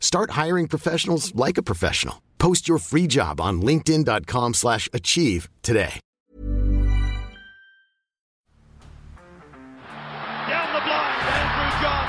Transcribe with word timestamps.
Start 0.00 0.30
hiring 0.32 0.66
professionals 0.66 1.32
like 1.34 1.58
a 1.58 1.62
professional. 1.62 2.22
Post 2.38 2.66
your 2.68 2.78
free 2.78 3.06
job 3.06 3.40
on 3.40 3.60
linkedin.com/achieve 3.62 4.54
slash 4.54 4.88
achieve 4.92 5.48
today. 5.62 6.00
Down 10.48 10.68
the 10.72 10.80
blind, 10.80 11.22
Andrew 11.28 11.70
John. 11.82 12.06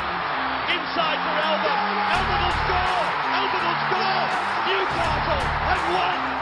Inside 0.72 1.19
for 1.25 1.36
Albert. 1.50 1.81
Albert 2.16 2.41
will 2.45 2.55
score. 2.63 3.03
Albert 3.39 3.63
will 3.67 3.80
score. 3.86 4.25
Newcastle 4.69 5.44
have 5.67 5.83
won. 5.94 6.38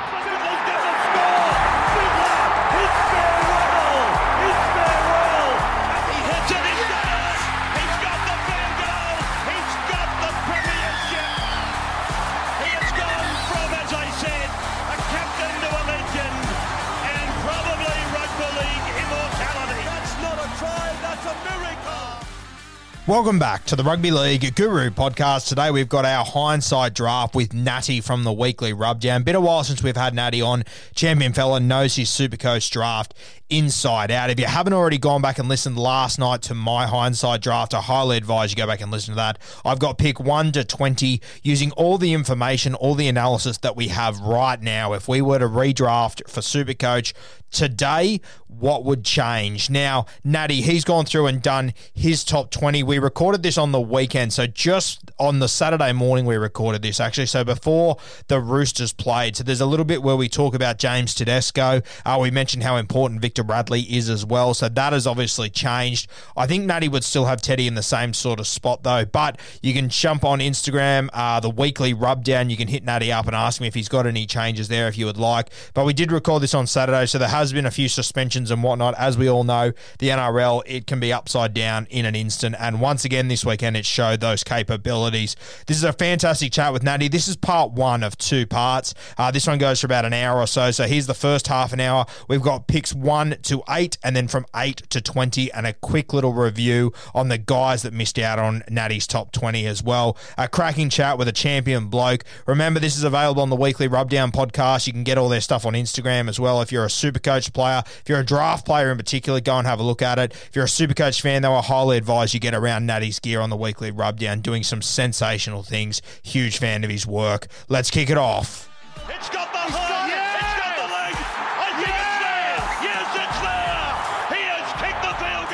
Welcome 23.07 23.39
back 23.39 23.63
to 23.67 23.77
the 23.77 23.85
Rugby 23.85 24.11
League 24.11 24.53
Guru 24.53 24.89
podcast. 24.89 25.47
Today 25.47 25.71
we've 25.71 25.87
got 25.87 26.03
our 26.03 26.25
hindsight 26.25 26.93
draft 26.93 27.35
with 27.35 27.53
Natty 27.53 28.01
from 28.01 28.25
the 28.25 28.33
weekly 28.33 28.73
Rubdown. 28.73 29.23
Been 29.23 29.33
a 29.33 29.39
while 29.39 29.63
since 29.63 29.81
we've 29.81 29.95
had 29.95 30.13
Natty 30.13 30.41
on. 30.41 30.65
Champion 30.93 31.31
fella 31.31 31.61
knows 31.61 31.95
his 31.95 32.09
Supercoach 32.09 32.69
draft 32.69 33.13
inside 33.49 34.11
out. 34.11 34.29
If 34.29 34.41
you 34.41 34.45
haven't 34.45 34.73
already 34.73 34.97
gone 34.97 35.21
back 35.21 35.39
and 35.39 35.47
listened 35.47 35.79
last 35.79 36.19
night 36.19 36.41
to 36.43 36.53
my 36.53 36.85
hindsight 36.85 37.41
draft, 37.41 37.73
I 37.73 37.79
highly 37.79 38.17
advise 38.17 38.51
you 38.51 38.57
go 38.57 38.67
back 38.67 38.81
and 38.81 38.91
listen 38.91 39.13
to 39.13 39.15
that. 39.15 39.39
I've 39.63 39.79
got 39.79 39.97
pick 39.97 40.19
1 40.19 40.51
to 40.51 40.65
20 40.65 41.21
using 41.43 41.71
all 41.71 41.97
the 41.97 42.11
information, 42.11 42.75
all 42.75 42.93
the 42.93 43.07
analysis 43.07 43.57
that 43.59 43.77
we 43.77 43.87
have 43.87 44.19
right 44.19 44.61
now. 44.61 44.91
If 44.91 45.07
we 45.07 45.21
were 45.21 45.39
to 45.39 45.47
redraft 45.47 46.29
for 46.29 46.41
Supercoach 46.41 47.13
today, 47.51 48.21
what 48.47 48.83
would 48.83 49.03
change? 49.03 49.69
Now, 49.69 50.05
Natty, 50.23 50.61
he's 50.61 50.83
gone 50.83 51.05
through 51.05 51.27
and 51.27 51.41
done 51.41 51.73
his 51.93 52.23
top 52.23 52.51
20. 52.51 52.83
We 52.83 52.99
recorded 52.99 53.43
this 53.43 53.57
on 53.57 53.71
the 53.71 53.81
weekend, 53.81 54.33
so 54.33 54.47
just 54.47 55.11
on 55.19 55.39
the 55.39 55.47
Saturday 55.47 55.91
morning 55.93 56.25
we 56.25 56.35
recorded 56.35 56.81
this 56.81 56.99
actually. 56.99 57.25
So 57.25 57.43
before 57.43 57.97
the 58.27 58.39
Roosters 58.39 58.93
played. 58.93 59.35
So 59.35 59.43
there's 59.43 59.61
a 59.61 59.65
little 59.65 59.85
bit 59.85 60.03
where 60.03 60.15
we 60.15 60.29
talk 60.29 60.53
about 60.53 60.77
James 60.77 61.13
Tedesco. 61.13 61.81
Uh, 62.05 62.17
we 62.21 62.31
mentioned 62.31 62.63
how 62.63 62.77
important 62.77 63.21
Victor 63.21 63.43
Radley 63.43 63.81
is 63.81 64.09
as 64.09 64.25
well. 64.25 64.53
So 64.53 64.69
that 64.69 64.93
has 64.93 65.07
obviously 65.07 65.49
changed. 65.49 66.09
I 66.35 66.47
think 66.47 66.65
Natty 66.65 66.87
would 66.87 67.03
still 67.03 67.25
have 67.25 67.41
Teddy 67.41 67.67
in 67.67 67.75
the 67.75 67.83
same 67.83 68.13
sort 68.13 68.39
of 68.39 68.47
spot 68.47 68.83
though. 68.83 69.05
But 69.05 69.39
you 69.61 69.73
can 69.73 69.89
jump 69.89 70.23
on 70.23 70.39
Instagram, 70.39 71.09
uh, 71.13 71.39
the 71.39 71.49
weekly 71.49 71.93
rubdown. 71.93 72.49
You 72.49 72.57
can 72.57 72.67
hit 72.67 72.83
Natty 72.83 73.11
up 73.11 73.27
and 73.27 73.35
ask 73.35 73.59
him 73.59 73.67
if 73.67 73.73
he's 73.73 73.89
got 73.89 74.05
any 74.05 74.25
changes 74.25 74.67
there 74.67 74.87
if 74.87 74.97
you 74.97 75.05
would 75.05 75.17
like. 75.17 75.49
But 75.73 75.85
we 75.85 75.93
did 75.93 76.11
record 76.11 76.43
this 76.43 76.53
on 76.53 76.67
Saturday, 76.67 77.05
so 77.05 77.17
there 77.17 77.27
has 77.39 77.53
been 77.53 77.65
a 77.65 77.71
few 77.71 77.89
suspensions 77.89 78.51
and 78.51 78.63
whatnot. 78.63 78.95
As 78.97 79.17
we 79.17 79.29
all 79.29 79.43
know, 79.43 79.71
the 79.99 80.09
NRL 80.09 80.63
it 80.65 80.87
can 80.87 80.99
be 80.99 81.13
upside 81.13 81.53
down 81.53 81.87
in 81.89 82.05
an 82.05 82.15
instant. 82.15 82.55
And 82.59 82.81
once 82.81 83.05
again 83.05 83.27
this 83.27 83.45
weekend, 83.45 83.77
it 83.77 83.85
showed 83.85 84.19
those 84.19 84.43
capabilities. 84.43 85.35
This 85.65 85.77
is 85.77 85.83
a 85.83 85.93
fantastic 85.93 86.51
chat 86.51 86.73
with 86.73 86.83
Natty. 86.83 87.07
This 87.07 87.27
is 87.27 87.35
part 87.35 87.71
one 87.71 88.03
of 88.03 88.17
two 88.17 88.45
parts. 88.45 88.93
Uh, 89.17 89.31
this 89.31 89.47
one 89.47 89.57
goes 89.57 89.81
for 89.81 89.87
about 89.87 90.05
an 90.05 90.13
hour 90.13 90.39
or 90.39 90.47
so. 90.47 90.71
So 90.71 90.85
here's 90.85 91.07
the 91.07 91.13
first 91.13 91.47
half 91.47 91.73
an 91.73 91.79
hour. 91.79 92.05
We've 92.27 92.41
got 92.41 92.67
picks 92.67 92.93
one 92.93 93.37
to 93.43 93.63
eight, 93.69 93.97
and 94.03 94.15
then 94.15 94.27
from 94.27 94.45
eight 94.55 94.83
to 94.89 95.01
twenty, 95.01 95.51
and 95.51 95.65
a 95.65 95.73
quick 95.73 96.13
little 96.13 96.33
review 96.33 96.93
on 97.13 97.29
the 97.29 97.37
guys 97.37 97.83
that 97.83 97.93
missed 97.93 98.19
out 98.19 98.39
on 98.39 98.63
Natty's 98.69 99.07
top 99.07 99.31
twenty 99.31 99.65
as 99.65 99.83
well. 99.83 100.17
A 100.37 100.47
cracking 100.47 100.89
chat 100.89 101.17
with 101.17 101.27
a 101.27 101.31
champion 101.31 101.87
bloke. 101.87 102.23
Remember, 102.45 102.79
this 102.79 102.97
is 102.97 103.03
available 103.03 103.41
on 103.41 103.49
the 103.49 103.55
weekly 103.55 103.87
Rubdown 103.87 104.31
podcast. 104.31 104.87
You 104.87 104.93
can 104.93 105.03
get 105.03 105.17
all 105.17 105.29
their 105.29 105.41
stuff 105.41 105.65
on 105.65 105.73
Instagram 105.73 106.29
as 106.29 106.39
well. 106.39 106.61
If 106.61 106.71
you're 106.71 106.85
a 106.85 106.89
super 106.89 107.19
coach 107.27 107.51
player, 107.51 107.83
if 107.85 108.03
you're 108.07 108.19
a 108.19 108.25
draft 108.25 108.65
player 108.65 108.89
in 108.89 108.97
particular, 108.97 109.41
go 109.41 109.57
and 109.57 109.67
have 109.67 109.81
a 109.81 109.83
look 109.83 110.01
at 110.01 110.17
it. 110.17 110.31
If 110.31 110.55
you're 110.55 110.65
a 110.65 110.69
super 110.69 110.93
coach 110.93 111.21
fan, 111.21 111.41
though, 111.41 111.53
I 111.55 111.61
highly 111.61 111.97
advise 111.97 112.33
you 112.33 112.39
get 112.39 112.55
around 112.55 112.85
Natty's 112.85 113.19
gear 113.19 113.41
on 113.41 113.49
the 113.49 113.57
weekly 113.57 113.91
Rubdown, 113.91 114.39
doing 114.39 114.63
some 114.63 114.81
sensational 114.81 115.61
things. 115.61 116.01
Huge 116.23 116.57
fan 116.57 116.85
of 116.85 116.89
his 116.89 117.05
work. 117.05 117.47
Let's 117.67 117.91
kick 117.91 118.09
it 118.09 118.17
off. 118.17 118.69
It's 119.09 119.29
got 119.29 119.51
the 119.51 119.57
heart. 119.59 120.09
It's 120.09 120.55
got 120.61 120.75
the 120.77 120.83
leg. 120.83 121.15
I 121.59 121.69
think 121.75 121.95
it's 121.97 122.17
there. 122.23 122.55
Yes, 122.87 123.07
it's 123.23 123.39
there. 123.43 124.37
He 124.37 124.43
has 124.47 124.71
kicked 124.81 125.01
the 125.03 125.13
field 125.23 125.49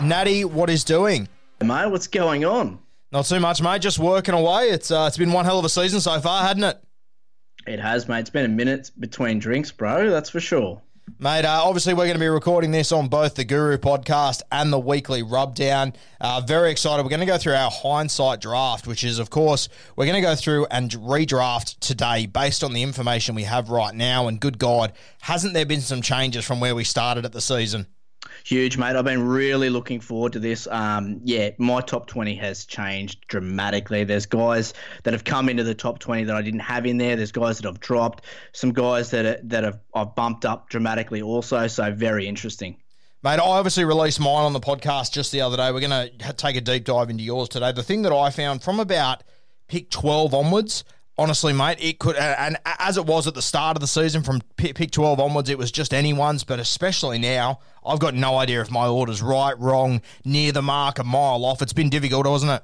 goal. 0.00 0.08
Natty, 0.08 0.44
what 0.44 0.70
is 0.70 0.82
doing? 0.82 1.28
Mate, 1.62 1.86
what's 1.88 2.08
going 2.08 2.44
on? 2.44 2.80
Not 3.12 3.26
too 3.26 3.38
much, 3.38 3.62
mate. 3.62 3.80
Just 3.80 3.98
working 4.00 4.34
away. 4.34 4.70
It's 4.70 4.90
uh, 4.90 5.04
it's 5.06 5.18
been 5.18 5.30
one 5.30 5.44
hell 5.44 5.60
of 5.60 5.64
a 5.64 5.68
season 5.68 6.00
so 6.00 6.20
far, 6.20 6.42
hadn't 6.42 6.64
it? 6.64 6.78
It 7.66 7.78
has, 7.78 8.08
mate. 8.08 8.20
It's 8.20 8.30
been 8.30 8.44
a 8.44 8.48
minute 8.48 8.90
between 8.98 9.38
drinks, 9.38 9.70
bro. 9.70 10.10
That's 10.10 10.30
for 10.30 10.40
sure. 10.40 10.82
Mate, 11.18 11.44
uh, 11.44 11.62
obviously 11.64 11.94
we're 11.94 12.06
going 12.06 12.14
to 12.14 12.20
be 12.20 12.28
recording 12.28 12.70
this 12.70 12.92
on 12.92 13.08
both 13.08 13.34
the 13.34 13.44
Guru 13.44 13.76
podcast 13.76 14.42
and 14.52 14.72
the 14.72 14.78
weekly 14.78 15.22
Rubdown. 15.22 15.94
Uh, 16.20 16.40
very 16.40 16.70
excited. 16.70 17.02
We're 17.02 17.10
going 17.10 17.20
to 17.20 17.26
go 17.26 17.38
through 17.38 17.54
our 17.54 17.70
hindsight 17.72 18.40
draft, 18.40 18.86
which 18.86 19.02
is, 19.02 19.18
of 19.18 19.28
course, 19.28 19.68
we're 19.96 20.06
going 20.06 20.16
to 20.16 20.20
go 20.20 20.36
through 20.36 20.66
and 20.70 20.90
redraft 20.90 21.80
today 21.80 22.26
based 22.26 22.62
on 22.62 22.72
the 22.72 22.82
information 22.82 23.34
we 23.34 23.44
have 23.44 23.68
right 23.68 23.94
now. 23.94 24.28
And 24.28 24.40
good 24.40 24.58
God, 24.58 24.92
hasn't 25.22 25.54
there 25.54 25.66
been 25.66 25.80
some 25.80 26.02
changes 26.02 26.44
from 26.44 26.60
where 26.60 26.74
we 26.74 26.84
started 26.84 27.24
at 27.24 27.32
the 27.32 27.40
season? 27.40 27.86
Huge, 28.44 28.76
mate. 28.76 28.96
I've 28.96 29.04
been 29.04 29.26
really 29.26 29.70
looking 29.70 30.00
forward 30.00 30.32
to 30.32 30.38
this. 30.38 30.66
Um, 30.70 31.20
yeah, 31.24 31.50
my 31.58 31.80
top 31.80 32.06
20 32.06 32.34
has 32.36 32.64
changed 32.64 33.26
dramatically. 33.28 34.04
There's 34.04 34.26
guys 34.26 34.74
that 35.04 35.12
have 35.12 35.24
come 35.24 35.48
into 35.48 35.64
the 35.64 35.74
top 35.74 35.98
20 35.98 36.24
that 36.24 36.34
I 36.34 36.42
didn't 36.42 36.60
have 36.60 36.86
in 36.86 36.98
there. 36.98 37.16
There's 37.16 37.32
guys 37.32 37.58
that 37.58 37.68
I've 37.68 37.80
dropped. 37.80 38.24
Some 38.52 38.72
guys 38.72 39.10
that 39.10 39.24
are, 39.24 39.40
that 39.44 39.64
have 39.64 39.80
I've 39.94 40.14
bumped 40.14 40.44
up 40.44 40.68
dramatically 40.68 41.22
also. 41.22 41.66
So 41.66 41.92
very 41.92 42.26
interesting. 42.26 42.76
Mate, 43.24 43.38
I 43.38 43.42
obviously 43.42 43.84
released 43.84 44.18
mine 44.18 44.44
on 44.44 44.52
the 44.52 44.60
podcast 44.60 45.12
just 45.12 45.30
the 45.30 45.42
other 45.42 45.56
day. 45.56 45.70
We're 45.70 45.86
going 45.86 46.10
to 46.18 46.32
take 46.32 46.56
a 46.56 46.60
deep 46.60 46.84
dive 46.84 47.08
into 47.08 47.22
yours 47.22 47.48
today. 47.48 47.70
The 47.70 47.84
thing 47.84 48.02
that 48.02 48.12
I 48.12 48.30
found 48.30 48.64
from 48.64 48.80
about 48.80 49.22
pick 49.68 49.90
12 49.90 50.34
onwards, 50.34 50.82
honestly, 51.16 51.52
mate, 51.52 51.78
it 51.80 52.00
could, 52.00 52.16
and 52.16 52.56
as 52.64 52.96
it 52.96 53.06
was 53.06 53.28
at 53.28 53.34
the 53.34 53.42
start 53.42 53.76
of 53.76 53.80
the 53.80 53.86
season 53.86 54.24
from 54.24 54.40
pick 54.56 54.90
12 54.90 55.20
onwards, 55.20 55.50
it 55.50 55.56
was 55.56 55.70
just 55.70 55.94
anyone's, 55.94 56.42
but 56.42 56.58
especially 56.58 57.16
now, 57.16 57.60
I've 57.84 57.98
got 57.98 58.14
no 58.14 58.36
idea 58.36 58.60
if 58.60 58.70
my 58.70 58.86
order's 58.86 59.22
right, 59.22 59.58
wrong, 59.58 60.02
near 60.24 60.52
the 60.52 60.62
mark, 60.62 60.98
a 60.98 61.04
mile 61.04 61.44
off. 61.44 61.62
It's 61.62 61.72
been 61.72 61.90
difficult, 61.90 62.26
wasn't 62.26 62.52
it? 62.52 62.62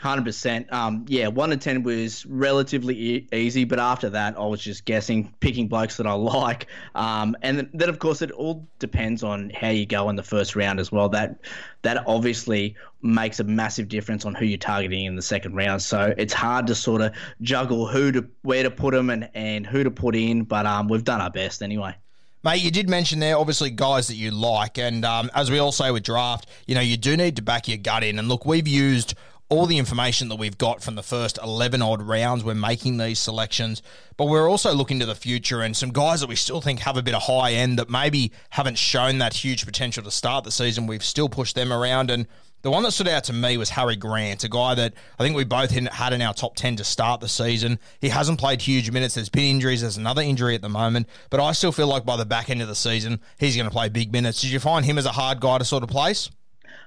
Hundred 0.00 0.26
percent. 0.26 0.72
Um, 0.72 1.06
yeah, 1.08 1.26
one 1.26 1.50
to 1.50 1.56
ten 1.56 1.82
was 1.82 2.24
relatively 2.26 2.94
e- 2.94 3.28
easy, 3.32 3.64
but 3.64 3.80
after 3.80 4.08
that, 4.10 4.38
I 4.38 4.46
was 4.46 4.60
just 4.62 4.84
guessing, 4.84 5.34
picking 5.40 5.66
blokes 5.66 5.96
that 5.96 6.06
I 6.06 6.12
like, 6.14 6.68
um, 6.94 7.36
and 7.42 7.58
then, 7.58 7.70
then 7.74 7.88
of 7.88 7.98
course 7.98 8.22
it 8.22 8.30
all 8.30 8.68
depends 8.78 9.24
on 9.24 9.50
how 9.50 9.70
you 9.70 9.86
go 9.86 10.08
in 10.08 10.14
the 10.14 10.22
first 10.22 10.54
round 10.54 10.78
as 10.78 10.92
well. 10.92 11.08
That 11.08 11.40
that 11.82 12.04
obviously 12.06 12.76
makes 13.02 13.40
a 13.40 13.44
massive 13.44 13.88
difference 13.88 14.24
on 14.24 14.36
who 14.36 14.44
you're 14.44 14.58
targeting 14.58 15.04
in 15.04 15.16
the 15.16 15.22
second 15.22 15.56
round. 15.56 15.82
So 15.82 16.14
it's 16.16 16.32
hard 16.32 16.68
to 16.68 16.76
sort 16.76 17.02
of 17.02 17.12
juggle 17.40 17.88
who 17.88 18.12
to 18.12 18.24
where 18.42 18.62
to 18.62 18.70
put 18.70 18.94
them 18.94 19.10
and 19.10 19.28
and 19.34 19.66
who 19.66 19.82
to 19.82 19.90
put 19.90 20.14
in, 20.14 20.44
but 20.44 20.64
um, 20.64 20.86
we've 20.86 21.02
done 21.02 21.20
our 21.20 21.30
best 21.30 21.60
anyway. 21.60 21.96
Mate, 22.44 22.62
you 22.62 22.70
did 22.70 22.88
mention 22.88 23.18
there, 23.18 23.36
obviously, 23.36 23.70
guys 23.70 24.06
that 24.08 24.14
you 24.14 24.30
like. 24.30 24.78
And 24.78 25.04
um, 25.04 25.30
as 25.34 25.50
we 25.50 25.58
all 25.58 25.72
say 25.72 25.90
with 25.90 26.04
draft, 26.04 26.48
you 26.66 26.74
know, 26.74 26.80
you 26.80 26.96
do 26.96 27.16
need 27.16 27.36
to 27.36 27.42
back 27.42 27.66
your 27.66 27.78
gut 27.78 28.04
in. 28.04 28.18
And 28.18 28.28
look, 28.28 28.46
we've 28.46 28.68
used 28.68 29.14
all 29.48 29.66
the 29.66 29.78
information 29.78 30.28
that 30.28 30.36
we've 30.36 30.58
got 30.58 30.82
from 30.82 30.94
the 30.94 31.02
first 31.02 31.38
11 31.42 31.82
odd 31.82 32.02
rounds. 32.02 32.44
We're 32.44 32.54
making 32.54 32.98
these 32.98 33.18
selections, 33.18 33.82
but 34.16 34.26
we're 34.26 34.48
also 34.48 34.74
looking 34.74 35.00
to 35.00 35.06
the 35.06 35.14
future 35.14 35.62
and 35.62 35.76
some 35.76 35.90
guys 35.90 36.20
that 36.20 36.28
we 36.28 36.36
still 36.36 36.60
think 36.60 36.80
have 36.80 36.96
a 36.96 37.02
bit 37.02 37.14
of 37.14 37.22
high 37.22 37.52
end 37.52 37.78
that 37.78 37.88
maybe 37.88 38.30
haven't 38.50 38.78
shown 38.78 39.18
that 39.18 39.32
huge 39.34 39.64
potential 39.64 40.02
to 40.04 40.10
start 40.10 40.44
the 40.44 40.52
season. 40.52 40.86
We've 40.86 41.04
still 41.04 41.28
pushed 41.28 41.54
them 41.54 41.72
around. 41.72 42.10
And 42.10 42.26
the 42.62 42.70
one 42.70 42.82
that 42.82 42.92
stood 42.92 43.08
out 43.08 43.24
to 43.24 43.32
me 43.32 43.56
was 43.56 43.70
Harry 43.70 43.96
Grant, 43.96 44.44
a 44.44 44.48
guy 44.48 44.74
that 44.74 44.94
I 45.18 45.22
think 45.22 45.36
we 45.36 45.44
both 45.44 45.70
had 45.70 46.12
in 46.12 46.22
our 46.22 46.34
top 46.34 46.56
10 46.56 46.76
to 46.76 46.84
start 46.84 47.20
the 47.20 47.28
season. 47.28 47.78
He 48.00 48.08
hasn't 48.08 48.40
played 48.40 48.62
huge 48.62 48.90
minutes. 48.90 49.14
There's 49.14 49.28
been 49.28 49.44
injuries. 49.56 49.82
There's 49.82 49.96
another 49.96 50.22
injury 50.22 50.54
at 50.54 50.62
the 50.62 50.68
moment. 50.68 51.08
But 51.30 51.40
I 51.40 51.52
still 51.52 51.72
feel 51.72 51.86
like 51.86 52.04
by 52.04 52.16
the 52.16 52.26
back 52.26 52.50
end 52.50 52.60
of 52.62 52.68
the 52.68 52.74
season, 52.74 53.20
he's 53.38 53.54
going 53.56 53.68
to 53.68 53.72
play 53.72 53.88
big 53.88 54.12
minutes. 54.12 54.40
Did 54.40 54.50
you 54.50 54.60
find 54.60 54.84
him 54.84 54.98
as 54.98 55.06
a 55.06 55.12
hard 55.12 55.40
guy 55.40 55.58
to 55.58 55.64
sort 55.64 55.82
of 55.82 55.88
place? 55.88 56.30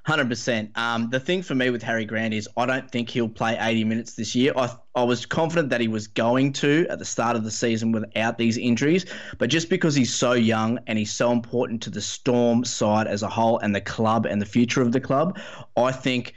Hundred 0.04 0.24
um, 0.24 0.30
percent. 0.30 0.74
The 1.12 1.20
thing 1.20 1.44
for 1.44 1.54
me 1.54 1.70
with 1.70 1.84
Harry 1.84 2.06
Grant 2.06 2.34
is 2.34 2.50
I 2.58 2.66
don't 2.66 2.90
think 2.90 3.10
he'll 3.10 3.30
play 3.30 3.56
eighty 3.60 3.84
minutes 3.84 4.16
this 4.16 4.34
year. 4.34 4.52
I 4.56 4.76
I 4.96 5.04
was 5.04 5.28
confident 5.28 5.70
that 5.70 5.80
he 5.80 5.88
was 5.88 6.08
going 6.08 6.54
to 6.54 6.88
at 6.90 6.98
the 6.98 7.06
start 7.06 7.36
of 7.36 7.44
the 7.44 7.52
season 7.52 7.92
without 7.92 8.38
these 8.38 8.58
injuries, 8.58 9.06
but 9.38 9.52
just 9.52 9.70
because 9.70 9.94
he's 9.94 10.14
so 10.14 10.34
young 10.34 10.80
and 10.88 10.98
he's 10.98 11.14
so 11.14 11.32
important 11.32 11.84
to 11.84 11.92
the 11.92 12.02
Storm 12.02 12.66
side 12.66 13.08
as 13.08 13.22
a 13.22 13.30
whole 13.30 13.60
and 13.60 13.76
the 13.76 13.82
club 13.82 14.26
and 14.26 14.42
the 14.42 14.46
future 14.46 14.82
of 14.82 14.92
the 14.92 15.00
club, 15.00 15.38
I 15.78 15.92
think 15.92 16.34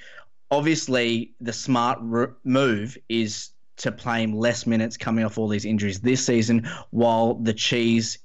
obviously 0.50 1.32
the 1.40 1.52
smart 1.52 2.00
move 2.44 2.98
is 3.08 3.50
to 3.76 3.90
play 3.90 4.22
him 4.22 4.36
less 4.36 4.66
minutes 4.66 4.96
coming 4.96 5.24
off 5.24 5.38
all 5.38 5.48
these 5.48 5.64
injuries 5.64 6.00
this 6.00 6.24
season, 6.24 6.68
while 6.90 7.34
the 7.34 7.54
cheese 7.54 8.18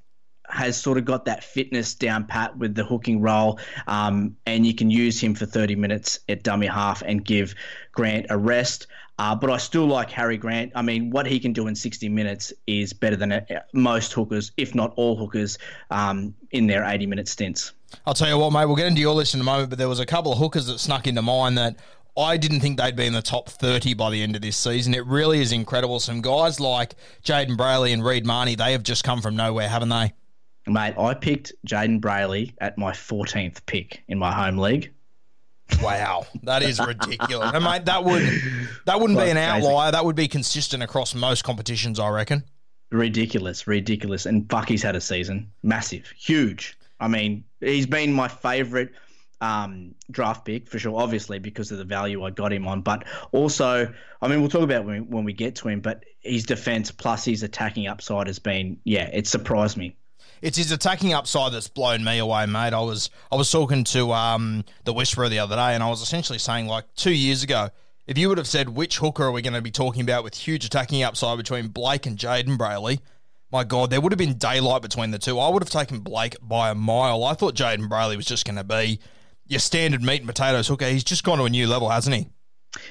has 0.49 0.79
sort 0.79 0.97
of 0.97 1.05
got 1.05 1.25
that 1.25 1.43
fitness 1.43 1.93
down 1.93 2.25
pat 2.25 2.57
with 2.57 2.75
the 2.75 2.83
hooking 2.83 3.21
role, 3.21 3.59
um, 3.87 4.35
and 4.45 4.65
you 4.65 4.73
can 4.73 4.89
use 4.89 5.19
him 5.19 5.35
for 5.35 5.45
30 5.45 5.75
minutes 5.75 6.19
at 6.29 6.43
dummy 6.43 6.67
half 6.67 7.01
and 7.01 7.23
give 7.23 7.55
Grant 7.91 8.27
a 8.29 8.37
rest. 8.37 8.87
Uh, 9.19 9.35
but 9.35 9.49
I 9.49 9.57
still 9.57 9.85
like 9.85 10.09
Harry 10.11 10.37
Grant. 10.37 10.71
I 10.75 10.81
mean, 10.81 11.09
what 11.09 11.27
he 11.27 11.41
can 11.41 11.51
do 11.51 11.67
in 11.67 11.75
60 11.75 12.07
minutes 12.07 12.53
is 12.67 12.93
better 12.93 13.17
than 13.17 13.33
uh, 13.33 13.41
most 13.73 14.13
hookers, 14.13 14.53
if 14.55 14.73
not 14.73 14.93
all 14.95 15.17
hookers, 15.17 15.57
um, 15.91 16.33
in 16.51 16.67
their 16.67 16.85
80 16.85 17.05
minute 17.05 17.27
stints. 17.27 17.73
I'll 18.05 18.13
tell 18.13 18.29
you 18.29 18.37
what, 18.37 18.53
mate, 18.53 18.65
we'll 18.65 18.77
get 18.77 18.87
into 18.87 19.01
your 19.01 19.13
list 19.13 19.33
in 19.33 19.41
a 19.41 19.43
moment, 19.43 19.71
but 19.71 19.77
there 19.77 19.89
was 19.89 19.99
a 19.99 20.05
couple 20.05 20.31
of 20.31 20.37
hookers 20.37 20.67
that 20.67 20.79
snuck 20.79 21.05
into 21.05 21.21
mine 21.21 21.55
that 21.55 21.75
I 22.17 22.37
didn't 22.37 22.61
think 22.61 22.77
they'd 22.77 22.95
be 22.95 23.05
in 23.05 23.13
the 23.13 23.21
top 23.21 23.49
30 23.49 23.93
by 23.93 24.09
the 24.09 24.21
end 24.23 24.35
of 24.37 24.41
this 24.41 24.55
season. 24.55 24.93
It 24.93 25.05
really 25.05 25.41
is 25.41 25.51
incredible. 25.51 25.99
Some 25.99 26.21
guys 26.21 26.59
like 26.59 26.95
Jayden 27.23 27.57
Brailey 27.57 27.93
and 27.93 28.03
Reed 28.03 28.25
Mahoney, 28.25 28.55
they 28.55 28.71
have 28.71 28.83
just 28.83 29.03
come 29.03 29.21
from 29.21 29.35
nowhere, 29.35 29.67
haven't 29.67 29.89
they? 29.89 30.13
Mate, 30.69 30.97
I 30.97 31.13
picked 31.13 31.53
Jayden 31.67 31.99
Brailey 31.99 32.53
at 32.59 32.77
my 32.77 32.91
14th 32.91 33.65
pick 33.65 34.03
in 34.07 34.17
my 34.17 34.31
home 34.31 34.57
league. 34.57 34.91
Wow, 35.81 36.25
that 36.43 36.63
is 36.63 36.79
ridiculous. 36.79 37.51
and 37.53 37.63
mate, 37.63 37.85
that 37.85 38.03
would 38.03 38.23
that 38.85 38.99
wouldn't 38.99 39.19
be 39.19 39.29
an 39.29 39.37
outlier. 39.37 39.91
That 39.91 40.03
would 40.03 40.15
be 40.15 40.27
consistent 40.27 40.83
across 40.83 41.13
most 41.13 41.43
competitions, 41.43 41.99
I 41.99 42.09
reckon. 42.09 42.43
Ridiculous, 42.91 43.67
ridiculous. 43.67 44.25
And 44.25 44.47
Bucky's 44.47 44.81
had 44.81 44.95
a 44.95 45.01
season. 45.01 45.51
Massive, 45.61 46.11
huge. 46.17 46.77
I 46.99 47.07
mean, 47.07 47.43
he's 47.59 47.85
been 47.85 48.11
my 48.11 48.27
favourite 48.27 48.89
um, 49.41 49.93
draft 50.11 50.43
pick 50.43 50.67
for 50.67 50.79
sure, 50.79 50.99
obviously, 50.99 51.39
because 51.39 51.71
of 51.71 51.77
the 51.77 51.85
value 51.85 52.23
I 52.23 52.31
got 52.31 52.51
him 52.51 52.67
on. 52.67 52.81
But 52.81 53.05
also, 53.31 53.93
I 54.21 54.27
mean, 54.27 54.41
we'll 54.41 54.49
talk 54.49 54.63
about 54.63 54.85
when, 54.85 55.07
when 55.09 55.23
we 55.23 55.33
get 55.33 55.55
to 55.57 55.67
him, 55.67 55.81
but 55.81 56.03
his 56.19 56.45
defense 56.45 56.91
plus 56.91 57.25
his 57.25 57.43
attacking 57.43 57.87
upside 57.87 58.27
has 58.27 58.39
been, 58.39 58.79
yeah, 58.83 59.09
it 59.13 59.27
surprised 59.27 59.77
me 59.77 59.95
it's 60.41 60.57
his 60.57 60.71
attacking 60.71 61.13
upside 61.13 61.53
that's 61.53 61.67
blown 61.67 62.03
me 62.03 62.17
away, 62.17 62.45
mate. 62.45 62.73
I 62.73 62.81
was 62.81 63.09
I 63.31 63.35
was 63.35 63.51
talking 63.51 63.83
to 63.85 64.11
um, 64.13 64.63
the 64.83 64.93
Whisperer 64.93 65.29
the 65.29 65.39
other 65.39 65.55
day, 65.55 65.73
and 65.73 65.83
I 65.83 65.89
was 65.89 66.01
essentially 66.01 66.39
saying 66.39 66.67
like 66.67 66.85
two 66.95 67.13
years 67.13 67.43
ago, 67.43 67.69
if 68.07 68.17
you 68.17 68.29
would 68.29 68.37
have 68.37 68.47
said 68.47 68.69
which 68.69 68.97
hooker 68.97 69.23
are 69.23 69.31
we 69.31 69.41
going 69.41 69.53
to 69.53 69.61
be 69.61 69.71
talking 69.71 70.01
about 70.01 70.23
with 70.23 70.35
huge 70.35 70.65
attacking 70.65 71.03
upside 71.03 71.37
between 71.37 71.69
Blayke 71.69 72.05
and 72.05 72.17
Jayden 72.17 72.57
Brailey, 72.57 72.99
my 73.51 73.63
God, 73.63 73.89
there 73.89 74.01
would 74.01 74.11
have 74.11 74.19
been 74.19 74.37
daylight 74.37 74.81
between 74.81 75.11
the 75.11 75.19
two. 75.19 75.39
I 75.39 75.49
would 75.49 75.63
have 75.63 75.69
taken 75.69 76.01
Blayke 76.01 76.35
by 76.41 76.69
a 76.69 76.75
mile. 76.75 77.23
I 77.23 77.33
thought 77.33 77.55
Jayden 77.55 77.87
Brailey 77.89 78.15
was 78.15 78.25
just 78.25 78.45
going 78.45 78.57
to 78.57 78.63
be 78.63 78.99
your 79.47 79.59
standard 79.59 80.03
meat 80.03 80.21
and 80.21 80.27
potatoes 80.27 80.67
hooker. 80.67 80.85
He's 80.85 81.03
just 81.03 81.23
gone 81.23 81.39
to 81.39 81.45
a 81.45 81.49
new 81.49 81.67
level, 81.67 81.89
hasn't 81.89 82.15
he? 82.15 82.27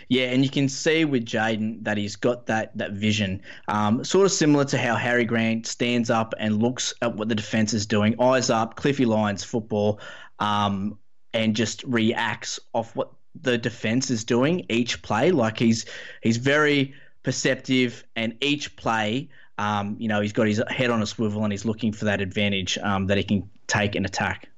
Yeah, 0.09 0.27
and 0.27 0.45
you 0.45 0.51
can 0.51 0.69
see 0.69 1.05
with 1.05 1.25
Jayden 1.25 1.85
that 1.85 1.97
he's 1.97 2.17
got 2.17 2.47
that 2.47 2.77
that 2.77 2.93
vision, 2.93 3.43
um, 3.69 4.05
sort 4.05 4.27
of 4.27 4.33
similar 4.33 4.65
to 4.67 4.79
how 4.79 4.97
Harry 4.97 5.25
Grant 5.25 5.67
stands 5.67 6.11
up 6.11 6.35
and 6.39 6.63
looks 6.63 6.95
at 7.03 7.15
what 7.15 7.29
the 7.29 7.35
defense 7.35 7.75
is 7.75 7.87
doing, 7.87 8.21
eyes 8.21 8.51
up, 8.51 8.77
Cliffy 8.77 9.05
Lyons 9.05 9.45
football, 9.45 10.01
um, 10.39 10.99
and 11.33 11.55
just 11.57 11.83
reacts 11.85 12.61
off 12.73 12.95
what 12.97 13.13
the 13.41 13.59
defense 13.59 14.11
is 14.11 14.25
doing 14.25 14.67
each 14.69 15.03
play. 15.03 15.31
Like 15.31 15.59
he's 15.59 15.87
he's 16.23 16.37
very 16.39 16.95
perceptive, 17.23 18.05
and 18.17 18.37
each 18.41 18.77
play, 18.77 19.29
um, 19.59 19.97
you 19.99 20.09
know, 20.09 20.21
he's 20.21 20.33
got 20.33 20.47
his 20.47 20.63
head 20.69 20.91
on 20.91 21.03
a 21.03 21.07
swivel 21.07 21.43
and 21.43 21.53
he's 21.53 21.65
looking 21.65 21.93
for 21.93 22.07
that 22.07 22.21
advantage 22.21 22.79
um, 22.79 23.07
that 23.09 23.19
he 23.19 23.25
can 23.25 23.51
take 23.67 23.97
and 23.97 24.07
attack. 24.07 24.49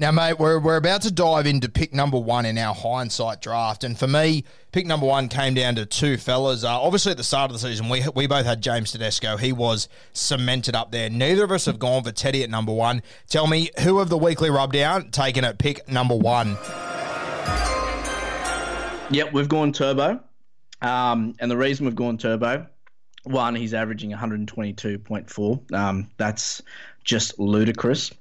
Now, 0.00 0.12
mate, 0.12 0.38
we're, 0.38 0.60
we're 0.60 0.76
about 0.76 1.02
to 1.02 1.10
dive 1.10 1.44
into 1.44 1.68
pick 1.68 1.92
number 1.92 2.18
one 2.20 2.46
in 2.46 2.56
our 2.56 2.72
hindsight 2.72 3.42
draft. 3.42 3.82
And 3.82 3.98
for 3.98 4.06
me, 4.06 4.44
pick 4.70 4.86
number 4.86 5.06
one 5.06 5.28
came 5.28 5.54
down 5.54 5.74
to 5.74 5.86
two 5.86 6.16
fellas. 6.16 6.62
Uh, 6.62 6.80
obviously, 6.80 7.10
at 7.10 7.16
the 7.16 7.24
start 7.24 7.50
of 7.50 7.54
the 7.54 7.58
season, 7.58 7.88
we, 7.88 8.04
we 8.14 8.28
both 8.28 8.46
had 8.46 8.62
James 8.62 8.92
Tedesco. 8.92 9.36
He 9.36 9.52
was 9.52 9.88
cemented 10.12 10.76
up 10.76 10.92
there. 10.92 11.10
Neither 11.10 11.42
of 11.42 11.50
us 11.50 11.64
have 11.64 11.80
gone 11.80 12.04
for 12.04 12.12
Teddy 12.12 12.44
at 12.44 12.50
number 12.50 12.72
one. 12.72 13.02
Tell 13.28 13.48
me, 13.48 13.70
who 13.80 13.98
of 13.98 14.08
the 14.08 14.16
weekly 14.16 14.50
rubdown 14.50 15.10
taken 15.10 15.44
at 15.44 15.58
pick 15.58 15.88
number 15.88 16.14
one? 16.14 16.56
Yep, 19.10 19.32
we've 19.32 19.48
gone 19.48 19.72
turbo. 19.72 20.20
Um, 20.80 21.34
and 21.40 21.50
the 21.50 21.56
reason 21.56 21.86
we've 21.86 21.96
gone 21.96 22.18
turbo, 22.18 22.68
one, 23.24 23.56
he's 23.56 23.74
averaging 23.74 24.12
122.4. 24.12 25.72
Um, 25.74 26.08
that's 26.18 26.62
just 27.02 27.40
ludicrous. 27.40 28.12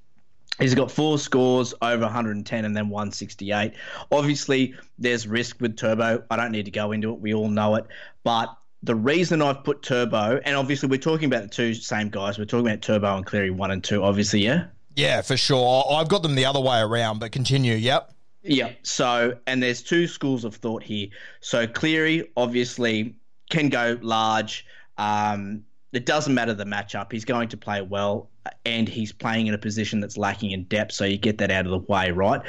He's 0.60 0.74
got 0.74 0.92
four 0.92 1.20
scores 1.20 1.74
over 1.82 2.04
110 2.04 2.66
and 2.66 2.76
then 2.76 2.90
168. 2.90 3.74
Obviously, 4.12 4.74
there's 4.98 5.28
risk 5.28 5.62
with 5.62 5.78
Turbo. 5.78 6.24
I 6.32 6.36
don't 6.36 6.52
need 6.52 6.66
to 6.66 6.72
go 6.72 6.92
into 6.92 7.12
it. 7.12 7.20
We 7.20 7.34
all 7.34 7.50
know 7.50 7.76
it. 7.76 7.86
But 8.24 8.56
the 8.84 8.96
reason 8.96 9.42
I've 9.42 9.64
put 9.64 9.84
Turbo, 9.84 10.40
and 10.44 10.56
obviously 10.56 10.90
we're 10.90 10.98
talking 10.98 11.26
about 11.26 11.44
the 11.44 11.50
two 11.50 11.74
same 11.74 12.10
guys. 12.10 12.38
We're 12.38 12.46
talking 12.46 12.68
about 12.68 12.82
Turbo 12.82 13.16
and 13.16 13.26
Cleary 13.26 13.52
one 13.52 13.72
and 13.72 13.84
two, 13.84 14.04
obviously, 14.04 14.44
yeah? 14.44 14.66
Yeah, 14.96 15.22
for 15.22 15.38
sure. 15.38 15.86
I've 15.92 16.08
got 16.08 16.24
them 16.24 16.34
the 16.34 16.46
other 16.46 16.60
way 16.60 16.80
around, 16.80 17.20
but 17.20 17.32
continue. 17.32 17.76
Yep. 17.76 18.14
Yeah. 18.42 18.72
So, 18.82 19.38
and 19.46 19.62
there's 19.62 19.84
two 19.84 20.08
schools 20.08 20.44
of 20.44 20.56
thought 20.56 20.82
here. 20.82 21.08
So 21.40 21.68
Cleary 21.68 22.32
obviously 22.36 23.16
can 23.50 23.70
go 23.70 24.00
large. 24.02 24.66
Um, 24.98 25.64
it 25.94 26.06
doesn't 26.06 26.34
matter 26.34 26.54
the 26.54 26.66
matchup. 26.66 27.12
He's 27.12 27.26
going 27.26 27.50
to 27.50 27.58
play 27.58 27.82
well, 27.82 28.30
and 28.66 28.88
he's 28.88 29.12
playing 29.12 29.48
in 29.48 29.54
a 29.54 29.58
position 29.58 30.00
that's 30.00 30.18
lacking 30.18 30.52
in 30.52 30.64
depth, 30.66 30.94
so 30.94 31.06
you 31.06 31.18
get 31.18 31.38
that 31.40 31.52
out 31.52 31.66
of 31.66 31.72
the 31.72 31.92
way, 31.92 32.12
right? 32.12 32.42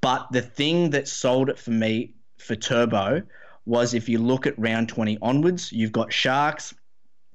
But 0.00 0.30
the 0.32 0.42
thing 0.42 0.90
that 0.90 1.08
sold 1.08 1.48
it 1.48 1.58
for 1.58 1.70
me 1.70 2.12
for 2.38 2.54
Turbo 2.54 3.22
was 3.66 3.94
if 3.94 4.08
you 4.08 4.18
look 4.18 4.46
at 4.46 4.58
round 4.58 4.88
20 4.88 5.18
onwards, 5.22 5.72
you've 5.72 5.92
got 5.92 6.12
Sharks, 6.12 6.74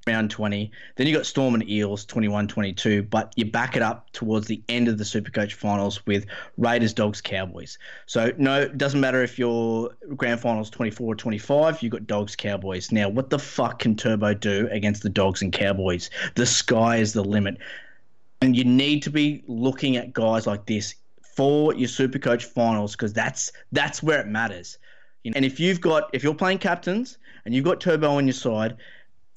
round 0.10 0.32
20. 0.32 0.72
Then 0.96 1.08
you've 1.08 1.16
got 1.16 1.26
Storm 1.26 1.54
and 1.54 1.68
Eels 1.70 2.06
21 2.06 2.48
22, 2.48 3.04
but 3.04 3.34
you 3.36 3.46
back 3.46 3.76
it 3.76 3.82
up 3.82 4.12
towards 4.12 4.48
the 4.48 4.62
end 4.70 4.88
of 4.88 4.98
the 4.98 5.04
Supercoach 5.04 5.54
finals 5.54 6.06
with 6.06 6.26
Raiders, 6.58 6.94
Dogs, 6.94 7.22
Cowboys. 7.22 7.78
So, 8.06 8.32
no, 8.38 8.62
it 8.62 8.78
doesn't 8.78 9.00
matter 9.00 9.24
if 9.24 9.38
your 9.38 9.92
grand 10.16 10.40
finals 10.40 10.70
24 10.70 11.14
or 11.14 11.16
25, 11.16 11.84
you've 11.84 11.92
got 11.92 12.08
Dogs, 12.08 12.36
Cowboys. 12.36 12.92
Now, 12.92 13.10
what 13.10 13.30
the 13.30 13.40
fuck 13.40 13.80
can 13.80 13.96
Turbo 13.96 14.34
do 14.34 14.68
against 14.72 15.04
the 15.04 15.10
Dogs 15.10 15.42
and 15.42 15.54
Cowboys? 15.54 16.10
The 16.36 16.46
sky 16.46 16.98
is 16.98 17.14
the 17.14 17.24
limit. 17.24 17.58
And 18.42 18.56
you 18.56 18.64
need 18.64 19.04
to 19.04 19.10
be 19.10 19.44
looking 19.48 19.98
at 19.98 20.14
guys 20.14 20.48
like 20.48 20.66
this 20.66 20.96
for 21.36 21.74
your 21.74 21.88
Supercoach 21.88 22.44
finals 22.44 22.94
because 22.94 23.14
that's 23.14 23.52
that's 23.72 24.04
where 24.04 24.20
it 24.20 24.28
matters. 24.28 24.78
And 25.26 25.46
if 25.46 25.60
you've 25.60 25.80
got 25.80 26.10
if 26.14 26.24
you're 26.24 26.36
playing 26.36 26.58
captains 26.58 27.18
and 27.46 27.56
you've 27.56 27.66
got 27.66 27.80
Turbo 27.80 28.12
on 28.12 28.28
your 28.28 28.34
side 28.34 28.76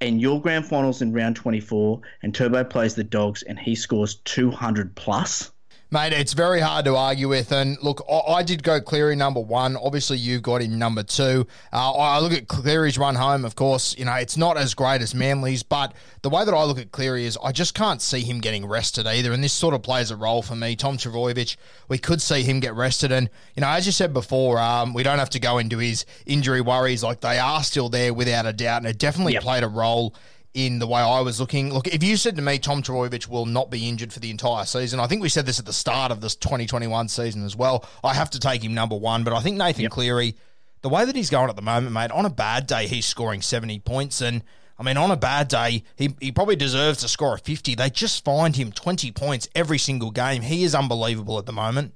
and 0.00 0.20
your 0.20 0.40
grand 0.40 0.66
finals 0.66 1.00
in 1.00 1.12
round 1.12 1.36
24 1.36 2.00
and 2.24 2.34
Turbo 2.34 2.64
plays 2.64 2.96
the 2.96 3.04
Dogs 3.04 3.44
and 3.44 3.56
he 3.56 3.76
scores 3.76 4.16
200 4.24 4.96
plus, 4.96 5.51
Mate, 5.92 6.14
it's 6.14 6.32
very 6.32 6.60
hard 6.60 6.86
to 6.86 6.96
argue 6.96 7.28
with. 7.28 7.52
And 7.52 7.76
look, 7.82 8.02
I, 8.10 8.42
did 8.42 8.62
go 8.62 8.80
Cleary 8.80 9.14
number 9.14 9.40
one. 9.40 9.76
Obviously, 9.76 10.16
you've 10.16 10.40
got 10.40 10.62
him 10.62 10.78
number 10.78 11.02
two. 11.02 11.46
Uh, 11.70 11.92
I 11.92 12.18
look 12.18 12.32
at 12.32 12.48
Cleary's 12.48 12.96
run 12.96 13.14
home, 13.14 13.44
of 13.44 13.56
course, 13.56 13.94
you 13.98 14.06
know, 14.06 14.14
it's 14.14 14.38
not 14.38 14.56
as 14.56 14.72
great 14.72 15.02
as 15.02 15.14
Manly's, 15.14 15.62
but 15.62 15.92
the 16.22 16.30
way 16.30 16.46
that 16.46 16.54
I 16.54 16.64
look 16.64 16.78
at 16.78 16.92
Cleary 16.92 17.26
is 17.26 17.36
I 17.44 17.52
just 17.52 17.74
can't 17.74 18.00
see 18.00 18.20
him 18.20 18.40
getting 18.40 18.64
rested 18.64 19.06
either. 19.06 19.34
And 19.34 19.44
this 19.44 19.52
sort 19.52 19.74
of 19.74 19.82
plays 19.82 20.10
a 20.10 20.16
role 20.16 20.40
for 20.40 20.56
me. 20.56 20.76
Tom 20.76 20.96
Trbojevic, 20.96 21.56
we 21.88 21.98
could 21.98 22.22
see 22.22 22.42
him 22.42 22.60
get 22.60 22.72
rested. 22.72 23.12
And, 23.12 23.28
you 23.54 23.60
know, 23.60 23.68
as 23.68 23.84
you 23.84 23.92
said 23.92 24.14
before, 24.14 24.58
um, 24.58 24.94
we 24.94 25.02
don't 25.02 25.18
have 25.18 25.28
to 25.30 25.40
go 25.40 25.58
into 25.58 25.76
his 25.76 26.06
injury 26.24 26.62
worries. 26.62 27.04
Like, 27.04 27.20
they 27.20 27.38
are 27.38 27.62
still 27.62 27.90
there 27.90 28.14
without 28.14 28.46
a 28.46 28.54
doubt. 28.54 28.78
And 28.78 28.86
it 28.86 28.96
definitely 28.96 29.34
yep. 29.34 29.42
played 29.42 29.62
a 29.62 29.68
role 29.68 30.14
in 30.54 30.78
the 30.78 30.86
way 30.86 31.00
I 31.00 31.20
was 31.20 31.40
looking. 31.40 31.72
Look, 31.72 31.86
if 31.86 32.02
you 32.02 32.16
said 32.16 32.36
to 32.36 32.42
me 32.42 32.58
Tom 32.58 32.82
Trbojevic 32.82 33.28
will 33.28 33.46
not 33.46 33.70
be 33.70 33.88
injured 33.88 34.12
for 34.12 34.20
the 34.20 34.30
entire 34.30 34.64
season, 34.64 35.00
I 35.00 35.06
think 35.06 35.22
we 35.22 35.28
said 35.28 35.46
this 35.46 35.58
at 35.58 35.64
the 35.64 35.72
start 35.72 36.12
of 36.12 36.20
this 36.20 36.36
2021 36.36 37.08
season 37.08 37.44
as 37.44 37.56
well. 37.56 37.84
I 38.04 38.14
have 38.14 38.30
to 38.30 38.38
take 38.38 38.62
him 38.62 38.74
number 38.74 38.96
one, 38.96 39.24
but 39.24 39.32
I 39.32 39.40
think 39.40 39.56
Nathan 39.56 39.82
yep. 39.82 39.92
Cleary, 39.92 40.36
the 40.82 40.88
way 40.88 41.04
that 41.04 41.16
he's 41.16 41.30
going 41.30 41.48
at 41.48 41.56
the 41.56 41.62
moment, 41.62 41.92
mate, 41.92 42.10
on 42.10 42.26
a 42.26 42.30
bad 42.30 42.66
day, 42.66 42.86
he's 42.86 43.06
scoring 43.06 43.40
70 43.40 43.80
points. 43.80 44.20
And 44.20 44.42
I 44.78 44.82
mean, 44.82 44.96
on 44.96 45.10
a 45.10 45.16
bad 45.16 45.48
day, 45.48 45.84
he, 45.96 46.14
he 46.20 46.32
probably 46.32 46.56
deserves 46.56 47.00
to 47.00 47.08
score 47.08 47.34
a 47.34 47.38
50. 47.38 47.74
They 47.74 47.88
just 47.88 48.24
find 48.24 48.54
him 48.54 48.72
20 48.72 49.10
points 49.12 49.48
every 49.54 49.78
single 49.78 50.10
game. 50.10 50.42
He 50.42 50.64
is 50.64 50.74
unbelievable 50.74 51.38
at 51.38 51.46
the 51.46 51.52
moment. 51.52 51.94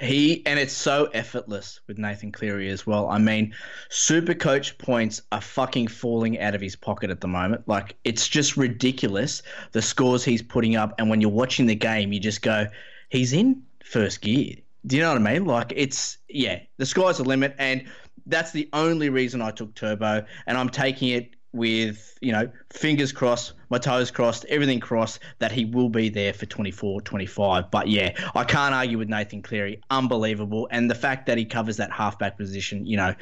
He 0.00 0.44
and 0.46 0.58
it's 0.58 0.72
so 0.72 1.10
effortless 1.12 1.80
with 1.86 1.98
Nathan 1.98 2.32
Cleary 2.32 2.70
as 2.70 2.86
well. 2.86 3.08
I 3.10 3.18
mean, 3.18 3.54
super 3.90 4.34
coach 4.34 4.78
points 4.78 5.20
are 5.30 5.42
fucking 5.42 5.88
falling 5.88 6.40
out 6.40 6.54
of 6.54 6.60
his 6.60 6.74
pocket 6.74 7.10
at 7.10 7.20
the 7.20 7.28
moment. 7.28 7.68
Like 7.68 7.96
it's 8.04 8.26
just 8.26 8.56
ridiculous 8.56 9.42
the 9.72 9.82
scores 9.82 10.24
he's 10.24 10.42
putting 10.42 10.74
up 10.74 10.94
and 10.98 11.10
when 11.10 11.20
you're 11.20 11.30
watching 11.30 11.66
the 11.66 11.74
game 11.74 12.12
you 12.12 12.20
just 12.20 12.40
go, 12.40 12.66
he's 13.10 13.34
in 13.34 13.62
first 13.84 14.22
gear. 14.22 14.56
Do 14.86 14.96
you 14.96 15.02
know 15.02 15.12
what 15.12 15.20
I 15.20 15.32
mean? 15.32 15.44
Like 15.44 15.72
it's 15.76 16.16
yeah, 16.28 16.60
the 16.78 16.86
sky's 16.86 17.18
the 17.18 17.24
limit 17.24 17.54
and 17.58 17.84
that's 18.26 18.52
the 18.52 18.70
only 18.72 19.10
reason 19.10 19.42
I 19.42 19.50
took 19.50 19.74
Turbo 19.74 20.24
and 20.46 20.56
I'm 20.56 20.70
taking 20.70 21.10
it 21.10 21.34
with, 21.52 22.16
you 22.20 22.32
know, 22.32 22.50
fingers 22.70 23.12
crossed, 23.12 23.54
my 23.70 23.78
toes 23.78 24.10
crossed, 24.10 24.44
everything 24.46 24.80
crossed 24.80 25.20
that 25.38 25.52
he 25.52 25.64
will 25.64 25.88
be 25.88 26.08
there 26.08 26.32
for 26.32 26.46
24, 26.46 27.00
25. 27.00 27.70
But 27.70 27.88
yeah, 27.88 28.12
I 28.34 28.44
can't 28.44 28.74
argue 28.74 28.98
with 28.98 29.08
Nathan 29.08 29.42
Cleary. 29.42 29.80
Unbelievable. 29.90 30.68
And 30.70 30.90
the 30.90 30.94
fact 30.94 31.26
that 31.26 31.38
he 31.38 31.44
covers 31.44 31.78
that 31.78 31.90
halfback 31.90 32.36
position, 32.36 32.86
you 32.86 32.96
know, 32.96 33.14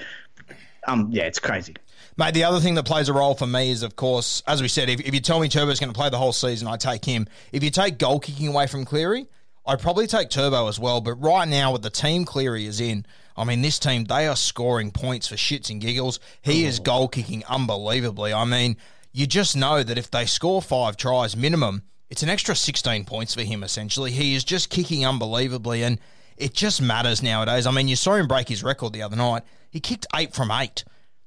um, 0.87 1.09
yeah, 1.11 1.25
it's 1.25 1.39
crazy. 1.39 1.75
Mate, 2.17 2.35
the 2.35 2.45
other 2.45 2.61
thing 2.61 2.75
that 2.75 2.85
plays 2.85 3.09
a 3.09 3.13
role 3.13 3.35
for 3.35 3.47
me 3.47 3.71
is, 3.71 3.83
of 3.83 3.97
course, 3.97 4.43
as 4.47 4.61
we 4.61 4.69
said, 4.69 4.89
if, 4.89 5.01
if 5.01 5.15
you 5.15 5.21
tell 5.21 5.41
me 5.41 5.49
Turbo's 5.49 5.81
going 5.81 5.93
to 5.93 5.99
play 5.99 6.11
the 6.11 6.19
whole 6.19 6.33
season, 6.33 6.67
I 6.67 6.77
take 6.77 7.05
him. 7.05 7.29
If 7.53 7.63
you 7.63 7.71
take 7.71 7.99
goal 7.99 8.21
kicking 8.21 8.49
away 8.49 8.67
from 8.67 8.85
Cleary, 8.85 9.27
I'd 9.67 9.81
probably 9.81 10.07
take 10.07 10.31
Turbo 10.31 10.67
as 10.67 10.81
well. 10.81 11.01
But 11.01 11.15
right 11.15 11.47
now, 11.47 11.73
with 11.73 11.83
the 11.83 11.91
team 11.91 12.25
Cleary 12.25 12.67
is 12.67 12.81
in, 12.81 13.05
I 13.39 13.45
mean, 13.45 13.63
this 13.63 13.79
team, 13.79 14.05
they 14.05 14.27
are 14.27 14.37
scoring 14.37 14.91
points 14.91 15.29
for 15.29 15.37
shits 15.37 15.71
and 15.71 15.81
giggles. 15.81 16.19
He 16.43 16.65
is 16.65 16.81
oh. 16.81 16.83
goal 16.83 17.09
kicking 17.09 17.45
unbelievably. 17.47 18.33
I 18.35 18.45
mean, 18.45 18.77
you 19.13 19.27
just 19.27 19.57
know 19.57 19.83
that 19.83 19.97
if 19.97 20.11
they 20.11 20.27
score 20.27 20.61
five 20.61 20.97
tries 20.97 21.37
minimum, 21.37 21.83
it's 22.11 22.23
an 22.23 22.29
extra 22.29 22.57
16 22.57 23.05
points 23.05 23.35
for 23.35 23.43
him, 23.43 23.63
essentially. 23.63 24.11
He 24.11 24.35
is 24.35 24.45
just 24.45 24.71
kicking 24.71 25.07
unbelievably, 25.07 25.83
and 25.83 25.99
it 26.37 26.55
just 26.55 26.83
matters 26.83 27.23
nowadays. 27.23 27.67
I 27.67 27.71
mean, 27.71 27.89
you 27.89 27.97
saw 27.97 28.15
him 28.15 28.27
break 28.27 28.49
his 28.49 28.63
record 28.65 28.93
the 28.93 29.03
other 29.03 29.17
night. 29.17 29.43
He 29.71 29.81
kicked 29.81 30.07
eight 30.15 30.35
from 30.35 30.51
eight. 30.51 30.85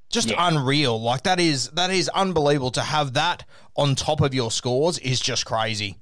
Just 0.10 0.30
Yeah. 0.30 0.48
unreal. 0.48 1.01
Like 1.01 1.24
that 1.24 1.39
is 1.39 1.70
that 1.70 1.89
is 1.89 2.10
unbelievable 2.10 2.72
to 2.72 2.82
have 2.82 3.13
that 3.13 3.46
on 3.77 3.96
top 3.96 4.20
of 4.20 4.34
your 4.34 4.51
scores 4.51 4.98
is 4.98 5.22
just 5.22 5.46
crazy. 5.46 6.00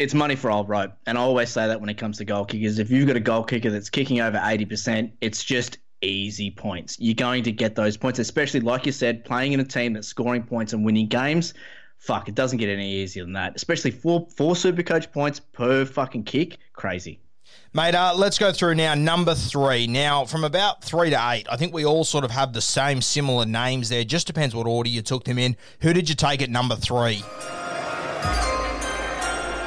It's 0.00 0.14
money 0.14 0.34
for 0.34 0.50
old 0.50 0.68
rope. 0.68 0.92
And 1.06 1.18
I 1.18 1.20
always 1.20 1.50
say 1.50 1.66
that 1.66 1.78
when 1.78 1.90
it 1.90 1.98
comes 1.98 2.16
to 2.18 2.24
goal 2.24 2.46
kickers. 2.46 2.78
If 2.78 2.90
you've 2.90 3.06
got 3.06 3.16
a 3.16 3.20
goal 3.20 3.44
kicker 3.44 3.70
that's 3.70 3.90
kicking 3.90 4.22
over 4.22 4.38
80%, 4.38 5.12
it's 5.20 5.44
just 5.44 5.76
easy 6.00 6.50
points. 6.50 6.96
You're 6.98 7.14
going 7.14 7.44
to 7.44 7.52
get 7.52 7.74
those 7.74 7.98
points, 7.98 8.18
especially 8.18 8.60
like 8.60 8.86
you 8.86 8.92
said, 8.92 9.26
playing 9.26 9.52
in 9.52 9.60
a 9.60 9.64
team 9.64 9.92
that's 9.92 10.08
scoring 10.08 10.42
points 10.42 10.72
and 10.72 10.86
winning 10.86 11.06
games. 11.06 11.52
Fuck, 11.98 12.30
it 12.30 12.34
doesn't 12.34 12.56
get 12.56 12.70
any 12.70 12.90
easier 12.94 13.24
than 13.24 13.34
that. 13.34 13.54
Especially 13.54 13.90
four 13.90 14.26
four 14.34 14.56
super 14.56 14.82
coach 14.82 15.12
points 15.12 15.38
per 15.38 15.84
fucking 15.84 16.24
kick. 16.24 16.56
Crazy. 16.72 17.20
Mate, 17.74 17.94
uh, 17.94 18.14
let's 18.16 18.38
go 18.38 18.52
through 18.52 18.76
now. 18.76 18.94
Number 18.94 19.34
three. 19.34 19.86
Now, 19.86 20.24
from 20.24 20.44
about 20.44 20.82
three 20.82 21.10
to 21.10 21.30
eight, 21.30 21.46
I 21.50 21.58
think 21.58 21.74
we 21.74 21.84
all 21.84 22.04
sort 22.04 22.24
of 22.24 22.30
have 22.30 22.54
the 22.54 22.62
same 22.62 23.02
similar 23.02 23.44
names 23.44 23.90
there. 23.90 24.04
Just 24.04 24.26
depends 24.26 24.54
what 24.54 24.66
order 24.66 24.88
you 24.88 25.02
took 25.02 25.24
them 25.24 25.38
in. 25.38 25.58
Who 25.82 25.92
did 25.92 26.08
you 26.08 26.14
take 26.14 26.40
at 26.40 26.48
number 26.48 26.76
three? 26.76 27.22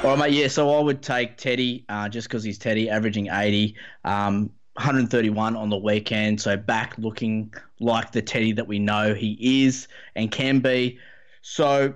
All 0.04 0.10
right, 0.10 0.20
mate. 0.20 0.34
Yeah, 0.34 0.50
so 0.50 0.70
I 0.70 0.82
would 0.82 1.02
take 1.02 1.38
Teddy 1.38 1.86
uh, 1.88 2.10
just 2.10 2.28
because 2.28 2.44
he's 2.44 2.58
Teddy, 2.58 2.90
averaging 2.90 3.30
80, 3.32 3.74
um, 4.04 4.50
131 4.74 5.56
on 5.56 5.70
the 5.70 5.78
weekend. 5.78 6.42
So 6.42 6.58
back 6.58 6.94
looking 6.98 7.54
like 7.80 8.12
the 8.12 8.22
Teddy 8.22 8.52
that 8.52 8.68
we 8.68 8.80
know 8.80 9.14
he 9.14 9.64
is 9.66 9.88
and 10.18 10.30
can 10.30 10.60
be. 10.60 11.00
So 11.42 11.94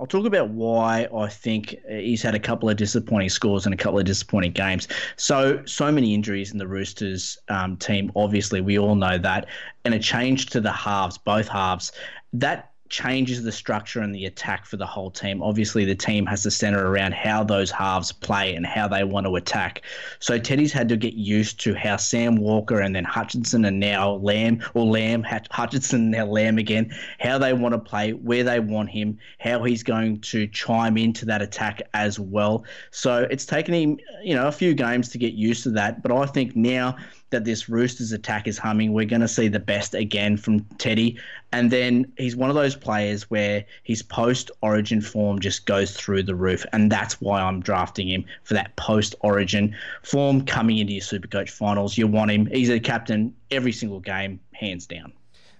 I'll 0.00 0.08
talk 0.08 0.26
about 0.26 0.48
why 0.48 1.06
I 1.14 1.28
think 1.28 1.76
he's 1.88 2.20
had 2.20 2.34
a 2.34 2.40
couple 2.40 2.68
of 2.68 2.76
disappointing 2.78 3.28
scores 3.28 3.64
and 3.64 3.72
a 3.72 3.76
couple 3.76 4.00
of 4.00 4.06
disappointing 4.06 4.50
games. 4.50 4.88
So 5.14 5.64
so 5.66 5.92
many 5.92 6.14
injuries 6.14 6.50
in 6.50 6.58
the 6.58 6.66
Roosters 6.66 7.38
um, 7.48 7.76
team. 7.76 8.10
Obviously, 8.16 8.60
we 8.60 8.76
all 8.76 8.96
know 8.96 9.18
that, 9.18 9.46
and 9.84 9.94
a 9.94 10.00
change 10.00 10.46
to 10.46 10.60
the 10.60 10.72
halves, 10.72 11.16
both 11.16 11.46
halves. 11.46 11.92
That 12.32 12.72
changes 12.88 13.42
the 13.42 13.52
structure 13.52 14.00
and 14.00 14.14
the 14.14 14.26
attack 14.26 14.66
for 14.66 14.76
the 14.76 14.86
whole 14.86 15.10
team. 15.10 15.42
Obviously, 15.42 15.84
the 15.84 15.94
team 15.94 16.26
has 16.26 16.42
to 16.42 16.50
center 16.50 16.90
around 16.90 17.14
how 17.14 17.44
those 17.44 17.70
halves 17.70 18.12
play 18.12 18.54
and 18.54 18.66
how 18.66 18.88
they 18.88 19.04
want 19.04 19.26
to 19.26 19.36
attack. 19.36 19.82
So 20.18 20.38
Teddy's 20.38 20.72
had 20.72 20.88
to 20.88 20.96
get 20.96 21.14
used 21.14 21.60
to 21.60 21.74
how 21.74 21.96
Sam 21.96 22.36
Walker 22.36 22.80
and 22.80 22.94
then 22.94 23.04
Hutchison 23.04 23.64
and 23.64 23.80
now 23.80 24.12
Lam 24.14 24.62
or 24.74 24.84
Lam 24.86 25.22
Hut- 25.22 25.48
Hutchison 25.50 26.10
now 26.10 26.26
Lam 26.26 26.58
again, 26.58 26.94
how 27.18 27.38
they 27.38 27.52
want 27.52 27.72
to 27.74 27.78
play, 27.78 28.12
where 28.12 28.44
they 28.44 28.60
want 28.60 28.90
him, 28.90 29.18
how 29.38 29.62
he's 29.62 29.82
going 29.82 30.20
to 30.20 30.46
chime 30.48 30.96
into 30.96 31.24
that 31.26 31.42
attack 31.42 31.82
as 31.94 32.18
well. 32.20 32.64
So 32.90 33.26
it's 33.30 33.46
taken 33.46 33.74
him, 33.74 33.98
you 34.22 34.34
know, 34.34 34.48
a 34.48 34.52
few 34.52 34.74
games 34.74 35.08
to 35.10 35.18
get 35.18 35.34
used 35.34 35.62
to 35.64 35.70
that. 35.70 36.02
But 36.02 36.12
I 36.12 36.26
think 36.26 36.56
now 36.56 36.96
that 37.30 37.44
this 37.44 37.68
Roosters 37.68 38.12
attack 38.12 38.46
is 38.46 38.56
humming. 38.56 38.92
We're 38.92 39.06
going 39.06 39.20
to 39.20 39.28
see 39.28 39.48
the 39.48 39.58
best 39.58 39.94
again 39.94 40.36
from 40.36 40.60
Teddy. 40.78 41.18
And 41.52 41.70
then 41.70 42.12
he's 42.16 42.36
one 42.36 42.50
of 42.50 42.56
those 42.56 42.76
players 42.76 43.28
where 43.30 43.64
his 43.82 44.02
post 44.02 44.50
origin 44.62 45.00
form 45.00 45.40
just 45.40 45.66
goes 45.66 45.96
through 45.96 46.22
the 46.22 46.34
roof. 46.34 46.64
And 46.72 46.90
that's 46.90 47.20
why 47.20 47.40
I'm 47.40 47.60
drafting 47.60 48.08
him 48.08 48.24
for 48.44 48.54
that 48.54 48.76
post 48.76 49.14
origin 49.20 49.74
form 50.02 50.44
coming 50.44 50.78
into 50.78 50.92
your 50.92 51.02
Supercoach 51.02 51.50
finals. 51.50 51.98
You 51.98 52.06
want 52.06 52.30
him. 52.30 52.46
He's 52.46 52.70
a 52.70 52.78
captain 52.78 53.34
every 53.50 53.72
single 53.72 54.00
game, 54.00 54.40
hands 54.52 54.86
down. 54.86 55.12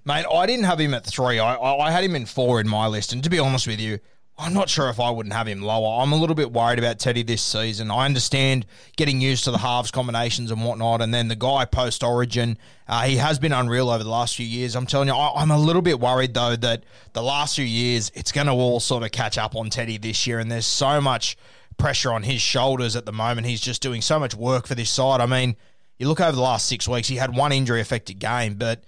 Mate, 0.05 0.25
I 0.33 0.47
didn't 0.47 0.67
have 0.67 0.79
him 0.79 0.95
at 0.95 1.05
three. 1.05 1.41
I, 1.41 1.57
I, 1.57 1.91
had 1.91 2.05
him 2.05 2.15
in 2.15 2.27
four 2.27 2.61
in 2.61 2.69
my 2.69 2.87
list. 2.87 3.13
And 3.13 3.25
to 3.25 3.31
be 3.31 3.41
honest 3.41 3.67
with 3.67 3.81
you, 3.81 3.99
I'm 4.39 4.53
not 4.53 4.69
sure 4.69 4.91
if 4.91 5.01
I 5.01 5.09
wouldn't 5.09 5.35
have 5.35 5.47
him 5.47 5.63
lower. 5.63 6.03
I'm 6.03 6.13
a 6.13 6.17
little 6.17 6.35
bit 6.35 6.53
worried 6.53 6.79
about 6.79 6.99
Teddy 6.99 7.23
this 7.23 7.41
season. 7.41 7.91
I 7.91 8.05
understand 8.05 8.67
getting 8.97 9.19
used 9.19 9.45
to 9.45 9.51
the 9.51 9.59
halves 9.59 9.91
combinations 9.91 10.51
and 10.51 10.63
whatnot, 10.63 11.01
and 11.01 11.13
then 11.13 11.29
the 11.29 11.37
guy 11.37 11.65
post 11.65 12.05
Origin, 12.05 12.59
uh, 12.87 13.05
he 13.05 13.17
has 13.17 13.39
been 13.39 13.53
unreal 13.53 13.89
over 13.89 14.05
the 14.05 14.11
last 14.11 14.37
few 14.37 14.45
years. 14.45 14.77
I'm 14.77 14.87
telling 14.87 15.09
you, 15.09 15.15
I, 15.15 15.41
I'm 15.41 15.51
a 15.51 15.59
little 15.59 15.81
bit 15.81 16.01
worried 16.01 16.35
though 16.35 16.55
that 16.55 16.85
the 17.15 17.23
last 17.23 17.57
few 17.57 17.65
years 17.65 18.13
it's 18.15 18.31
going 18.31 18.47
to 18.47 18.53
all 18.53 18.79
sort 18.79 19.05
of 19.05 19.11
catch 19.11 19.39
up 19.39 19.57
on 19.57 19.71
Teddy 19.71 19.97
this 19.97 20.27
year, 20.27 20.39
and 20.39 20.53
there's 20.53 20.67
so 20.67 21.01
much 21.01 21.39
pressure 21.79 22.13
on 22.13 22.23
his 22.23 22.43
shoulders 22.43 22.95
at 22.95 23.07
the 23.07 23.13
moment. 23.13 23.47
He's 23.47 23.61
just 23.61 23.81
doing 23.81 24.03
so 24.03 24.19
much 24.19 24.35
work 24.35 24.67
for 24.67 24.75
this 24.75 24.91
side. 24.91 25.23
I 25.23 25.27
mean, 25.27 25.57
you 25.99 26.09
look 26.09 26.21
over 26.21 26.37
the 26.37 26.43
last 26.43 26.67
six 26.67 26.87
weeks, 26.87 27.09
he 27.09 27.17
had 27.17 27.35
one 27.35 27.53
injury 27.53 27.81
affected 27.81 28.19
game, 28.19 28.55
but 28.55 28.85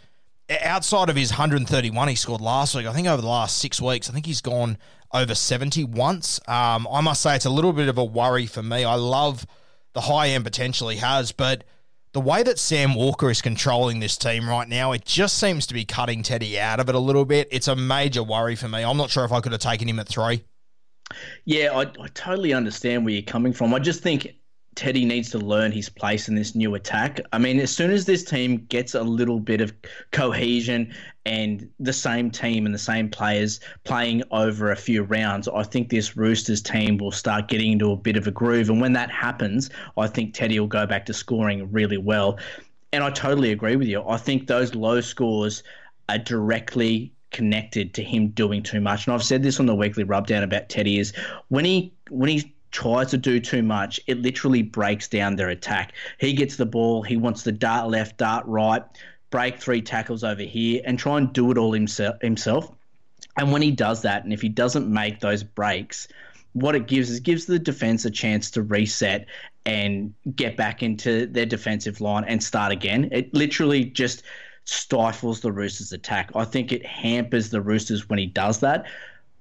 outside 0.62 1.08
of 1.08 1.16
his 1.16 1.30
131 1.30 2.08
he 2.08 2.14
scored 2.14 2.40
last 2.40 2.74
week, 2.74 2.86
I 2.86 2.92
think 2.92 3.06
over 3.06 3.20
the 3.20 3.28
last 3.28 3.58
six 3.58 3.80
weeks, 3.80 4.08
I 4.08 4.12
think 4.12 4.26
he's 4.26 4.40
gone 4.40 4.78
over 5.12 5.34
70 5.34 5.84
once. 5.84 6.40
Um, 6.48 6.86
I 6.90 7.00
must 7.00 7.22
say 7.22 7.36
it's 7.36 7.44
a 7.44 7.50
little 7.50 7.72
bit 7.72 7.88
of 7.88 7.98
a 7.98 8.04
worry 8.04 8.46
for 8.46 8.62
me. 8.62 8.84
I 8.84 8.94
love 8.94 9.46
the 9.94 10.02
high 10.02 10.28
end 10.28 10.44
potential 10.44 10.88
he 10.88 10.98
has, 10.98 11.32
but 11.32 11.64
the 12.12 12.20
way 12.20 12.42
that 12.42 12.58
Sam 12.58 12.94
Walker 12.94 13.30
is 13.30 13.42
controlling 13.42 14.00
this 14.00 14.16
team 14.16 14.48
right 14.48 14.68
now, 14.68 14.92
it 14.92 15.04
just 15.04 15.38
seems 15.38 15.66
to 15.66 15.74
be 15.74 15.84
cutting 15.84 16.22
Teddy 16.22 16.58
out 16.58 16.80
of 16.80 16.88
it 16.88 16.94
a 16.94 16.98
little 16.98 17.24
bit. 17.24 17.48
It's 17.50 17.68
a 17.68 17.76
major 17.76 18.22
worry 18.22 18.56
for 18.56 18.68
me. 18.68 18.82
I'm 18.82 18.96
not 18.96 19.10
sure 19.10 19.24
if 19.24 19.32
I 19.32 19.40
could 19.40 19.52
have 19.52 19.60
taken 19.60 19.88
him 19.88 19.98
at 19.98 20.08
three. 20.08 20.44
Yeah, 21.44 21.72
I, 21.72 21.82
I 21.82 22.08
totally 22.14 22.52
understand 22.52 23.04
where 23.04 23.14
you're 23.14 23.22
coming 23.22 23.52
from. 23.52 23.74
I 23.74 23.78
just 23.78 24.02
think 24.02 24.34
Teddy 24.74 25.04
needs 25.04 25.30
to 25.30 25.38
learn 25.38 25.72
his 25.72 25.88
place 25.88 26.28
in 26.28 26.36
this 26.36 26.54
new 26.54 26.74
attack. 26.76 27.20
I 27.32 27.38
mean, 27.38 27.58
as 27.58 27.74
soon 27.74 27.90
as 27.90 28.04
this 28.04 28.22
team 28.22 28.64
gets 28.68 28.94
a 28.94 29.02
little 29.02 29.40
bit 29.40 29.60
of 29.60 29.72
cohesion 30.12 30.94
and 31.26 31.68
the 31.80 31.92
same 31.92 32.30
team 32.30 32.64
and 32.64 32.74
the 32.74 32.78
same 32.78 33.10
players 33.10 33.58
playing 33.84 34.22
over 34.30 34.70
a 34.70 34.76
few 34.76 35.02
rounds, 35.02 35.48
I 35.48 35.64
think 35.64 35.88
this 35.88 36.16
Roosters 36.16 36.62
team 36.62 36.96
will 36.96 37.10
start 37.10 37.48
getting 37.48 37.72
into 37.72 37.90
a 37.90 37.96
bit 37.96 38.16
of 38.16 38.26
a 38.28 38.30
groove. 38.30 38.70
And 38.70 38.80
when 38.80 38.92
that 38.92 39.10
happens, 39.10 39.68
I 39.96 40.06
think 40.06 40.32
Teddy 40.32 40.60
will 40.60 40.68
go 40.68 40.86
back 40.86 41.06
to 41.06 41.14
scoring 41.14 41.70
really 41.72 41.98
well. 41.98 42.38
And 42.92 43.02
I 43.02 43.10
totally 43.10 43.52
agree 43.52 43.76
with 43.76 43.88
you. 43.88 44.02
I 44.06 44.16
think 44.16 44.46
those 44.46 44.74
low 44.74 45.00
scores 45.00 45.62
are 46.08 46.18
directly 46.18 47.12
connected 47.30 47.94
to 47.94 48.02
him 48.02 48.28
doing 48.28 48.62
too 48.62 48.80
much. 48.80 49.06
And 49.06 49.14
I've 49.14 49.22
said 49.22 49.42
this 49.42 49.60
on 49.60 49.66
the 49.66 49.74
weekly 49.74 50.04
rubdown 50.04 50.42
about 50.42 50.68
Teddy 50.68 50.98
is 50.98 51.12
when 51.48 51.64
he 51.64 51.92
when 52.10 52.30
he 52.30 52.54
tries 52.70 53.10
to 53.10 53.16
do 53.16 53.40
too 53.40 53.62
much, 53.62 54.00
it 54.06 54.18
literally 54.18 54.62
breaks 54.62 55.08
down 55.08 55.36
their 55.36 55.48
attack. 55.48 55.92
He 56.18 56.32
gets 56.32 56.56
the 56.56 56.66
ball, 56.66 57.02
he 57.02 57.16
wants 57.16 57.42
to 57.44 57.52
dart 57.52 57.88
left, 57.88 58.18
dart 58.18 58.44
right, 58.46 58.82
break 59.30 59.58
three 59.58 59.82
tackles 59.82 60.24
over 60.24 60.42
here, 60.42 60.82
and 60.84 60.98
try 60.98 61.18
and 61.18 61.32
do 61.32 61.50
it 61.50 61.58
all 61.58 61.72
himself. 61.72 62.20
himself. 62.20 62.70
And 63.36 63.52
when 63.52 63.62
he 63.62 63.70
does 63.70 64.02
that, 64.02 64.24
and 64.24 64.32
if 64.32 64.42
he 64.42 64.48
doesn't 64.48 64.88
make 64.88 65.20
those 65.20 65.42
breaks, 65.42 66.08
what 66.52 66.74
it 66.74 66.88
gives 66.88 67.10
is 67.10 67.20
gives 67.20 67.46
the 67.46 67.58
defense 67.58 68.04
a 68.04 68.10
chance 68.10 68.50
to 68.52 68.62
reset 68.62 69.26
and 69.66 70.14
get 70.34 70.56
back 70.56 70.82
into 70.82 71.26
their 71.26 71.46
defensive 71.46 72.00
line 72.00 72.24
and 72.24 72.42
start 72.42 72.72
again. 72.72 73.08
It 73.12 73.32
literally 73.34 73.84
just 73.84 74.22
stifles 74.64 75.40
the 75.40 75.52
Roosters' 75.52 75.92
attack. 75.92 76.30
I 76.34 76.44
think 76.44 76.72
it 76.72 76.84
hampers 76.84 77.50
the 77.50 77.60
Roosters 77.60 78.08
when 78.08 78.18
he 78.18 78.26
does 78.26 78.60
that. 78.60 78.86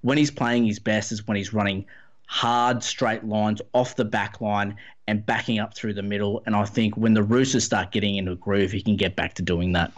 When 0.02 0.18
he's 0.18 0.32
playing 0.32 0.66
his 0.66 0.80
best 0.80 1.12
is 1.12 1.26
when 1.26 1.38
he's 1.38 1.54
running 1.54 1.86
hard 2.28 2.84
straight 2.84 3.24
lines 3.24 3.62
off 3.74 3.96
the 3.96 4.06
back 4.06 4.40
line 4.40 4.76
and 5.08 5.26
backing 5.26 5.60
up 5.60 5.74
through 5.74 5.94
the 5.94 6.04
middle. 6.04 6.44
And 6.46 6.56
I 6.56 6.66
think 6.66 6.96
when 6.96 7.14
the 7.14 7.24
Roosters 7.24 7.64
start 7.64 7.92
getting 7.92 8.16
into 8.16 8.34
a 8.34 8.36
groove, 8.36 8.72
he 8.72 8.82
can 8.82 8.98
get 8.98 9.16
back 9.16 9.34
to 9.36 9.42
doing 9.42 9.72
that. 9.72 9.92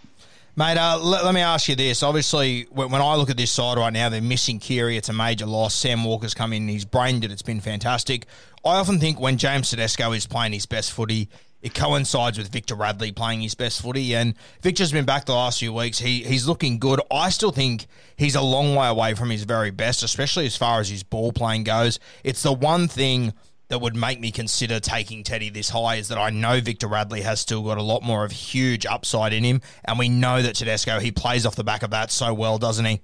Mate, 0.55 0.77
uh, 0.77 1.00
let, 1.00 1.25
let, 1.25 1.33
me 1.33 1.41
ask 1.41 1.69
you 1.69 1.75
this. 1.75 2.03
Obviously, 2.03 2.67
when, 2.69 2.91
when, 2.91 3.01
I 3.01 3.15
look 3.15 3.29
at 3.29 3.38
this 3.38 3.51
side 3.51 3.77
right 3.77 3.93
now, 3.93 4.09
they're 4.09 4.21
missing 4.21 4.59
Keary. 4.59 4.98
It's 4.98 5.09
a 5.09 5.13
major 5.13 5.45
loss. 5.45 5.74
Sam 5.74 6.03
Walker's 6.03 6.33
come 6.33 6.53
in. 6.53 6.67
He's 6.67 6.86
brained 6.86 7.24
it. 7.24 7.31
It's 7.31 7.41
been 7.41 7.62
fantastic. 7.62 8.25
I 8.65 8.75
often 8.75 9.00
think 9.00 9.19
when 9.19 9.38
James 9.38 9.69
Tedesco 9.69 10.12
is 10.12 10.27
playing 10.27 10.53
his 10.53 10.65
best 10.65 10.91
footy, 10.91 11.29
it 11.61 11.73
coincides 11.73 12.37
with 12.37 12.51
Victor 12.51 12.75
Radley 12.75 13.11
playing 13.11 13.41
his 13.41 13.55
best 13.55 13.81
footy. 13.81 14.15
And 14.15 14.35
Victor's 14.61 14.91
been 14.91 15.05
back 15.05 15.25
the 15.25 15.33
last 15.33 15.59
few 15.59 15.73
weeks. 15.73 15.99
He 15.99 16.23
He's 16.23 16.47
looking 16.47 16.79
good. 16.79 17.01
I 17.11 17.29
still 17.29 17.51
think 17.51 17.87
he's 18.15 18.35
a 18.35 18.41
long 18.41 18.75
way 18.75 18.87
away 18.87 19.13
from 19.13 19.29
his 19.29 19.43
very 19.43 19.71
best, 19.71 20.03
especially 20.03 20.45
as 20.45 20.55
far 20.55 20.79
as 20.79 20.89
his 20.89 21.03
ball 21.03 21.31
playing 21.31 21.63
goes. 21.63 21.99
It's 22.23 22.43
the 22.43 22.53
one 22.53 22.87
thing– 22.87 23.33
that 23.69 23.79
would 23.79 23.95
make 23.95 24.19
me 24.19 24.31
consider 24.31 24.79
taking 24.79 25.23
Teddy 25.23 25.49
this 25.49 25.69
high 25.69 25.95
is 25.95 26.09
that 26.09 26.17
I 26.17 26.31
know 26.31 26.59
Victor 26.59 26.87
Radley 26.87 27.21
has 27.21 27.39
still 27.39 27.63
got 27.63 27.77
a 27.77 27.83
lot 27.83 28.03
more 28.03 28.25
of 28.25 28.31
huge 28.31 28.85
upside 28.85 29.31
in 29.31 29.43
him, 29.43 29.61
and 29.85 29.97
we 29.97 30.09
know 30.09 30.41
that 30.41 30.55
Tedesco 30.55 30.99
he 30.99 31.11
plays 31.11 31.45
off 31.45 31.55
the 31.55 31.63
back 31.63 31.83
of 31.83 31.91
that 31.91 32.11
so 32.11 32.33
well, 32.33 32.57
doesn't 32.57 32.85
he? 32.85 33.01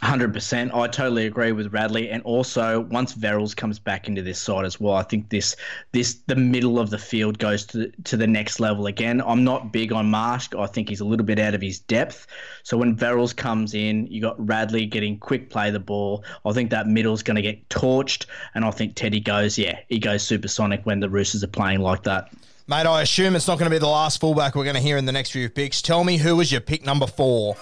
Hundred 0.00 0.32
percent. 0.32 0.72
I 0.72 0.86
totally 0.86 1.26
agree 1.26 1.50
with 1.50 1.72
Radley, 1.72 2.08
and 2.08 2.22
also 2.22 2.82
once 2.82 3.14
Verrills 3.14 3.56
comes 3.56 3.80
back 3.80 4.06
into 4.06 4.22
this 4.22 4.38
side 4.38 4.64
as 4.64 4.78
well, 4.78 4.94
I 4.94 5.02
think 5.02 5.28
this 5.30 5.56
this 5.90 6.20
the 6.28 6.36
middle 6.36 6.78
of 6.78 6.90
the 6.90 6.98
field 6.98 7.40
goes 7.40 7.66
to 7.66 7.90
to 8.04 8.16
the 8.16 8.26
next 8.26 8.60
level 8.60 8.86
again. 8.86 9.20
I'm 9.20 9.42
not 9.42 9.72
big 9.72 9.92
on 9.92 10.08
Marsh. 10.08 10.50
I 10.56 10.66
think 10.68 10.88
he's 10.88 11.00
a 11.00 11.04
little 11.04 11.26
bit 11.26 11.40
out 11.40 11.52
of 11.54 11.60
his 11.60 11.80
depth. 11.80 12.28
So 12.62 12.76
when 12.76 12.96
Verrills 12.96 13.34
comes 13.34 13.74
in, 13.74 14.06
you 14.06 14.22
got 14.22 14.36
Radley 14.38 14.86
getting 14.86 15.18
quick 15.18 15.50
play 15.50 15.72
the 15.72 15.80
ball. 15.80 16.22
I 16.46 16.52
think 16.52 16.70
that 16.70 16.86
middle's 16.86 17.24
going 17.24 17.34
to 17.34 17.42
get 17.42 17.68
torched, 17.68 18.26
and 18.54 18.64
I 18.64 18.70
think 18.70 18.94
Teddy 18.94 19.18
goes, 19.18 19.58
yeah, 19.58 19.80
he 19.88 19.98
goes 19.98 20.22
supersonic 20.22 20.86
when 20.86 21.00
the 21.00 21.10
Roosters 21.10 21.42
are 21.42 21.48
playing 21.48 21.80
like 21.80 22.04
that. 22.04 22.30
Mate, 22.68 22.86
I 22.86 23.02
assume 23.02 23.34
it's 23.34 23.48
not 23.48 23.58
going 23.58 23.68
to 23.68 23.74
be 23.74 23.80
the 23.80 23.88
last 23.88 24.20
fullback 24.20 24.54
we're 24.54 24.62
going 24.62 24.76
to 24.76 24.80
hear 24.80 24.96
in 24.96 25.06
the 25.06 25.12
next 25.12 25.32
few 25.32 25.50
picks. 25.50 25.82
Tell 25.82 26.04
me 26.04 26.18
who 26.18 26.36
was 26.36 26.52
your 26.52 26.60
pick 26.60 26.84
number 26.84 27.08
four 27.08 27.56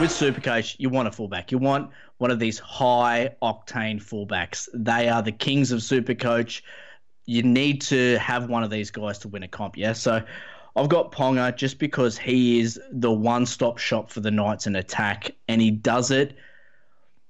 with 0.00 0.10
Supercoach, 0.10 0.76
you 0.78 0.88
want 0.88 1.06
a 1.06 1.12
fullback. 1.12 1.52
You 1.52 1.58
want 1.58 1.90
one 2.18 2.30
of 2.30 2.38
these 2.38 2.58
high 2.58 3.34
octane 3.42 4.02
fullbacks. 4.02 4.68
They 4.72 5.08
are 5.08 5.22
the 5.22 5.32
kings 5.32 5.70
of 5.70 5.80
Supercoach. 5.80 6.62
You 7.26 7.42
need 7.42 7.82
to 7.82 8.18
have 8.18 8.48
one 8.48 8.64
of 8.64 8.70
these 8.70 8.90
guys 8.90 9.18
to 9.18 9.28
win 9.28 9.42
a 9.42 9.48
comp. 9.48 9.76
Yeah, 9.76 9.92
so 9.92 10.22
I've 10.76 10.88
got 10.88 11.12
Ponga 11.12 11.54
just 11.54 11.78
because 11.78 12.16
he 12.16 12.60
is 12.60 12.80
the 12.90 13.12
one-stop 13.12 13.78
shop 13.78 14.10
for 14.10 14.20
the 14.20 14.30
Knights 14.30 14.66
in 14.66 14.76
attack, 14.76 15.30
and 15.46 15.60
he 15.60 15.70
does 15.70 16.10
it. 16.10 16.36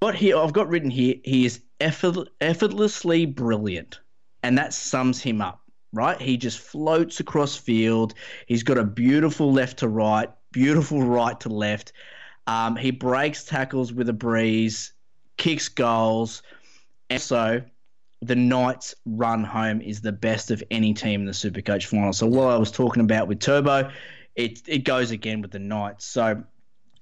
But 0.01 0.15
here 0.15 0.39
I've 0.39 0.53
got 0.53 0.69
written 0.69 0.91
here, 0.91 1.17
he 1.25 1.45
is 1.45 1.61
effort, 1.81 2.29
effortlessly 2.41 3.27
brilliant, 3.27 4.01
and 4.43 4.57
that 4.59 4.73
sums 4.73 5.21
him 5.21 5.41
up. 5.41 5.61
Right, 5.93 6.19
he 6.19 6.39
just 6.39 6.59
floats 6.59 7.21
across 7.21 7.55
field. 7.55 8.15
He's 8.47 8.63
got 8.63 8.79
a 8.79 8.85
beautiful 8.85 9.53
left 9.53 9.81
to 9.81 9.89
right, 9.89 10.31
beautiful 10.51 11.03
right 11.03 11.39
to 11.41 11.51
left 11.51 11.93
um, 12.47 12.77
he 12.77 12.91
breaks 12.91 13.45
tackles 13.45 13.93
with 13.93 14.09
a 14.09 14.13
breeze, 14.13 14.93
kicks 15.37 15.69
goals. 15.69 16.43
And 17.11 17.21
so 17.21 17.63
the 18.21 18.37
Knights' 18.37 18.95
run 19.05 19.45
home 19.45 19.81
is 19.81 20.01
the 20.01 20.13
best 20.13 20.51
of 20.51 20.63
any 20.71 20.95
team 20.95 21.21
in 21.21 21.27
the 21.27 21.33
Supercoach 21.33 21.87
final. 21.87 22.13
So 22.13 22.27
what 22.27 22.49
I 22.49 22.57
was 22.57 22.71
talking 22.71 23.03
about 23.03 23.29
with 23.29 23.41
Turbo, 23.41 23.91
it 24.37 24.63
it 24.67 24.85
goes 24.85 25.11
again 25.11 25.43
with 25.43 25.51
the 25.51 25.59
Knights. 25.59 26.07
So 26.07 26.43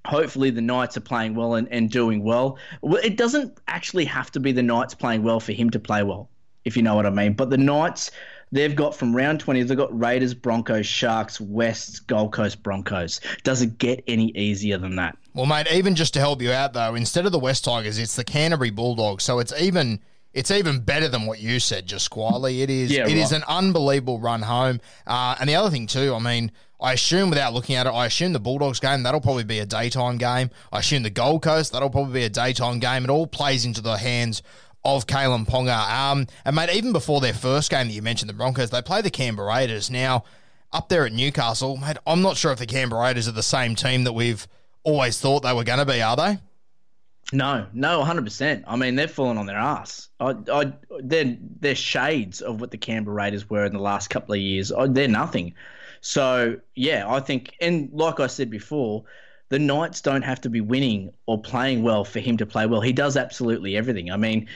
hopefully 0.07 0.51
the 0.51 0.63
Knights 0.63 0.97
are 0.97 1.03
playing 1.03 1.35
well 1.35 1.55
and, 1.55 1.69
and 1.71 1.91
doing 1.91 2.23
well. 2.23 2.59
well. 2.81 3.01
It 3.03 3.17
doesn't 3.17 3.59
actually 3.69 4.07
have 4.07 4.31
to 4.33 4.41
be 4.41 4.53
the 4.53 4.63
Knights 4.63 4.95
playing 4.95 5.23
well 5.23 5.41
for 5.41 5.53
him 5.53 5.71
to 5.71 5.79
play 5.79 6.03
well, 6.03 6.31
if 6.65 6.77
you 6.77 6.83
know 6.83 6.95
what 6.95 7.07
I 7.07 7.11
mean. 7.11 7.33
But 7.35 7.51
the 7.51 7.59
Knights 7.59 8.11
They've 8.53 8.75
got 8.75 8.97
from 8.97 9.15
round 9.15 9.39
20, 9.39 9.63
they've 9.63 9.77
got 9.77 9.97
Raiders, 9.97 10.35
Broncos, 10.35 10.87
Sharks, 10.87 11.41
West, 11.41 12.07
Gold 12.09 12.33
Coast, 12.33 12.63
Broncos. 12.63 13.21
Does 13.45 13.63
it 13.63 13.79
get 13.79 14.03
any 14.09 14.37
easier 14.37 14.77
than 14.77 14.97
that? 14.97 15.17
Well, 15.35 15.47
mate, 15.47 15.69
even 15.73 15.95
just 15.95 16.15
to 16.15 16.21
help 16.21 16.43
you 16.43 16.51
out, 16.51 16.73
though, 16.73 16.97
instead 16.97 17.27
of 17.27 17.33
the 17.33 17.39
West 17.39 17.65
Tigers, 17.65 17.99
it's 17.99 18.17
the 18.17 18.25
Canterbury 18.25 18.71
Bulldogs. 18.71 19.23
So 19.23 19.39
it's 19.39 19.53
even 19.61 20.01
it's 20.33 20.51
even 20.51 20.81
better 20.81 21.09
than 21.09 21.27
what 21.27 21.41
you 21.41 21.61
said, 21.61 21.87
just 21.87 22.11
quietly. 22.11 22.63
It 22.63 22.71
is. 22.71 22.91
Yeah, 22.91 23.03
it 23.03 23.07
right. 23.07 23.17
is 23.17 23.33
an 23.33 23.45
unbelievable 23.47 24.19
run 24.19 24.43
home. 24.43 24.81
Uh, 25.07 25.37
and 25.39 25.49
the 25.49 25.55
other 25.55 25.71
thing 25.71 25.87
too, 25.87 26.15
I 26.15 26.19
mean, 26.19 26.51
I 26.81 26.93
assume 26.95 27.31
without 27.31 27.53
looking 27.53 27.77
at 27.77 27.87
it, 27.87 27.91
I 27.91 28.07
assume 28.07 28.33
the 28.33 28.41
Bulldogs 28.41 28.81
game 28.81 29.05
that'll 29.05 29.21
probably 29.21 29.45
be 29.45 29.61
a 29.61 29.67
daytime 29.67 30.19
game. 30.19 30.51
I 30.73 30.81
assume 30.81 31.05
the 31.05 31.11
Gold 31.11 31.43
Coast 31.43 31.73
that'll 31.73 31.91
probably 31.91 32.15
be 32.15 32.25
a 32.25 32.31
daytime 32.31 32.81
game. 32.81 33.05
It 33.05 33.11
all 33.11 33.29
plays 33.29 33.65
into 33.65 33.81
the 33.81 33.97
hands 33.99 34.43
of 34.85 35.07
Kalyn 35.07 35.47
Ponga. 35.47 35.89
Um, 35.91 36.27
and 36.45 36.57
mate, 36.57 36.71
even 36.75 36.93
before 36.93 37.21
their 37.21 37.35
first 37.35 37.71
game 37.71 37.89
that 37.89 37.95
you 37.95 38.03
mentioned, 38.03 38.29
the 38.29 38.35
Broncos, 38.35 38.71
they 38.71 38.83
play 38.83 39.03
the 39.03 39.11
Canberra 39.11 39.49
Raiders. 39.49 39.91
Now, 39.91 40.25
up 40.73 40.89
there 40.89 41.05
at 41.07 41.13
Newcastle, 41.13 41.77
mate, 41.77 41.97
I'm 42.07 42.23
not 42.23 42.37
sure 42.37 42.53
if 42.53 42.59
the 42.59 42.67
Canberra 42.67 43.03
Raiders 43.03 43.29
are 43.29 43.33
the 43.33 43.43
same 43.43 43.75
team 43.75 44.05
that 44.05 44.13
we've 44.13 44.47
always 44.83 45.21
thought 45.21 45.41
they 45.43 45.53
were 45.53 45.65
going 45.65 45.79
to 45.79 45.87
be, 45.87 46.01
are 46.01 46.17
they? 46.17 46.39
No, 47.33 47.67
no, 47.73 48.03
100%. 48.03 48.65
I 48.67 48.77
mean, 48.77 48.97
they're 48.97 49.07
falling 49.07 49.39
on 49.39 49.47
their 49.47 49.59
ass. 49.59 50.09
I, 50.19 50.35
I, 50.53 50.73
they're, 51.01 51.37
they're 51.61 51.75
shades 51.75 52.41
of 52.41 52.61
what 52.61 52.71
the 52.71 52.79
Canberra 52.79 53.15
Raiders 53.15 53.49
were 53.49 53.65
in 53.65 53.73
the 53.73 53.79
last 53.79 54.09
couple 54.11 54.35
of 54.35 54.41
years. 54.41 54.73
I, 54.73 54.87
they're 54.89 55.07
nothing. 55.07 55.55
So, 56.01 56.57
yeah, 56.75 57.05
I 57.09 57.21
think, 57.21 57.55
and 57.61 57.91
like 57.93 58.21
I 58.21 58.27
said 58.27 58.51
before, 58.51 59.05
the 59.51 59.59
Knights 59.59 60.01
don't 60.01 60.23
have 60.23 60.41
to 60.41 60.49
be 60.49 60.61
winning 60.61 61.13
or 61.27 61.41
playing 61.41 61.83
well 61.83 62.05
for 62.05 62.21
him 62.21 62.39
to 62.39 62.47
play 62.47 62.67
well. 62.67 62.81
He 62.81 62.93
does 62.93 63.17
absolutely 63.17 63.77
everything. 63.77 64.11
I 64.11 64.17
mean, 64.17 64.49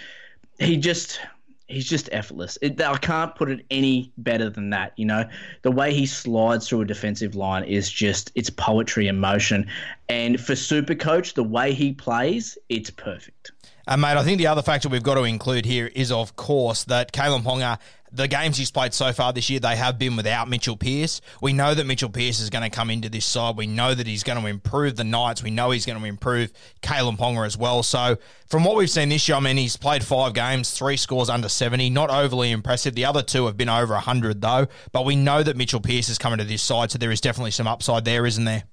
he 0.58 0.76
just 0.76 1.20
he's 1.66 1.88
just 1.88 2.08
effortless. 2.12 2.58
It, 2.62 2.80
I 2.80 2.96
can't 2.98 3.34
put 3.34 3.50
it 3.50 3.66
any 3.70 4.12
better 4.16 4.50
than 4.50 4.70
that. 4.70 4.92
You 4.96 5.06
know, 5.06 5.28
the 5.62 5.72
way 5.72 5.92
he 5.92 6.06
slides 6.06 6.68
through 6.68 6.82
a 6.82 6.84
defensive 6.86 7.34
line 7.34 7.64
is 7.64 7.90
just 7.90 8.30
it's 8.34 8.50
poetry 8.50 9.08
in 9.08 9.18
motion. 9.18 9.68
And 10.08 10.40
for 10.40 10.54
Super 10.54 10.94
Coach, 10.94 11.34
the 11.34 11.44
way 11.44 11.74
he 11.74 11.92
plays, 11.92 12.56
it's 12.68 12.90
perfect. 12.90 13.52
And 13.86 14.00
mate, 14.00 14.16
I 14.16 14.22
think 14.22 14.38
the 14.38 14.46
other 14.46 14.62
factor 14.62 14.88
we've 14.88 15.02
got 15.02 15.16
to 15.16 15.24
include 15.24 15.66
here 15.66 15.90
is, 15.94 16.10
of 16.10 16.36
course, 16.36 16.84
that 16.84 17.12
Kalyn 17.12 17.42
Ponga 17.42 17.78
the 18.14 18.28
games 18.28 18.56
he's 18.56 18.70
played 18.70 18.94
so 18.94 19.12
far 19.12 19.32
this 19.32 19.50
year, 19.50 19.58
they 19.58 19.76
have 19.76 19.98
been 19.98 20.14
without 20.16 20.48
Mitchell 20.48 20.76
Pearce. 20.76 21.20
We 21.42 21.52
know 21.52 21.74
that 21.74 21.84
Mitchell 21.84 22.08
Pearce 22.08 22.38
is 22.38 22.48
going 22.48 22.62
to 22.62 22.70
come 22.70 22.88
into 22.88 23.08
this 23.08 23.26
side. 23.26 23.56
We 23.56 23.66
know 23.66 23.92
that 23.92 24.06
he's 24.06 24.22
going 24.22 24.40
to 24.40 24.46
improve 24.46 24.96
the 24.96 25.04
Knights. 25.04 25.42
We 25.42 25.50
know 25.50 25.72
he's 25.72 25.84
going 25.84 25.98
to 25.98 26.04
improve 26.04 26.52
Kalyn 26.82 27.18
Ponga 27.18 27.44
as 27.44 27.56
well. 27.58 27.82
So, 27.82 28.16
from 28.48 28.62
what 28.62 28.76
we've 28.76 28.90
seen 28.90 29.08
this 29.08 29.28
year, 29.28 29.36
I 29.36 29.40
mean, 29.40 29.56
he's 29.56 29.76
played 29.76 30.04
five 30.04 30.32
games, 30.32 30.70
three 30.70 30.96
scores 30.96 31.28
under 31.28 31.48
70. 31.48 31.90
Not 31.90 32.10
overly 32.10 32.52
impressive. 32.52 32.94
The 32.94 33.04
other 33.04 33.22
two 33.22 33.46
have 33.46 33.56
been 33.56 33.68
over 33.68 33.94
100, 33.94 34.40
though. 34.40 34.68
But 34.92 35.04
we 35.04 35.16
know 35.16 35.42
that 35.42 35.56
Mitchell 35.56 35.80
Pearce 35.80 36.08
is 36.08 36.18
coming 36.18 36.38
to 36.38 36.44
this 36.44 36.62
side, 36.62 36.92
so 36.92 36.98
there 36.98 37.10
is 37.10 37.20
definitely 37.20 37.50
some 37.50 37.66
upside 37.66 38.04
there, 38.04 38.26
isn't 38.26 38.44
there? 38.44 38.64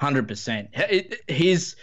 100%. 0.00 1.30
His 1.30 1.76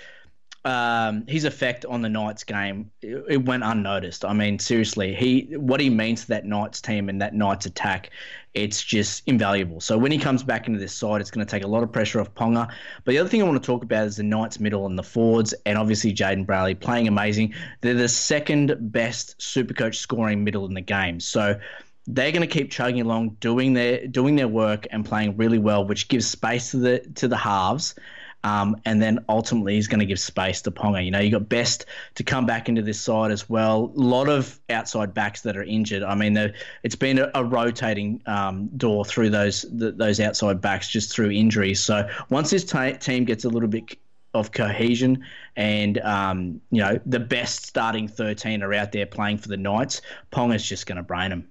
um, 0.63 1.25
his 1.27 1.45
effect 1.45 1.85
on 1.85 2.01
the 2.01 2.09
Knights 2.09 2.43
game 2.43 2.91
it, 3.01 3.43
went 3.43 3.63
unnoticed. 3.63 4.23
I 4.23 4.33
mean, 4.33 4.59
seriously, 4.59 5.15
he 5.15 5.55
what 5.57 5.79
he 5.79 5.89
means 5.89 6.21
to 6.21 6.27
that 6.29 6.45
Knights 6.45 6.81
team 6.81 7.09
and 7.09 7.19
that 7.21 7.33
Knights 7.33 7.65
attack, 7.65 8.11
it's 8.53 8.83
just 8.83 9.23
invaluable. 9.27 9.81
So 9.81 9.97
when 9.97 10.11
he 10.11 10.19
comes 10.19 10.43
back 10.43 10.67
into 10.67 10.79
this 10.79 10.93
side, 10.93 11.19
it's 11.19 11.31
going 11.31 11.45
to 11.45 11.49
take 11.49 11.63
a 11.63 11.67
lot 11.67 11.81
of 11.81 11.91
pressure 11.91 12.21
off 12.21 12.31
Ponga. 12.35 12.67
But 13.03 13.11
the 13.11 13.17
other 13.17 13.29
thing 13.29 13.41
I 13.41 13.45
want 13.45 13.61
to 13.61 13.65
talk 13.65 13.83
about 13.83 14.05
is 14.05 14.17
the 14.17 14.23
Knights 14.23 14.59
middle 14.59 14.85
and 14.85 14.99
the 14.99 15.03
forwards, 15.03 15.53
and 15.65 15.79
obviously 15.79 16.13
Jayden 16.13 16.45
Brailey 16.45 16.79
playing 16.79 17.07
amazing. 17.07 17.55
They're 17.81 17.95
the 17.95 18.07
second 18.07 18.75
best 18.91 19.39
Supercoach 19.39 19.95
scoring 19.95 20.43
middle 20.43 20.65
in 20.65 20.75
the 20.75 20.81
game. 20.81 21.19
So 21.19 21.59
they're 22.05 22.31
going 22.31 22.47
to 22.47 22.47
keep 22.47 22.69
chugging 22.69 23.01
along, 23.01 23.37
doing 23.39 23.73
their 23.73 24.05
doing 24.05 24.35
their 24.35 24.47
work 24.47 24.85
and 24.91 25.03
playing 25.03 25.37
really 25.37 25.59
well, 25.59 25.85
which 25.85 26.07
gives 26.07 26.27
space 26.27 26.69
to 26.71 26.77
the 26.77 26.99
to 27.15 27.27
the 27.27 27.37
halves 27.37 27.95
um, 28.43 28.75
and 28.85 29.01
then 29.01 29.23
ultimately 29.29 29.75
he's 29.75 29.87
going 29.87 29.99
to 29.99 30.05
give 30.05 30.19
space 30.19 30.61
to 30.63 30.71
Ponga. 30.71 31.03
You 31.03 31.11
know, 31.11 31.19
you 31.19 31.31
got 31.31 31.49
Best 31.49 31.85
to 32.15 32.23
come 32.23 32.45
back 32.45 32.69
into 32.69 32.81
this 32.81 32.99
side 32.99 33.31
as 33.31 33.49
well. 33.49 33.91
A 33.95 33.99
lot 33.99 34.29
of 34.29 34.59
outside 34.69 35.13
backs 35.13 35.41
that 35.41 35.57
are 35.57 35.63
injured. 35.63 36.03
I 36.03 36.15
mean, 36.15 36.53
it's 36.83 36.95
been 36.95 37.19
a, 37.19 37.31
a 37.35 37.43
rotating 37.43 38.21
um, 38.25 38.67
door 38.77 39.05
through 39.05 39.29
those 39.29 39.63
the, 39.63 39.91
those 39.91 40.19
outside 40.19 40.61
backs 40.61 40.87
just 40.87 41.13
through 41.13 41.31
injuries. 41.31 41.79
So 41.79 42.07
once 42.29 42.49
this 42.49 42.63
t- 42.63 42.93
team 42.93 43.25
gets 43.25 43.45
a 43.45 43.49
little 43.49 43.69
bit 43.69 43.97
of 44.33 44.51
cohesion 44.51 45.25
and 45.57 45.99
um, 45.99 46.61
you 46.71 46.81
know 46.81 46.99
the 47.05 47.19
best 47.19 47.65
starting 47.65 48.07
13 48.07 48.63
are 48.63 48.73
out 48.73 48.91
there 48.91 49.05
playing 49.05 49.37
for 49.37 49.49
the 49.49 49.57
Knights, 49.57 50.01
Ponga's 50.31 50.67
just 50.67 50.85
going 50.85 50.97
to 50.97 51.03
brain 51.03 51.29
them. 51.29 51.47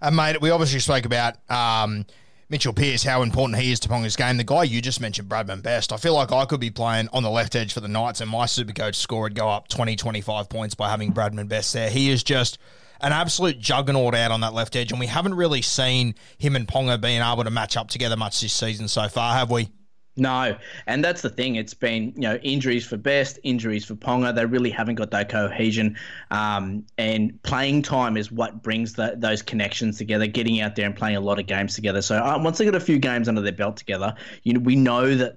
And 0.00 0.16
mate, 0.16 0.40
we 0.40 0.50
obviously 0.50 0.80
spoke 0.80 1.06
about 1.06 1.36
um, 1.50 2.06
Mitchell 2.54 2.72
Pearce, 2.72 3.02
how 3.02 3.22
important 3.22 3.60
he 3.60 3.72
is 3.72 3.80
to 3.80 3.88
Ponga's 3.88 4.14
game. 4.14 4.36
The 4.36 4.44
guy 4.44 4.62
you 4.62 4.80
just 4.80 5.00
mentioned, 5.00 5.28
Bradman 5.28 5.60
Best, 5.60 5.92
I 5.92 5.96
feel 5.96 6.14
like 6.14 6.30
I 6.30 6.44
could 6.44 6.60
be 6.60 6.70
playing 6.70 7.08
on 7.12 7.24
the 7.24 7.30
left 7.30 7.56
edge 7.56 7.72
for 7.72 7.80
the 7.80 7.88
Knights 7.88 8.20
and 8.20 8.30
my 8.30 8.46
super 8.46 8.72
coach 8.72 8.94
score 8.94 9.22
would 9.22 9.34
go 9.34 9.48
up 9.48 9.66
20, 9.66 9.96
25 9.96 10.48
points 10.48 10.76
by 10.76 10.88
having 10.88 11.12
Bradman 11.12 11.48
Best 11.48 11.72
there. 11.72 11.90
He 11.90 12.10
is 12.10 12.22
just 12.22 12.58
an 13.00 13.10
absolute 13.10 13.58
juggernaut 13.58 14.14
out 14.14 14.30
on 14.30 14.42
that 14.42 14.54
left 14.54 14.76
edge, 14.76 14.92
and 14.92 15.00
we 15.00 15.08
haven't 15.08 15.34
really 15.34 15.62
seen 15.62 16.14
him 16.38 16.54
and 16.54 16.68
Ponga 16.68 17.00
being 17.00 17.20
able 17.20 17.42
to 17.42 17.50
match 17.50 17.76
up 17.76 17.88
together 17.88 18.16
much 18.16 18.40
this 18.40 18.52
season 18.52 18.86
so 18.86 19.08
far, 19.08 19.34
have 19.34 19.50
we? 19.50 19.70
No, 20.16 20.56
and 20.86 21.02
that's 21.02 21.22
the 21.22 21.30
thing. 21.30 21.56
It's 21.56 21.74
been 21.74 22.12
you 22.14 22.22
know 22.22 22.36
injuries 22.36 22.86
for 22.86 22.96
Best, 22.96 23.38
injuries 23.42 23.84
for 23.84 23.94
Ponga. 23.94 24.34
They 24.34 24.46
really 24.46 24.70
haven't 24.70 24.94
got 24.94 25.10
that 25.10 25.28
cohesion, 25.28 25.96
um, 26.30 26.86
and 26.98 27.42
playing 27.42 27.82
time 27.82 28.16
is 28.16 28.30
what 28.30 28.62
brings 28.62 28.92
the, 28.92 29.14
those 29.16 29.42
connections 29.42 29.98
together. 29.98 30.28
Getting 30.28 30.60
out 30.60 30.76
there 30.76 30.86
and 30.86 30.94
playing 30.94 31.16
a 31.16 31.20
lot 31.20 31.40
of 31.40 31.46
games 31.46 31.74
together. 31.74 32.00
So 32.00 32.16
uh, 32.16 32.38
once 32.40 32.58
they 32.58 32.64
got 32.64 32.76
a 32.76 32.80
few 32.80 32.98
games 32.98 33.28
under 33.28 33.40
their 33.40 33.52
belt 33.52 33.76
together, 33.76 34.14
you 34.44 34.52
know 34.52 34.60
we 34.60 34.76
know 34.76 35.16
that. 35.16 35.36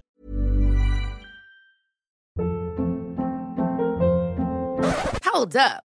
Hold 5.24 5.56
up. 5.56 5.87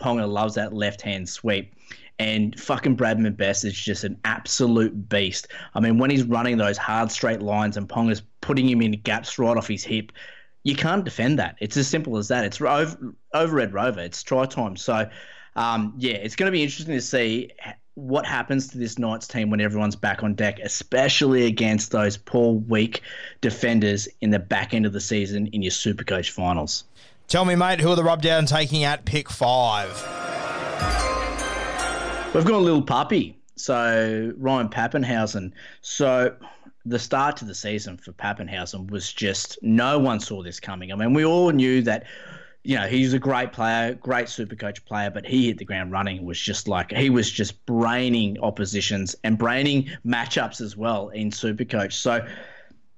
Ponga 0.00 0.28
loves 0.28 0.54
that 0.54 0.72
left 0.72 1.02
hand 1.02 1.28
sweep. 1.28 1.74
And 2.18 2.58
fucking 2.60 2.96
Bradman 2.96 3.36
Best 3.36 3.64
is 3.64 3.72
just 3.72 4.04
an 4.04 4.18
absolute 4.24 5.08
beast. 5.08 5.48
I 5.74 5.80
mean, 5.80 5.98
when 5.98 6.10
he's 6.10 6.24
running 6.24 6.58
those 6.58 6.76
hard 6.76 7.10
straight 7.10 7.40
lines 7.40 7.78
and 7.78 7.88
Ponga's 7.88 8.22
putting 8.42 8.68
him 8.68 8.82
in 8.82 8.92
gaps 8.92 9.38
right 9.38 9.56
off 9.56 9.68
his 9.68 9.82
hip, 9.82 10.12
you 10.62 10.76
can't 10.76 11.04
defend 11.04 11.38
that. 11.38 11.56
It's 11.60 11.78
as 11.78 11.88
simple 11.88 12.18
as 12.18 12.28
that. 12.28 12.44
It's 12.44 12.60
over, 12.60 13.14
Red 13.54 13.72
Rover. 13.72 14.00
It's 14.00 14.22
try 14.22 14.44
time. 14.44 14.76
So, 14.76 15.08
um, 15.56 15.94
yeah, 15.96 16.12
it's 16.12 16.36
going 16.36 16.48
to 16.48 16.52
be 16.52 16.62
interesting 16.62 16.94
to 16.94 17.00
see 17.00 17.52
what 17.94 18.26
happens 18.26 18.68
to 18.68 18.78
this 18.78 18.98
Knights 18.98 19.26
team 19.26 19.50
when 19.50 19.60
everyone's 19.60 19.96
back 19.96 20.22
on 20.22 20.34
deck, 20.34 20.58
especially 20.62 21.46
against 21.46 21.90
those 21.90 22.16
poor, 22.16 22.54
weak 22.54 23.02
defenders 23.40 24.08
in 24.20 24.30
the 24.30 24.38
back 24.38 24.74
end 24.74 24.86
of 24.86 24.92
the 24.92 25.00
season 25.00 25.46
in 25.48 25.62
your 25.62 25.72
Supercoach 25.72 26.30
finals. 26.30 26.84
Tell 27.30 27.44
me, 27.44 27.54
mate, 27.54 27.80
who 27.80 27.88
are 27.92 27.94
the 27.94 28.02
rubdown 28.02 28.44
taking 28.44 28.82
at 28.82 29.04
pick 29.04 29.30
five? 29.30 29.90
We've 32.34 32.44
got 32.44 32.54
a 32.54 32.58
little 32.58 32.82
puppy. 32.82 33.38
So 33.54 34.32
Ryan 34.36 34.68
Papenhuyzen. 34.68 35.52
So 35.80 36.34
the 36.84 36.98
start 36.98 37.36
to 37.36 37.44
the 37.44 37.54
season 37.54 37.98
for 37.98 38.10
Papenhuyzen 38.10 38.90
was 38.90 39.12
just 39.12 39.58
no 39.62 39.96
one 39.96 40.18
saw 40.18 40.42
this 40.42 40.58
coming. 40.58 40.90
I 40.90 40.96
mean, 40.96 41.14
we 41.14 41.24
all 41.24 41.50
knew 41.50 41.82
that. 41.82 42.04
You 42.64 42.76
know, 42.76 42.88
he's 42.88 43.14
a 43.14 43.18
great 43.18 43.52
player, 43.52 43.94
great 43.94 44.28
super 44.28 44.56
coach 44.56 44.84
player, 44.84 45.08
but 45.08 45.24
he 45.24 45.46
hit 45.46 45.56
the 45.58 45.64
ground 45.64 45.92
running. 45.92 46.16
It 46.16 46.24
was 46.24 46.38
just 46.38 46.66
like 46.66 46.92
he 46.92 47.10
was 47.10 47.30
just 47.30 47.64
braining 47.64 48.38
oppositions 48.40 49.14
and 49.22 49.38
braining 49.38 49.88
matchups 50.04 50.60
as 50.60 50.76
well 50.76 51.08
in 51.10 51.30
super 51.30 51.64
coach. 51.64 51.94
So 51.94 52.26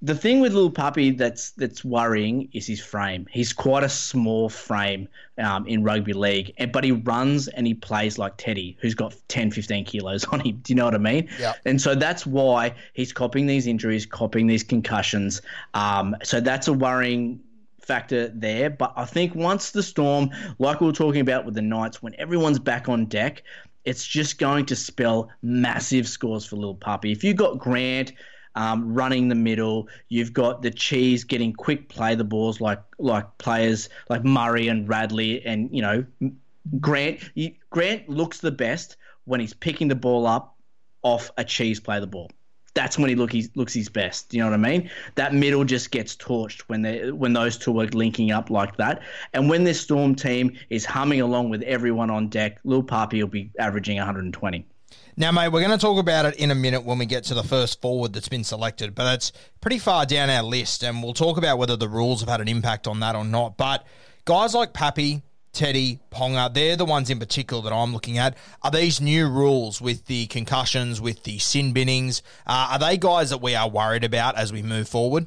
the 0.04 0.16
thing 0.16 0.40
with 0.40 0.52
little 0.52 0.70
puppy 0.70 1.10
that's 1.12 1.52
that's 1.52 1.84
worrying 1.84 2.48
is 2.52 2.66
his 2.66 2.80
frame. 2.80 3.26
He's 3.30 3.52
quite 3.52 3.84
a 3.84 3.88
small 3.88 4.48
frame 4.48 5.08
um, 5.38 5.64
in 5.66 5.84
rugby 5.84 6.12
league, 6.12 6.52
and 6.58 6.72
but 6.72 6.82
he 6.82 6.90
runs 6.90 7.46
and 7.46 7.66
he 7.68 7.74
plays 7.74 8.18
like 8.18 8.36
Teddy, 8.36 8.76
who's 8.80 8.94
got 8.94 9.14
10, 9.28 9.52
15 9.52 9.84
kilos 9.84 10.24
on 10.24 10.40
him. 10.40 10.58
Do 10.62 10.72
you 10.72 10.76
know 10.76 10.84
what 10.84 10.96
I 10.96 10.98
mean? 10.98 11.28
Yeah. 11.38 11.54
And 11.64 11.80
so 11.80 11.94
that's 11.94 12.26
why 12.26 12.74
he's 12.94 13.12
copying 13.12 13.46
these 13.46 13.68
injuries, 13.68 14.04
copying 14.04 14.48
these 14.48 14.64
concussions. 14.64 15.40
Um, 15.74 16.16
so 16.24 16.40
that's 16.40 16.66
a 16.66 16.72
worrying 16.72 17.40
factor 17.80 18.28
there. 18.28 18.70
But 18.70 18.92
I 18.96 19.04
think 19.04 19.36
once 19.36 19.70
the 19.70 19.84
storm, 19.84 20.30
like 20.58 20.80
we 20.80 20.86
were 20.88 20.92
talking 20.92 21.20
about 21.20 21.44
with 21.44 21.54
the 21.54 21.62
Knights, 21.62 22.02
when 22.02 22.14
everyone's 22.18 22.58
back 22.58 22.88
on 22.88 23.06
deck, 23.06 23.44
it's 23.84 24.04
just 24.04 24.38
going 24.38 24.66
to 24.66 24.76
spell 24.76 25.30
massive 25.42 26.08
scores 26.08 26.44
for 26.44 26.56
little 26.56 26.74
puppy. 26.74 27.12
If 27.12 27.22
you 27.22 27.34
got 27.34 27.58
Grant 27.58 28.12
um, 28.54 28.94
running 28.94 29.28
the 29.28 29.34
middle. 29.34 29.88
You've 30.08 30.32
got 30.32 30.62
the 30.62 30.70
cheese 30.70 31.24
getting 31.24 31.52
quick 31.52 31.88
play 31.88 32.14
the 32.14 32.24
balls 32.24 32.60
like 32.60 32.80
like 32.98 33.38
players 33.38 33.88
like 34.08 34.24
Murray 34.24 34.68
and 34.68 34.88
Radley 34.88 35.44
and 35.44 35.70
you 35.72 35.82
know 35.82 36.04
Grant. 36.80 37.20
Grant 37.70 38.08
looks 38.08 38.38
the 38.38 38.50
best 38.50 38.96
when 39.24 39.40
he's 39.40 39.54
picking 39.54 39.88
the 39.88 39.94
ball 39.94 40.26
up 40.26 40.56
off 41.02 41.30
a 41.36 41.44
cheese 41.44 41.80
play 41.80 42.00
the 42.00 42.06
ball. 42.06 42.30
That's 42.74 42.96
when 42.96 43.10
he 43.10 43.16
look 43.16 43.30
he 43.30 43.50
looks 43.54 43.74
his 43.74 43.90
best. 43.90 44.32
You 44.32 44.40
know 44.40 44.46
what 44.46 44.54
I 44.54 44.56
mean? 44.56 44.90
That 45.16 45.34
middle 45.34 45.64
just 45.64 45.90
gets 45.90 46.16
torched 46.16 46.62
when 46.68 46.80
they 46.80 47.10
when 47.12 47.34
those 47.34 47.58
two 47.58 47.78
are 47.80 47.86
linking 47.88 48.32
up 48.32 48.48
like 48.48 48.76
that. 48.78 49.02
And 49.34 49.50
when 49.50 49.64
this 49.64 49.80
Storm 49.80 50.14
team 50.14 50.56
is 50.70 50.86
humming 50.86 51.20
along 51.20 51.50
with 51.50 51.62
everyone 51.62 52.08
on 52.08 52.28
deck, 52.28 52.60
Lil 52.64 52.82
Papi 52.82 53.20
will 53.20 53.28
be 53.28 53.50
averaging 53.58 53.98
120. 53.98 54.66
Now, 55.14 55.30
mate, 55.30 55.48
we're 55.48 55.60
going 55.60 55.78
to 55.78 55.84
talk 55.84 55.98
about 55.98 56.24
it 56.24 56.36
in 56.36 56.50
a 56.50 56.54
minute 56.54 56.84
when 56.84 56.98
we 56.98 57.04
get 57.04 57.24
to 57.24 57.34
the 57.34 57.42
first 57.42 57.82
forward 57.82 58.14
that's 58.14 58.30
been 58.30 58.44
selected, 58.44 58.94
but 58.94 59.14
it's 59.14 59.32
pretty 59.60 59.78
far 59.78 60.06
down 60.06 60.30
our 60.30 60.42
list, 60.42 60.82
and 60.82 61.02
we'll 61.02 61.12
talk 61.12 61.36
about 61.36 61.58
whether 61.58 61.76
the 61.76 61.88
rules 61.88 62.20
have 62.20 62.30
had 62.30 62.40
an 62.40 62.48
impact 62.48 62.86
on 62.86 63.00
that 63.00 63.14
or 63.14 63.24
not. 63.24 63.58
But 63.58 63.86
guys 64.24 64.54
like 64.54 64.72
Pappy, 64.72 65.20
Teddy, 65.52 66.00
Ponga, 66.10 66.52
they're 66.54 66.76
the 66.76 66.86
ones 66.86 67.10
in 67.10 67.18
particular 67.18 67.62
that 67.64 67.74
I'm 67.74 67.92
looking 67.92 68.16
at. 68.16 68.38
Are 68.62 68.70
these 68.70 69.02
new 69.02 69.28
rules 69.28 69.82
with 69.82 70.06
the 70.06 70.28
concussions, 70.28 70.98
with 70.98 71.24
the 71.24 71.38
sin 71.38 71.74
binnings, 71.74 72.22
uh, 72.46 72.70
are 72.72 72.78
they 72.78 72.96
guys 72.96 73.28
that 73.30 73.42
we 73.42 73.54
are 73.54 73.68
worried 73.68 74.04
about 74.04 74.38
as 74.38 74.50
we 74.50 74.62
move 74.62 74.88
forward? 74.88 75.26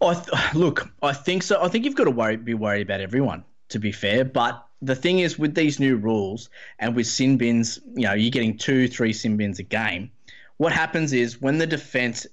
I 0.00 0.14
th- 0.14 0.54
look, 0.54 0.88
I 1.02 1.12
think 1.12 1.42
so. 1.42 1.62
I 1.62 1.68
think 1.68 1.84
you've 1.84 1.94
got 1.94 2.04
to 2.04 2.10
worry, 2.10 2.38
be 2.38 2.54
worried 2.54 2.82
about 2.82 3.02
everyone, 3.02 3.44
to 3.68 3.78
be 3.78 3.92
fair, 3.92 4.24
but 4.24 4.66
the 4.82 4.94
thing 4.94 5.18
is 5.20 5.38
with 5.38 5.54
these 5.54 5.78
new 5.78 5.96
rules 5.96 6.48
and 6.78 6.96
with 6.96 7.06
sin 7.06 7.36
bins, 7.36 7.78
you 7.94 8.06
know, 8.06 8.14
you're 8.14 8.30
getting 8.30 8.56
two, 8.56 8.88
three 8.88 9.12
sin 9.12 9.36
bins 9.36 9.58
a 9.58 9.62
game. 9.62 10.10
What 10.56 10.72
happens 10.72 11.12
is 11.12 11.40
when 11.40 11.58
the 11.58 11.66
defense 11.66 12.26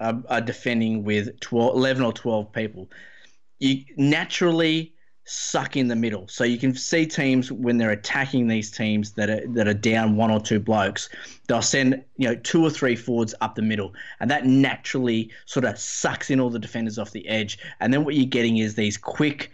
are, 0.00 0.22
are 0.28 0.40
defending 0.40 1.04
with 1.04 1.38
12, 1.40 1.76
11 1.76 2.02
or 2.02 2.12
12 2.12 2.52
people, 2.52 2.90
you 3.58 3.84
naturally 3.96 4.94
suck 5.26 5.76
in 5.76 5.88
the 5.88 5.96
middle. 5.96 6.28
So 6.28 6.44
you 6.44 6.58
can 6.58 6.74
see 6.74 7.06
teams 7.06 7.50
when 7.50 7.78
they're 7.78 7.90
attacking 7.90 8.46
these 8.46 8.70
teams 8.70 9.12
that 9.12 9.30
are 9.30 9.46
that 9.48 9.66
are 9.66 9.74
down 9.74 10.16
one 10.16 10.30
or 10.30 10.40
two 10.40 10.60
blokes, 10.60 11.08
they'll 11.48 11.62
send 11.62 12.04
you 12.16 12.28
know 12.28 12.34
two 12.36 12.62
or 12.62 12.70
three 12.70 12.96
forwards 12.96 13.34
up 13.40 13.54
the 13.54 13.62
middle, 13.62 13.94
and 14.20 14.30
that 14.30 14.46
naturally 14.46 15.30
sort 15.46 15.64
of 15.64 15.78
sucks 15.78 16.30
in 16.30 16.40
all 16.40 16.50
the 16.50 16.58
defenders 16.58 16.98
off 16.98 17.12
the 17.12 17.26
edge. 17.26 17.58
And 17.80 17.92
then 17.92 18.04
what 18.04 18.14
you're 18.14 18.26
getting 18.26 18.58
is 18.58 18.74
these 18.74 18.98
quick 18.98 19.50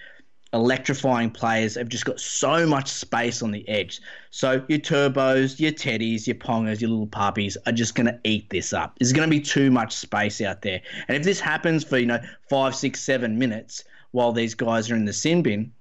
electrifying 0.53 1.31
players 1.31 1.77
have 1.77 1.89
just 1.89 2.05
got 2.05 2.19
so 2.19 2.67
much 2.67 2.89
space 2.89 3.43
on 3.43 3.53
the 3.53 3.67
edge. 3.69 4.01
So 4.31 4.65
your 4.69 4.81
turbos, 4.81 5.61
your 5.61 5.71
teddies, 5.71 6.27
your 6.27 6.37
Pongas, 6.37 6.81
your 6.81 6.91
little 6.91 7.07
puppies 7.07 7.57
are 7.67 7.73
just 7.73 7.95
going 7.95 8.07
to 8.07 8.19
eat 8.25 8.51
this 8.51 8.73
up. 8.73 8.99
There's 8.99 9.13
going 9.13 9.29
to 9.29 9.31
be 9.31 9.41
too 9.41 9.71
much 9.71 9.95
space 9.95 10.41
out 10.41 10.63
there. 10.63 10.81
And 11.07 11.17
if 11.17 11.23
this 11.23 11.39
happens 11.39 11.85
for, 11.85 11.99
you 11.99 12.07
know, 12.07 12.21
five, 12.49 12.75
six, 12.75 13.01
seven 13.01 13.39
minutes 13.39 13.85
while 14.11 14.33
these 14.33 14.55
guys 14.55 14.91
are 14.91 14.97
in 14.97 15.05
the 15.05 15.13
sin 15.13 15.43
bin, 15.43 15.73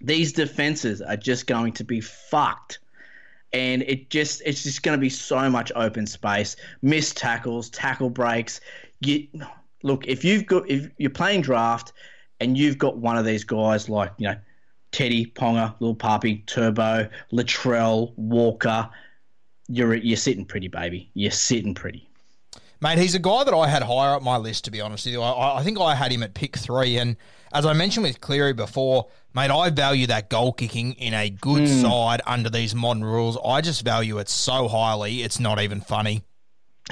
these 0.00 0.32
defenses 0.32 1.00
are 1.00 1.16
just 1.16 1.46
going 1.46 1.72
to 1.72 1.84
be 1.84 2.00
fucked. 2.00 2.80
And 3.54 3.82
it 3.82 4.10
just 4.10 4.42
it's 4.44 4.62
just 4.62 4.82
going 4.82 4.96
to 4.96 5.00
be 5.00 5.10
so 5.10 5.48
much 5.48 5.70
open 5.76 6.06
space, 6.06 6.56
missed 6.80 7.16
tackles, 7.16 7.68
tackle 7.70 8.10
breaks. 8.10 8.60
You 9.00 9.28
look 9.82 10.06
if 10.06 10.24
you've 10.24 10.46
got 10.46 10.68
if 10.70 10.88
you're 10.96 11.10
playing 11.10 11.42
draft 11.42 11.92
and 12.42 12.58
you've 12.58 12.78
got 12.78 12.96
one 12.96 13.16
of 13.16 13.24
these 13.24 13.44
guys 13.44 13.88
like, 13.88 14.12
you 14.18 14.28
know, 14.28 14.36
Teddy, 14.90 15.26
Ponga, 15.26 15.74
Lil 15.80 15.94
Papi, 15.94 16.44
Turbo, 16.46 17.08
Latrell, 17.32 18.12
Walker, 18.16 18.88
you're 19.68 19.94
you're 19.94 20.16
sitting 20.16 20.44
pretty, 20.44 20.68
baby. 20.68 21.10
You're 21.14 21.30
sitting 21.30 21.74
pretty. 21.74 22.08
Mate, 22.80 22.98
he's 22.98 23.14
a 23.14 23.20
guy 23.20 23.44
that 23.44 23.54
I 23.54 23.68
had 23.68 23.84
higher 23.84 24.16
up 24.16 24.22
my 24.22 24.36
list, 24.36 24.64
to 24.64 24.72
be 24.72 24.80
honest 24.80 25.06
with 25.06 25.14
you. 25.14 25.22
I, 25.22 25.58
I 25.58 25.62
think 25.62 25.80
I 25.80 25.94
had 25.94 26.10
him 26.10 26.24
at 26.24 26.34
pick 26.34 26.56
three. 26.56 26.98
And 26.98 27.16
as 27.52 27.64
I 27.64 27.74
mentioned 27.74 28.04
with 28.04 28.20
Cleary 28.20 28.54
before, 28.54 29.06
mate, 29.34 29.52
I 29.52 29.70
value 29.70 30.08
that 30.08 30.28
goal 30.28 30.52
kicking 30.52 30.94
in 30.94 31.14
a 31.14 31.30
good 31.30 31.62
mm. 31.62 31.80
side 31.80 32.22
under 32.26 32.50
these 32.50 32.74
modern 32.74 33.04
rules. 33.04 33.38
I 33.44 33.60
just 33.60 33.84
value 33.84 34.18
it 34.18 34.28
so 34.28 34.66
highly, 34.66 35.22
it's 35.22 35.38
not 35.38 35.60
even 35.60 35.80
funny. 35.80 36.24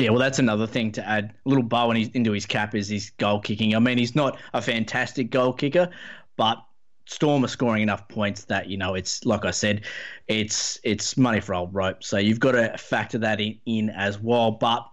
Yeah, 0.01 0.11
well, 0.11 0.19
that's 0.19 0.39
another 0.39 0.67
thing 0.67 0.93
to 0.93 1.09
add. 1.09 1.35
A 1.45 1.49
little 1.49 1.65
bow 1.65 1.91
into 1.91 2.33
his 2.33 2.47
cap 2.47 2.75
is 2.75 2.89
his 2.89 3.11
goal 3.11 3.41
kicking. 3.41 3.75
I 3.75 3.79
mean, 3.79 3.99
he's 3.99 4.15
not 4.15 4.39
a 4.55 4.63
fantastic 4.63 5.31
goal 5.31 5.53
kicker, 5.53 5.91
but 6.37 6.59
Storm 7.07 7.45
are 7.45 7.49
scoring 7.49 7.83
enough 7.83 8.07
points 8.07 8.45
that 8.45 8.69
you 8.69 8.77
know 8.77 8.95
it's 8.95 9.25
like 9.27 9.45
I 9.45 9.51
said, 9.51 9.85
it's 10.29 10.79
it's 10.85 11.17
money 11.17 11.41
for 11.41 11.55
old 11.57 11.75
rope. 11.75 12.05
So 12.05 12.19
you've 12.19 12.39
got 12.39 12.53
to 12.53 12.79
factor 12.79 13.19
that 13.19 13.41
in, 13.41 13.59
in 13.67 13.91
as 13.91 14.21
well. 14.21 14.53
But 14.53 14.87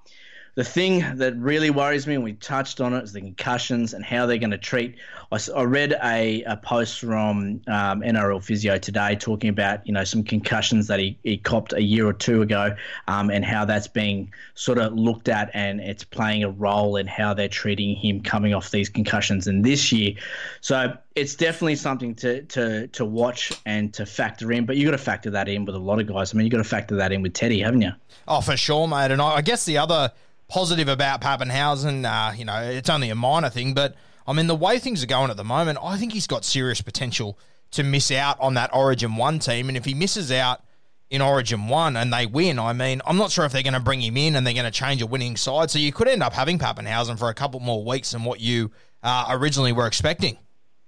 the 0.58 0.64
thing 0.64 1.18
that 1.18 1.38
really 1.38 1.70
worries 1.70 2.08
me, 2.08 2.16
and 2.16 2.24
we 2.24 2.34
touched 2.34 2.82
on 2.82 2.92
it, 2.96 3.04
is 3.04 3.14
the 3.14 3.22
concussions 3.22 3.94
and 3.94 4.04
how 4.04 4.26
they're 4.26 4.40
going 4.40 4.50
to 4.50 4.58
treat. 4.58 4.96
I, 5.32 5.40
I 5.56 5.62
read 5.62 5.96
a, 6.04 6.42
a 6.46 6.58
post 6.58 7.00
from 7.00 7.62
um, 7.68 8.02
NRL 8.02 8.44
Physio 8.44 8.80
today 8.80 9.16
talking 9.16 9.52
about 9.52 9.86
you 9.86 9.94
know 9.94 10.04
some 10.04 10.24
concussions 10.24 10.88
that 10.88 11.00
he, 11.00 11.20
he 11.24 11.38
copped 11.38 11.74
a 11.74 11.84
year 11.84 12.08
or 12.08 12.14
two 12.14 12.42
ago, 12.42 12.76
um, 13.08 13.30
and 13.30 13.46
how 13.46 13.66
that's 13.66 13.88
being 13.88 14.34
sort 14.56 14.80
of 14.80 14.94
looked 14.94 15.30
at, 15.30 15.52
and 15.54 15.80
it's 15.80 16.04
playing 16.04 16.44
a 16.44 16.50
role 16.50 16.96
in 16.96 17.06
how 17.06 17.36
they're 17.36 17.48
treating 17.48 17.96
him 17.96 18.24
coming 18.24 18.56
off 18.56 18.72
these 18.72 18.90
concussions 18.90 19.46
in 19.46 19.62
this 19.62 19.92
year. 19.92 20.14
So 20.62 20.98
it's 21.14 21.36
definitely 21.36 21.76
something 21.76 22.16
to 22.16 22.42
to 22.42 22.88
to 22.88 23.06
watch 23.06 23.52
and 23.68 23.94
to 23.94 24.08
factor 24.08 24.52
in. 24.52 24.66
But 24.66 24.78
you 24.78 24.86
got 24.86 24.98
to 24.98 24.98
factor 24.98 25.30
that 25.30 25.48
in 25.48 25.66
with 25.66 25.76
a 25.76 25.80
lot 25.80 26.00
of 26.00 26.08
guys. 26.08 26.34
I 26.34 26.38
mean, 26.38 26.46
you 26.46 26.52
got 26.52 26.58
to 26.58 26.64
factor 26.64 26.96
that 26.96 27.12
in 27.12 27.22
with 27.22 27.34
Teddy, 27.34 27.60
haven't 27.60 27.84
you? 27.84 27.92
Oh, 28.28 28.42
for 28.42 28.58
sure, 28.58 28.88
mate. 28.88 29.12
And 29.12 29.22
I, 29.22 29.36
I 29.36 29.42
guess 29.44 29.64
the 29.64 29.78
other 29.78 30.12
positive 30.48 30.88
about 30.88 31.22
Papenhuyzen. 31.22 32.06
Uh, 32.06 32.34
you 32.34 32.46
know, 32.46 32.62
it's 32.62 32.90
only 32.90 33.10
a 33.10 33.16
minor 33.16 33.50
thing, 33.50 33.74
but 33.74 33.96
I 34.26 34.34
mean, 34.34 34.48
the 34.48 34.56
way 34.56 34.78
things 34.80 35.04
are 35.04 35.08
going 35.08 35.32
at 35.32 35.38
the 35.38 35.44
moment, 35.44 35.80
I 35.82 35.98
think 35.98 36.14
he's 36.14 36.28
got 36.28 36.44
serious 36.44 36.82
potential 36.82 37.40
to 37.72 37.84
miss 37.84 38.12
out 38.12 38.40
on 38.40 38.56
that 38.56 38.74
Origin 38.74 39.16
1 39.16 39.40
team. 39.40 39.70
And 39.70 39.78
if 39.78 39.86
he 39.86 39.94
misses 39.94 40.32
out 40.32 40.62
in 41.10 41.22
Origin 41.22 41.68
1 41.68 41.96
and 41.96 42.12
they 42.12 42.26
win, 42.26 42.60
I 42.60 42.74
mean, 42.74 43.02
I'm 43.06 43.18
not 43.18 43.32
sure 43.32 43.46
if 43.46 43.54
they're 43.54 43.64
going 43.64 43.74
to 43.74 43.80
bring 43.80 44.02
him 44.02 44.18
in 44.18 44.36
and 44.36 44.46
they're 44.46 44.54
going 44.54 44.66
to 44.66 44.72
change 44.72 45.02
a 45.02 45.08
winning 45.08 45.38
side. 45.38 45.72
So 45.72 45.80
you 45.80 45.94
could 45.94 46.08
end 46.08 46.24
up 46.24 46.34
having 46.34 46.60
Papenhuyzen 46.60 47.18
for 47.18 47.30
a 47.30 47.34
couple 47.34 47.60
more 47.62 47.84
weeks 47.86 48.12
than 48.12 48.24
what 48.24 48.42
you 48.42 48.72
uh, 49.04 49.28
originally 49.30 49.72
were 49.72 49.88
expecting. 49.88 50.38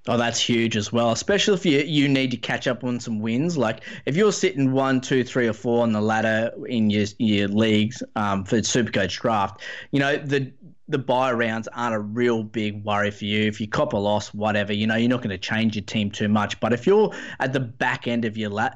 Oh, 0.07 0.17
that's 0.17 0.39
huge 0.39 0.77
as 0.77 0.93
well, 0.93 1.11
especially 1.11 1.55
if 1.55 1.65
you 1.65 1.79
you 1.79 2.07
need 2.07 2.31
to 2.31 2.37
catch 2.37 2.67
up 2.67 2.83
on 2.83 2.99
some 2.99 3.19
wins. 3.19 3.57
Like 3.57 3.83
if 4.05 4.15
you're 4.15 4.31
sitting 4.31 4.71
one, 4.71 5.01
two, 5.01 5.23
three, 5.23 5.47
or 5.47 5.53
four 5.53 5.83
on 5.83 5.91
the 5.91 6.01
ladder 6.01 6.51
in 6.67 6.89
your 6.89 7.05
your 7.17 7.49
leagues 7.49 8.01
um, 8.15 8.45
for 8.45 8.57
Supercoach 8.57 9.19
draft, 9.19 9.61
you 9.91 9.99
know 9.99 10.15
the 10.15 10.51
the 10.87 10.97
buy 10.97 11.31
rounds 11.31 11.67
aren't 11.73 11.93
a 11.93 11.99
real 11.99 12.43
big 12.43 12.83
worry 12.83 13.11
for 13.11 13.25
you. 13.25 13.45
If 13.45 13.59
you 13.59 13.67
cop 13.67 13.93
a 13.93 13.97
loss, 13.97 14.33
whatever, 14.33 14.73
you 14.73 14.87
know 14.87 14.95
you're 14.95 15.09
not 15.09 15.21
going 15.21 15.29
to 15.31 15.37
change 15.37 15.75
your 15.75 15.85
team 15.85 16.09
too 16.09 16.29
much. 16.29 16.59
But 16.61 16.71
if 16.71 16.87
you're 16.87 17.13
at 17.39 17.51
the 17.51 17.59
back 17.59 18.07
end 18.07 18.23
of 18.23 18.37
your 18.37 18.49
la- 18.49 18.71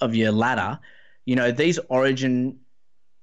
of 0.00 0.14
your 0.14 0.32
ladder, 0.32 0.80
you 1.26 1.36
know 1.36 1.52
these 1.52 1.78
Origin 1.90 2.58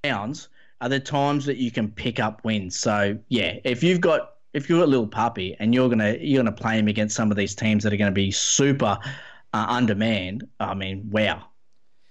rounds 0.05 0.49
are 0.81 0.89
the 0.89 0.99
times 0.99 1.45
that 1.47 1.57
you 1.57 1.71
can 1.71 1.89
pick 1.89 2.19
up 2.19 2.45
wins. 2.45 2.79
So 2.79 3.17
yeah, 3.27 3.57
if 3.63 3.83
you've 3.83 4.01
got 4.01 4.35
if 4.53 4.69
you're 4.69 4.83
a 4.83 4.87
little 4.87 5.07
puppy 5.07 5.55
and 5.59 5.73
you're 5.73 5.89
gonna 5.89 6.17
you're 6.19 6.43
gonna 6.43 6.55
play 6.55 6.77
him 6.77 6.87
against 6.87 7.15
some 7.15 7.31
of 7.31 7.37
these 7.37 7.55
teams 7.55 7.83
that 7.83 7.93
are 7.93 7.97
to 8.11 8.11
be 8.11 8.31
super 8.31 8.97
uh, 9.53 9.65
undermanned, 9.69 10.47
I 10.59 10.73
mean, 10.73 11.09
wow, 11.09 11.45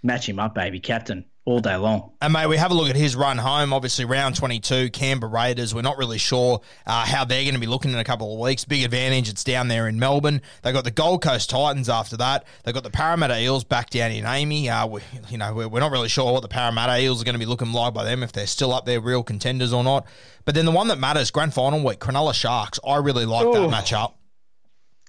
match 0.03 0.29
him 0.29 0.39
up, 0.39 0.55
baby, 0.55 0.81
captain 0.81 1.25
all 1.49 1.61
day 1.61 1.77
long. 1.77 2.13
And 2.21 2.33
mate, 2.33 2.47
we 2.47 2.59
have 2.59 2.71
a 2.71 2.75
look 2.75 2.91
at 2.91 2.97
his 2.97 3.17
run 3.17 3.39
home. 3.39 3.73
Obviously, 3.73 4.05
round 4.05 4.37
22, 4.37 4.91
Canberra 4.91 5.33
Raiders. 5.33 5.75
We're 5.75 5.81
not 5.81 5.97
really 5.97 6.19
sure 6.19 6.61
uh, 6.87 7.07
how 7.07 7.25
they're 7.25 7.43
going 7.43 7.55
to 7.55 7.61
be 7.61 7.67
looking 7.67 7.91
in 7.91 7.99
a 7.99 8.05
couple 8.05 8.33
of 8.35 8.39
weeks. 8.39 8.67
Big 8.67 8.85
advantage. 8.85 9.31
It's 9.31 9.43
down 9.45 9.69
there 9.69 9.89
in 9.89 9.99
Melbourne. 9.99 10.43
They 10.63 10.73
got 10.73 10.85
the 10.85 10.91
Gold 10.91 11.23
Coast 11.23 11.49
Titans 11.49 11.89
after 11.89 12.19
that. 12.19 12.45
They 12.65 12.73
got 12.73 12.83
the 12.83 12.91
Parramatta 12.91 13.41
Eels 13.41 13.65
back 13.65 13.89
down 13.89 14.11
in 14.13 14.25
AAMI. 14.25 14.69
Uh, 14.69 14.87
we, 14.89 15.01
you 15.31 15.39
know, 15.39 15.55
we're, 15.55 15.69
we're 15.69 15.81
not 15.81 15.91
really 15.91 16.11
sure 16.11 16.33
what 16.33 16.43
the 16.43 16.49
Parramatta 16.49 17.01
Eels 17.01 17.23
are 17.23 17.25
going 17.25 17.35
to 17.35 17.39
be 17.39 17.47
looking 17.47 17.73
like 17.73 17.95
by 17.95 18.05
them 18.05 18.23
if 18.23 18.33
they're 18.33 18.47
still 18.47 18.73
up 18.75 18.85
there, 18.85 19.01
real 19.01 19.23
contenders 19.23 19.73
or 19.73 19.83
not. 19.83 20.07
But 20.45 20.55
then 20.55 20.67
the 20.67 20.71
one 20.71 20.89
that 20.89 20.99
matters, 20.99 21.31
grand 21.31 21.55
final 21.55 21.83
week, 21.83 21.99
Cronulla 21.99 22.35
Sharks. 22.35 22.79
I 22.87 22.97
really 22.97 23.25
like 23.25 23.47
Ooh. 23.47 23.53
that 23.53 23.71
matchup. 23.71 24.13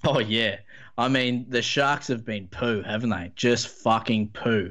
Oh 0.05 0.19
yeah. 0.19 0.59
I 0.99 1.07
mean, 1.07 1.45
the 1.47 1.61
Sharks 1.61 2.09
have 2.09 2.25
been 2.25 2.49
poo, 2.49 2.81
haven't 2.81 3.11
they? 3.11 3.31
Just 3.37 3.69
fucking 3.69 4.31
poo. 4.33 4.69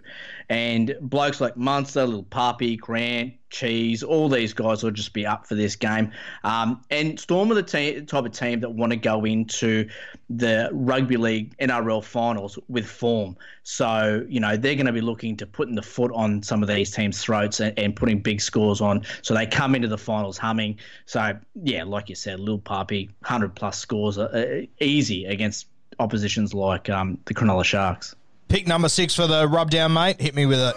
And 0.50 0.94
blokes 1.00 1.40
like 1.40 1.56
Munster, 1.56 2.04
Little 2.04 2.22
Puppy, 2.22 2.76
Grant, 2.76 3.32
Cheese, 3.48 4.02
all 4.02 4.28
these 4.28 4.52
guys 4.52 4.82
will 4.82 4.90
just 4.90 5.14
be 5.14 5.26
up 5.26 5.46
for 5.46 5.54
this 5.54 5.74
game. 5.74 6.12
Um, 6.44 6.82
and 6.90 7.18
Storm 7.18 7.50
are 7.50 7.54
the 7.54 7.62
te- 7.62 8.02
type 8.02 8.26
of 8.26 8.32
team 8.32 8.60
that 8.60 8.68
want 8.68 8.92
to 8.92 8.98
go 8.98 9.24
into 9.24 9.88
the 10.28 10.68
Rugby 10.70 11.16
League 11.16 11.56
NRL 11.56 12.04
finals 12.04 12.58
with 12.68 12.86
form. 12.86 13.34
So, 13.62 14.26
you 14.28 14.40
know, 14.40 14.54
they're 14.54 14.74
going 14.74 14.84
to 14.84 14.92
be 14.92 15.00
looking 15.00 15.34
to 15.38 15.46
putting 15.46 15.76
the 15.76 15.82
foot 15.82 16.12
on 16.14 16.42
some 16.42 16.60
of 16.62 16.68
these 16.68 16.90
teams' 16.90 17.22
throats 17.22 17.60
and, 17.60 17.78
and 17.78 17.96
putting 17.96 18.20
big 18.20 18.42
scores 18.42 18.82
on. 18.82 19.06
So 19.22 19.32
they 19.32 19.46
come 19.46 19.74
into 19.74 19.88
the 19.88 19.96
finals 19.96 20.36
humming. 20.36 20.78
So, 21.06 21.38
yeah, 21.54 21.84
like 21.84 22.10
you 22.10 22.14
said, 22.14 22.38
Little 22.38 22.58
Puppy, 22.58 23.06
100 23.20 23.54
plus 23.54 23.78
scores 23.78 24.18
are, 24.18 24.28
uh, 24.28 24.66
easy 24.78 25.24
against 25.24 25.68
oppositions 25.98 26.54
like 26.54 26.88
um, 26.88 27.18
the 27.26 27.34
Cronulla 27.34 27.64
Sharks. 27.64 28.14
Pick 28.48 28.66
number 28.66 28.88
six 28.88 29.14
for 29.14 29.26
the 29.26 29.46
rub 29.46 29.70
down, 29.70 29.92
mate. 29.92 30.20
Hit 30.20 30.34
me 30.34 30.46
with 30.46 30.60
it. 30.60 30.74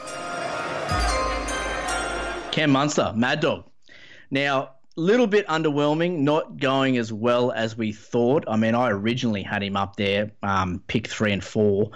Cam 2.51 2.71
Munster, 2.71 3.13
Mad 3.15 3.39
Dog. 3.39 3.63
Now, 4.29 4.71
a 4.97 5.01
little 5.01 5.27
bit 5.27 5.47
underwhelming, 5.47 6.19
not 6.19 6.57
going 6.57 6.97
as 6.97 7.13
well 7.13 7.51
as 7.53 7.77
we 7.77 7.93
thought. 7.93 8.43
I 8.47 8.57
mean, 8.57 8.75
I 8.75 8.89
originally 8.89 9.41
had 9.41 9.63
him 9.63 9.77
up 9.77 9.95
there, 9.95 10.31
um, 10.43 10.83
pick 10.87 11.07
three 11.07 11.31
and 11.31 11.43
four. 11.43 11.91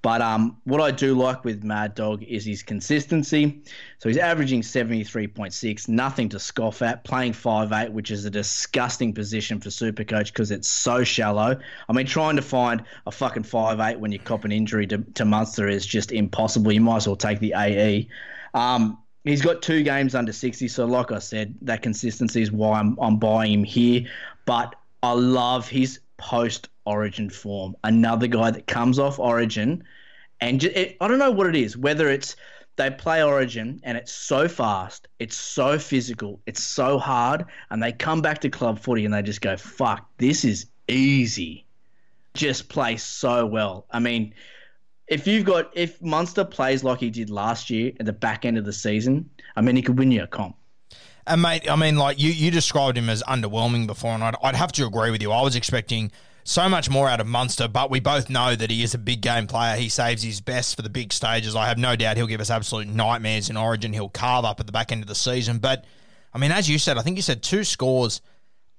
But 0.00 0.22
um, 0.22 0.58
what 0.64 0.80
I 0.80 0.92
do 0.92 1.14
like 1.14 1.44
with 1.44 1.64
Mad 1.64 1.94
Dog 1.96 2.22
is 2.22 2.44
his 2.44 2.62
consistency. 2.62 3.62
So 3.98 4.08
he's 4.08 4.18
averaging 4.18 4.62
73.6, 4.62 5.88
nothing 5.88 6.28
to 6.28 6.38
scoff 6.38 6.82
at, 6.82 7.02
playing 7.02 7.32
five 7.32 7.72
eight, 7.72 7.90
which 7.90 8.12
is 8.12 8.24
a 8.24 8.30
disgusting 8.30 9.12
position 9.12 9.60
for 9.60 9.70
Supercoach 9.70 10.26
because 10.26 10.52
it's 10.52 10.68
so 10.68 11.02
shallow. 11.02 11.58
I 11.88 11.92
mean, 11.92 12.06
trying 12.06 12.36
to 12.36 12.42
find 12.42 12.84
a 13.06 13.10
fucking 13.10 13.42
five 13.42 13.80
eight 13.80 13.98
when 13.98 14.12
you 14.12 14.20
cop 14.20 14.44
an 14.44 14.52
injury 14.52 14.86
to, 14.86 14.98
to 14.98 15.24
Munster 15.24 15.66
is 15.66 15.84
just 15.84 16.12
impossible. 16.12 16.70
You 16.70 16.80
might 16.80 16.98
as 16.98 17.08
well 17.08 17.16
take 17.16 17.40
the 17.40 17.54
AE. 17.56 18.08
Um, 18.54 18.98
he's 19.24 19.42
got 19.42 19.62
two 19.62 19.82
games 19.82 20.14
under 20.14 20.32
60, 20.32 20.68
so 20.68 20.86
like 20.86 21.10
I 21.10 21.18
said, 21.18 21.56
that 21.62 21.82
consistency 21.82 22.40
is 22.40 22.52
why 22.52 22.78
I'm, 22.78 22.96
I'm 23.00 23.18
buying 23.18 23.52
him 23.52 23.64
here. 23.64 24.02
But 24.44 24.76
I 25.02 25.12
love 25.12 25.68
his 25.68 26.00
post 26.18 26.68
Origin 26.88 27.28
form. 27.30 27.76
Another 27.84 28.26
guy 28.26 28.50
that 28.50 28.66
comes 28.66 28.98
off 28.98 29.18
Origin, 29.18 29.84
and 30.40 30.60
just, 30.60 30.74
it, 30.76 30.96
I 31.00 31.08
don't 31.08 31.18
know 31.18 31.30
what 31.30 31.46
it 31.46 31.56
is. 31.56 31.76
Whether 31.76 32.08
it's 32.08 32.36
they 32.76 32.90
play 32.90 33.22
Origin 33.22 33.80
and 33.82 33.98
it's 33.98 34.12
so 34.12 34.48
fast, 34.48 35.08
it's 35.18 35.36
so 35.36 35.78
physical, 35.78 36.40
it's 36.46 36.62
so 36.62 36.98
hard, 36.98 37.44
and 37.70 37.82
they 37.82 37.92
come 37.92 38.22
back 38.22 38.40
to 38.40 38.48
club 38.48 38.78
footy 38.78 39.04
and 39.04 39.12
they 39.12 39.22
just 39.22 39.40
go, 39.40 39.56
"Fuck, 39.56 40.08
this 40.18 40.44
is 40.44 40.66
easy." 40.88 41.64
Just 42.34 42.68
play 42.68 42.96
so 42.96 43.44
well. 43.46 43.86
I 43.90 43.98
mean, 43.98 44.32
if 45.08 45.26
you've 45.26 45.44
got 45.44 45.70
if 45.74 46.00
Munster 46.00 46.44
plays 46.44 46.84
like 46.84 47.00
he 47.00 47.10
did 47.10 47.30
last 47.30 47.68
year 47.68 47.92
at 48.00 48.06
the 48.06 48.12
back 48.12 48.44
end 48.44 48.58
of 48.58 48.64
the 48.64 48.72
season, 48.72 49.28
I 49.56 49.60
mean, 49.60 49.76
he 49.76 49.82
could 49.82 49.98
win 49.98 50.10
you 50.10 50.22
a 50.22 50.26
comp. 50.26 50.56
And 51.26 51.42
mate, 51.42 51.70
I 51.70 51.76
mean, 51.76 51.96
like 51.96 52.18
you, 52.18 52.30
you 52.30 52.50
described 52.50 52.96
him 52.96 53.10
as 53.10 53.22
underwhelming 53.24 53.86
before, 53.86 54.12
and 54.12 54.24
I'd, 54.24 54.36
I'd 54.42 54.56
have 54.56 54.72
to 54.72 54.86
agree 54.86 55.10
with 55.10 55.20
you. 55.20 55.30
I 55.30 55.42
was 55.42 55.56
expecting 55.56 56.10
so 56.48 56.66
much 56.66 56.88
more 56.88 57.10
out 57.10 57.20
of 57.20 57.26
Munster, 57.26 57.68
but 57.68 57.90
we 57.90 58.00
both 58.00 58.30
know 58.30 58.56
that 58.56 58.70
he 58.70 58.82
is 58.82 58.94
a 58.94 58.98
big 58.98 59.20
game 59.20 59.46
player. 59.46 59.76
He 59.76 59.90
saves 59.90 60.22
his 60.22 60.40
best 60.40 60.76
for 60.76 60.80
the 60.80 60.88
big 60.88 61.12
stages. 61.12 61.54
I 61.54 61.66
have 61.66 61.76
no 61.76 61.94
doubt 61.94 62.16
he'll 62.16 62.26
give 62.26 62.40
us 62.40 62.48
absolute 62.48 62.88
nightmares 62.88 63.50
in 63.50 63.58
Origin. 63.58 63.92
He'll 63.92 64.08
carve 64.08 64.46
up 64.46 64.58
at 64.58 64.64
the 64.64 64.72
back 64.72 64.90
end 64.90 65.02
of 65.02 65.08
the 65.08 65.14
season. 65.14 65.58
But, 65.58 65.84
I 66.32 66.38
mean, 66.38 66.50
as 66.50 66.66
you 66.66 66.78
said, 66.78 66.96
I 66.96 67.02
think 67.02 67.16
you 67.16 67.22
said 67.22 67.42
two 67.42 67.64
scores 67.64 68.22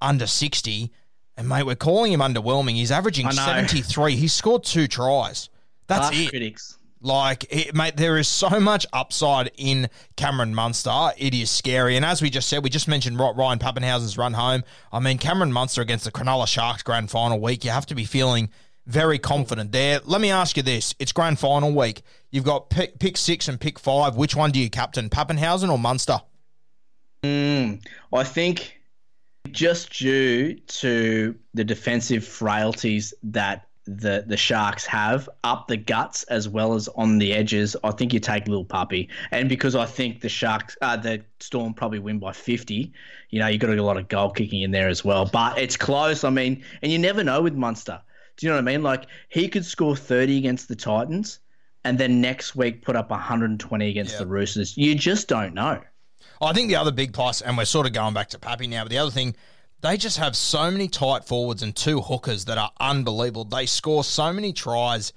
under 0.01 0.25
60. 0.25 0.91
And, 1.37 1.47
mate, 1.47 1.61
we're 1.61 1.75
calling 1.75 2.11
him 2.11 2.21
underwhelming. 2.21 2.71
He's 2.71 2.89
averaging 2.89 3.29
73. 3.29 4.15
He 4.15 4.27
scored 4.27 4.63
two 4.63 4.87
tries. 4.87 5.49
That's 5.85 6.05
Harsh 6.05 6.21
it. 6.21 6.29
critics. 6.29 6.78
Like, 7.01 7.45
it, 7.49 7.73
mate, 7.73 7.95
there 7.95 8.17
is 8.17 8.27
so 8.27 8.59
much 8.59 8.85
upside 8.91 9.51
in 9.55 9.89
Cameron 10.17 10.53
Munster. 10.53 11.11
It 11.17 11.33
is 11.33 11.49
scary. 11.49 11.95
And 11.95 12.03
as 12.03 12.21
we 12.21 12.29
just 12.29 12.49
said, 12.49 12.63
we 12.63 12.69
just 12.69 12.87
mentioned 12.89 13.17
Ryan 13.17 13.59
Papenhuyzen's 13.59 14.17
run 14.17 14.33
home. 14.33 14.63
I 14.91 14.99
mean, 14.99 15.17
Cameron 15.17 15.53
Munster 15.53 15.81
against 15.81 16.03
the 16.03 16.11
Cronulla 16.11 16.47
Sharks 16.47 16.83
grand 16.83 17.09
final 17.09 17.39
week, 17.39 17.63
you 17.63 17.71
have 17.71 17.85
to 17.87 17.95
be 17.95 18.03
feeling 18.03 18.49
very 18.85 19.19
confident 19.19 19.71
there. 19.71 20.01
Let 20.03 20.19
me 20.19 20.31
ask 20.31 20.57
you 20.57 20.63
this. 20.63 20.95
It's 20.99 21.11
grand 21.11 21.39
final 21.39 21.73
week. 21.73 22.01
You've 22.31 22.43
got 22.43 22.69
pick, 22.69 22.99
pick 22.99 23.15
six 23.17 23.47
and 23.47 23.61
pick 23.61 23.79
five. 23.79 24.15
Which 24.15 24.35
one 24.35 24.51
do 24.51 24.59
you 24.59 24.69
captain, 24.69 25.09
Papenhuyzen 25.09 25.71
or 25.71 25.79
Munster? 25.79 26.19
Mm, 27.23 27.81
I 28.11 28.23
think 28.23 28.79
just 29.51 29.93
due 29.93 30.55
to 30.55 31.35
the 31.53 31.63
defensive 31.63 32.25
frailties 32.27 33.13
that 33.23 33.68
the 33.97 34.23
the 34.27 34.37
Sharks 34.37 34.85
have 34.85 35.27
up 35.43 35.67
the 35.67 35.77
guts 35.77 36.23
as 36.23 36.47
well 36.47 36.73
as 36.73 36.87
on 36.89 37.17
the 37.17 37.33
edges, 37.33 37.75
I 37.83 37.91
think 37.91 38.13
you 38.13 38.19
take 38.19 38.47
Little 38.47 38.65
Puppy. 38.65 39.09
And 39.31 39.49
because 39.49 39.75
I 39.75 39.85
think 39.85 40.21
the 40.21 40.29
Sharks, 40.29 40.77
uh, 40.81 40.97
the 40.97 41.21
Storm 41.39 41.73
probably 41.73 41.99
win 41.99 42.19
by 42.19 42.31
50, 42.31 42.93
you 43.29 43.39
know, 43.39 43.47
you've 43.47 43.61
got 43.61 43.75
a 43.75 43.83
lot 43.83 43.97
of 43.97 44.07
goal 44.07 44.29
kicking 44.29 44.61
in 44.61 44.71
there 44.71 44.87
as 44.87 45.03
well. 45.03 45.25
But 45.25 45.57
it's 45.57 45.75
close. 45.75 46.23
I 46.23 46.29
mean, 46.29 46.63
and 46.81 46.91
you 46.91 46.99
never 46.99 47.23
know 47.23 47.41
with 47.41 47.55
Munster. 47.55 47.99
Do 48.37 48.45
you 48.45 48.51
know 48.51 48.57
what 48.57 48.69
I 48.69 48.71
mean? 48.71 48.83
Like, 48.83 49.07
he 49.29 49.47
could 49.47 49.65
score 49.65 49.95
30 49.95 50.37
against 50.37 50.67
the 50.67 50.75
Titans 50.75 51.39
and 51.83 51.97
then 51.97 52.21
next 52.21 52.55
week 52.55 52.81
put 52.81 52.95
up 52.95 53.09
120 53.09 53.89
against 53.89 54.11
yep. 54.11 54.19
the 54.19 54.27
Roosters. 54.27 54.77
You 54.77 54.95
just 54.95 55.27
don't 55.27 55.53
know. 55.53 55.81
I 56.41 56.53
think 56.53 56.69
the 56.69 56.75
other 56.75 56.91
big 56.91 57.11
plus, 57.11 57.41
and 57.41 57.57
we're 57.57 57.65
sort 57.65 57.85
of 57.85 57.93
going 57.93 58.13
back 58.13 58.29
to 58.29 58.39
Pappy 58.39 58.67
now, 58.67 58.83
but 58.83 58.91
the 58.91 58.99
other 58.99 59.11
thing– 59.11 59.35
they 59.81 59.97
just 59.97 60.17
have 60.17 60.35
so 60.35 60.69
many 60.69 60.87
tight 60.87 61.25
forwards 61.25 61.63
and 61.63 61.75
two 61.75 62.01
hookers 62.01 62.45
that 62.45 62.57
are 62.57 62.71
unbelievable. 62.79 63.45
They 63.45 63.65
score 63.65 64.03
so 64.03 64.33
many 64.33 64.53
tries 64.53 65.13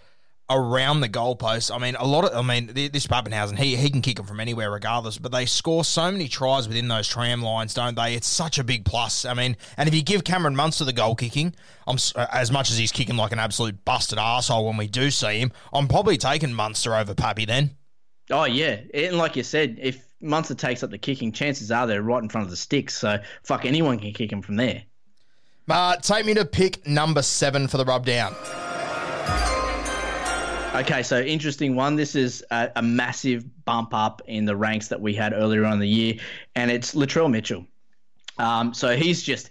around 0.51 1.01
the 1.01 1.09
goalpost. 1.09 1.75
I 1.75 1.79
mean, 1.79 1.95
a 1.97 2.07
lot 2.07 2.25
of, 2.25 2.37
I 2.37 2.43
mean, 2.43 2.73
this 2.75 3.07
Papenhuyzen, 3.07 3.59
he, 3.59 3.77
he 3.77 3.91
can 3.91 4.03
kick 4.03 4.17
them 4.17 4.27
from 4.27 4.39
anywhere 4.39 4.71
regardless, 4.71 5.19
but 5.19 5.33
they 5.33 5.47
score 5.47 5.85
so 5.85 6.11
many 6.11 6.29
tries 6.29 6.69
within 6.69 6.89
those 6.89 7.09
tram 7.09 7.43
lines, 7.43 7.75
don't 7.75 7.97
they? 7.97 8.15
It's 8.15 8.27
such 8.27 8.59
a 8.59 8.65
big 8.65 8.85
plus. 8.85 9.25
I 9.25 9.35
mean, 9.35 9.57
and 9.77 9.89
if 9.89 9.95
you 9.95 10.03
give 10.03 10.25
Cameron 10.25 10.55
Munster 10.55 10.85
the 10.85 10.93
goal 10.93 11.15
kicking, 11.15 11.55
I'm 11.87 11.97
uh, 12.15 12.27
as 12.33 12.51
much 12.51 12.71
as 12.71 12.77
he's 12.77 12.93
kicking 12.93 13.17
like 13.17 13.33
an 13.33 13.39
absolute 13.39 13.85
busted 13.85 14.19
asshole 14.19 14.67
when 14.67 14.77
we 14.77 14.89
do 14.89 15.11
see 15.11 15.39
him, 15.39 15.53
I'm 15.73 15.89
probably 15.89 16.19
taking 16.19 16.53
Munster 16.53 16.95
over 16.95 17.15
Pappy 17.15 17.47
then. 17.47 17.71
Oh, 18.31 18.45
yeah. 18.45 18.81
And 18.95 19.17
like 19.17 19.37
you 19.37 19.43
said, 19.43 19.79
if 19.81 20.05
Munster 20.23 20.55
takes 20.55 20.83
up 20.83 20.91
the 20.91 20.99
kicking, 20.99 21.33
chances 21.33 21.71
are 21.71 21.87
they're 21.87 22.03
right 22.03 22.23
in 22.23 22.29
front 22.29 22.45
of 22.45 22.51
the 22.51 22.57
sticks. 22.57 22.95
So, 22.97 23.19
fuck, 23.43 23.65
anyone 23.65 23.99
can 23.99 24.13
kick 24.13 24.33
him 24.33 24.43
from 24.43 24.57
there. 24.57 24.85
Uh, 25.69 25.97
take 25.97 26.27
me 26.27 26.35
to 26.35 26.45
pick 26.45 26.87
number 26.87 27.23
seven 27.23 27.69
for 27.69 27.79
the 27.79 27.85
rub 27.85 28.05
down. 28.05 28.35
Okay, 30.75 31.03
so 31.03 31.21
interesting 31.21 31.75
one. 31.75 31.97
This 31.97 32.15
is 32.15 32.43
a, 32.51 32.71
a, 32.77 32.83
massive 32.83 33.45
bump 33.67 33.93
up 33.93 34.23
in 34.27 34.47
the 34.47 34.57
ranks 34.57 34.89
that 34.89 35.01
we 35.01 35.13
had 35.13 35.35
earlier 35.35 35.67
on 35.67 35.75
in 35.75 35.79
the 35.81 35.89
year, 35.89 36.15
and 36.55 36.71
it's 36.71 36.95
Latrell 36.95 37.31
Mitchell. 37.31 37.67
Um, 38.39 38.73
so 38.73 38.97
he's 38.97 39.23
just 39.23 39.51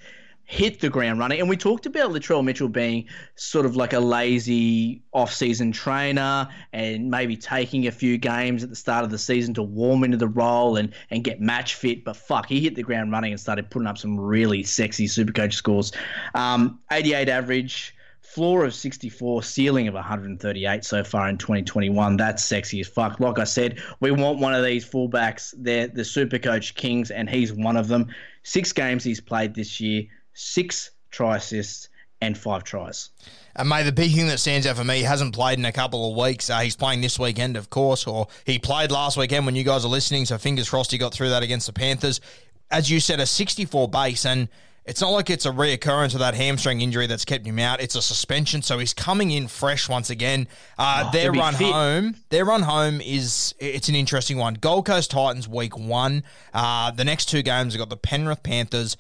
hit 0.52 0.82
the 0.82 0.90
ground 0.90 1.18
running. 1.18 1.40
And 1.40 1.48
we 1.48 1.56
talked 1.56 1.86
about 1.86 2.12
Latrell 2.12 2.44
Mitchell 2.44 2.68
being 2.68 3.08
sort 3.36 3.66
of 3.66 3.78
like 3.78 3.94
a 3.94 4.00
lazy 4.02 5.02
off-season 5.14 5.72
trainer 5.72 6.46
and 6.74 7.10
maybe 7.10 7.38
taking 7.38 7.88
a 7.88 7.92
few 7.92 8.18
games 8.18 8.62
at 8.62 8.70
the 8.70 8.76
start 8.76 9.06
of 9.06 9.12
the 9.12 9.18
season 9.18 9.54
to 9.54 9.64
warm 9.64 10.04
into 10.04 10.18
the 10.18 10.28
role 10.28 10.76
and, 10.76 10.94
and 11.10 11.24
get 11.24 11.40
match 11.40 11.76
fit. 11.76 12.04
But 12.04 12.18
fuck, 12.18 12.48
he 12.48 12.60
hit 12.60 12.76
the 12.76 12.84
ground 12.84 13.14
running 13.14 13.32
and 13.32 13.40
started 13.40 13.70
putting 13.70 13.88
up 13.88 13.98
some 13.98 14.20
really 14.20 14.62
sexy 14.62 15.08
Supercoach 15.08 15.54
scores. 15.54 15.94
Um, 16.36 16.82
88 16.92 17.30
average 17.30 17.96
floor 18.20 18.66
of 18.66 18.74
64, 18.74 19.44
ceiling 19.44 19.88
of 19.88 19.94
138 19.94 20.84
so 20.84 21.02
far 21.02 21.30
in 21.30 21.38
2021. 21.38 22.18
That's 22.18 22.44
sexy 22.44 22.82
as 22.82 22.90
fuck. 22.90 23.22
Like 23.22 23.40
I 23.40 23.46
said, 23.46 23.80
we 24.02 24.12
want 24.12 24.40
one 24.40 24.54
of 24.54 24.66
these 24.66 24.86
fullbacks. 24.86 25.54
They're 25.58 25.88
the 25.88 26.04
super 26.04 26.40
coach 26.40 26.76
kings, 26.76 27.10
and 27.10 27.30
he's 27.30 27.54
one 27.54 27.78
of 27.78 27.88
them. 27.88 28.08
Six 28.44 28.74
games 28.74 29.06
he's 29.06 29.22
played 29.22 29.56
this 29.56 29.80
year, 29.80 30.04
six 30.34 30.92
try 31.12 31.38
assists, 31.38 31.90
and 32.22 32.38
five 32.38 32.64
tries. 32.64 33.10
And 33.56 33.68
mate, 33.68 33.84
the 33.84 33.92
big 33.92 34.14
thing 34.14 34.28
that 34.28 34.40
stands 34.40 34.66
out 34.66 34.78
for 34.78 34.84
me, 34.84 34.98
he 34.98 35.04
hasn't 35.04 35.34
played 35.34 35.60
in 35.60 35.66
a 35.66 35.72
couple 35.72 36.10
of 36.10 36.16
weeks. 36.16 36.50
Uh, 36.50 36.60
he's 36.60 36.76
playing 36.76 37.02
this 37.02 37.20
weekend, 37.20 37.58
of 37.58 37.70
course, 37.70 38.08
or 38.08 38.28
he 38.46 38.60
played 38.60 38.92
last 38.92 39.18
weekend 39.18 39.46
when 39.46 39.56
you 39.56 39.64
guys 39.64 39.84
are 39.84 39.90
listening. 39.90 40.26
So 40.26 40.38
fingers 40.38 40.70
crossed 40.70 40.92
he 40.92 40.98
got 40.98 41.14
through 41.14 41.30
that 41.30 41.44
against 41.44 41.68
the 41.68 41.74
Panthers. 41.74 42.22
As 42.70 42.90
you 42.90 43.02
said, 43.02 43.20
a 43.20 43.26
64 43.26 43.90
base, 43.90 44.26
and 44.26 44.48
it's 44.86 45.02
not 45.02 45.10
like 45.10 45.30
it's 45.30 45.46
a 45.46 45.52
reoccurrence 45.52 46.14
of 46.14 46.20
that 46.20 46.34
hamstring 46.34 46.80
injury 46.80 47.06
that's 47.06 47.26
kept 47.26 47.46
him 47.46 47.60
out. 47.60 47.82
It's 47.82 47.96
a 47.96 48.02
suspension, 48.02 48.62
so 48.62 48.80
he's 48.80 48.94
coming 48.94 49.32
in 49.32 49.48
fresh 49.48 49.90
once 49.90 50.10
again. 50.10 50.48
Uh, 50.78 51.06
oh, 51.06 51.12
their 51.12 51.34
run 51.34 51.54
fit. 51.54 51.72
home, 51.72 52.16
their 52.30 52.46
run 52.46 52.62
home 52.62 53.02
is 53.02 53.54
it's 53.60 53.90
an 53.90 53.96
interesting 53.96 54.38
one. 54.38 54.54
Gold 54.54 54.86
Coast 54.86 55.12
Titans 55.12 55.48
week 55.50 55.78
one. 55.78 56.24
Uh, 56.54 56.92
the 56.92 57.04
next 57.04 57.26
two 57.26 57.42
games 57.42 57.74
have 57.74 57.80
got 57.80 57.90
the 57.90 57.98
Penrith 57.98 58.42
Panthers 58.44 58.96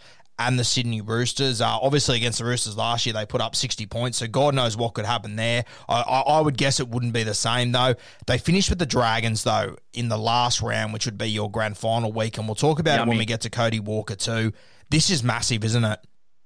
and 0.47 0.59
the 0.59 0.63
Sydney 0.63 1.01
Roosters. 1.01 1.61
Uh, 1.61 1.77
obviously, 1.81 2.17
against 2.17 2.39
the 2.39 2.45
Roosters 2.45 2.77
last 2.77 3.05
year, 3.05 3.13
they 3.13 3.25
put 3.25 3.41
up 3.41 3.55
60 3.55 3.85
points, 3.87 4.17
so 4.17 4.27
God 4.27 4.55
knows 4.55 4.75
what 4.77 4.93
could 4.93 5.05
happen 5.05 5.35
there. 5.35 5.65
I, 5.87 6.01
I, 6.01 6.19
I, 6.21 6.41
would 6.41 6.57
guess 6.57 6.79
it 6.79 6.89
wouldn't 6.89 7.13
be 7.13 7.23
the 7.23 7.33
same, 7.33 7.71
though. 7.71 7.95
They 8.27 8.37
finished 8.37 8.69
with 8.69 8.79
the 8.79 8.85
Dragons, 8.85 9.43
though, 9.43 9.75
in 9.93 10.09
the 10.09 10.17
last 10.17 10.61
round, 10.61 10.93
which 10.93 11.05
would 11.05 11.17
be 11.17 11.27
your 11.27 11.49
grand 11.49 11.77
final 11.77 12.11
week, 12.11 12.37
and 12.37 12.47
we'll 12.47 12.55
talk 12.55 12.79
about 12.79 12.99
Yummy. 12.99 13.03
it 13.03 13.09
when 13.09 13.17
we 13.19 13.25
get 13.25 13.41
to 13.41 13.49
Cody 13.49 13.79
Walker, 13.79 14.15
too. 14.15 14.53
This 14.89 15.09
is 15.09 15.23
massive, 15.23 15.63
isn't 15.63 15.85
it? 15.85 15.99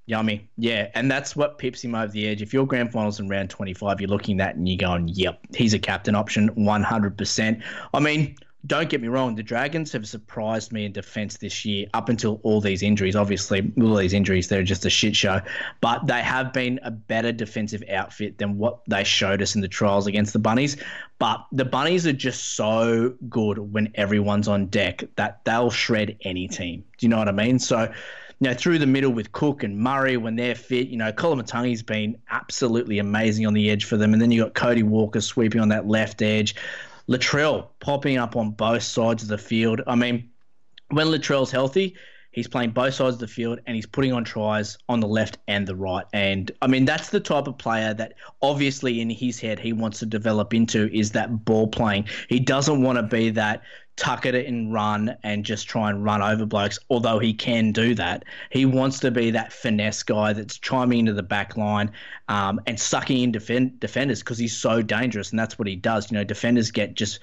Yummy. 0.07 0.47
Yeah. 0.57 0.89
And 0.93 1.09
that's 1.09 1.35
what 1.35 1.57
pips 1.57 1.83
him 1.83 1.95
over 1.95 2.11
the 2.11 2.27
edge. 2.27 2.41
If 2.41 2.53
your 2.53 2.67
grand 2.67 2.91
finals 2.91 3.19
in 3.19 3.27
round 3.27 3.49
25, 3.49 3.99
you're 3.99 4.09
looking 4.09 4.39
at 4.39 4.45
that 4.45 4.55
and 4.55 4.69
you're 4.69 4.77
going, 4.77 5.07
yep, 5.07 5.39
he's 5.55 5.73
a 5.73 5.79
captain 5.79 6.13
option 6.13 6.49
100%. 6.49 7.63
I 7.93 7.99
mean, 7.99 8.35
don't 8.65 8.89
get 8.89 9.01
me 9.01 9.07
wrong, 9.07 9.35
the 9.35 9.43
Dragons 9.43 9.91
have 9.91 10.07
surprised 10.07 10.71
me 10.71 10.85
in 10.85 10.91
defence 10.91 11.37
this 11.37 11.65
year 11.65 11.87
up 11.93 12.09
until 12.09 12.39
all 12.43 12.61
these 12.61 12.81
injuries. 12.81 13.15
Obviously, 13.15 13.71
all 13.81 13.95
these 13.95 14.13
injuries, 14.13 14.47
they're 14.47 14.63
just 14.63 14.85
a 14.85 14.89
shit 14.89 15.15
show. 15.15 15.41
But 15.81 16.07
they 16.07 16.21
have 16.21 16.53
been 16.53 16.79
a 16.83 16.91
better 16.91 17.31
defensive 17.31 17.83
outfit 17.91 18.37
than 18.37 18.57
what 18.57 18.79
they 18.87 19.03
showed 19.03 19.41
us 19.41 19.55
in 19.55 19.61
the 19.61 19.67
trials 19.67 20.07
against 20.07 20.33
the 20.33 20.39
Bunnies. 20.39 20.77
But 21.19 21.45
the 21.51 21.65
Bunnies 21.65 22.07
are 22.07 22.13
just 22.13 22.55
so 22.55 23.15
good 23.29 23.57
when 23.57 23.91
everyone's 23.95 24.47
on 24.47 24.67
deck 24.67 25.03
that 25.15 25.43
they'll 25.45 25.71
shred 25.71 26.17
any 26.21 26.47
team. 26.47 26.83
Do 26.97 27.05
you 27.05 27.09
know 27.09 27.17
what 27.17 27.29
I 27.29 27.33
mean? 27.33 27.59
So 27.59 27.91
you 28.39 28.49
know, 28.49 28.53
through 28.53 28.79
the 28.79 28.87
middle 28.87 29.11
with 29.11 29.31
Cook 29.31 29.63
and 29.63 29.77
Murray 29.77 30.17
when 30.17 30.35
they're 30.35 30.55
fit. 30.55 30.87
You 30.87 30.97
know, 30.97 31.11
Koloamatangi's 31.11 31.83
been 31.83 32.17
absolutely 32.29 32.99
amazing 32.99 33.47
on 33.47 33.53
the 33.53 33.69
edge 33.69 33.85
for 33.85 33.95
them. 33.95 34.11
And 34.11 34.21
then 34.21 34.29
you've 34.31 34.45
got 34.45 34.53
Cody 34.55 34.83
Walker 34.83 35.21
sweeping 35.21 35.61
on 35.61 35.69
that 35.69 35.87
left 35.87 36.21
edge. 36.21 36.55
Latrell 37.07 37.69
popping 37.79 38.17
up 38.17 38.35
on 38.35 38.51
both 38.51 38.83
sides 38.83 39.23
of 39.23 39.29
the 39.29 39.37
field. 39.37 39.81
I 39.87 39.95
mean, 39.95 40.29
when 40.89 41.07
Latrell's 41.07 41.51
healthy, 41.51 41.95
he's 42.31 42.47
playing 42.47 42.71
both 42.71 42.93
sides 42.93 43.15
of 43.15 43.19
the 43.19 43.27
field 43.27 43.59
and 43.65 43.75
he's 43.75 43.85
putting 43.85 44.11
on 44.11 44.23
tries 44.23 44.77
on 44.89 44.99
the 44.99 45.07
left 45.07 45.37
and 45.47 45.67
the 45.67 45.75
right. 45.75 46.05
And 46.13 46.51
I 46.61 46.67
mean, 46.67 46.85
that's 46.85 47.09
the 47.09 47.19
type 47.19 47.47
of 47.47 47.57
player 47.57 47.93
that 47.93 48.13
obviously 48.41 49.01
in 49.01 49.09
his 49.09 49.39
head 49.39 49.59
he 49.59 49.71
wants 49.71 49.99
to 49.99 50.05
develop 50.05 50.53
into 50.53 50.89
is 50.93 51.11
that 51.11 51.45
ball 51.45 51.67
playing. 51.67 52.07
He 52.27 52.39
doesn't 52.39 52.81
want 52.81 52.97
to 52.97 53.03
be 53.03 53.29
that 53.31 53.61
tuck 53.95 54.25
it 54.25 54.35
and 54.35 54.73
run 54.73 55.15
and 55.23 55.45
just 55.45 55.67
try 55.67 55.89
and 55.89 56.03
run 56.03 56.21
over 56.21 56.45
blokes, 56.45 56.77
although 56.89 57.19
he 57.19 57.33
can 57.33 57.71
do 57.71 57.95
that. 57.95 58.25
He 58.49 58.65
wants 58.65 58.99
to 58.99 59.11
be 59.11 59.31
that 59.31 59.53
finesse 59.53 60.03
guy 60.03 60.33
that's 60.33 60.57
chiming 60.57 60.99
into 60.99 61.13
the 61.13 61.23
back 61.23 61.55
line 61.55 61.91
um, 62.27 62.59
and 62.67 62.79
sucking 62.79 63.21
in 63.21 63.31
defend- 63.31 63.79
defenders 63.79 64.19
because 64.19 64.37
he's 64.37 64.55
so 64.55 64.81
dangerous, 64.81 65.29
and 65.31 65.39
that's 65.39 65.57
what 65.57 65.67
he 65.67 65.75
does. 65.75 66.11
You 66.11 66.17
know, 66.17 66.23
defenders 66.23 66.71
get 66.71 66.95
just, 66.95 67.19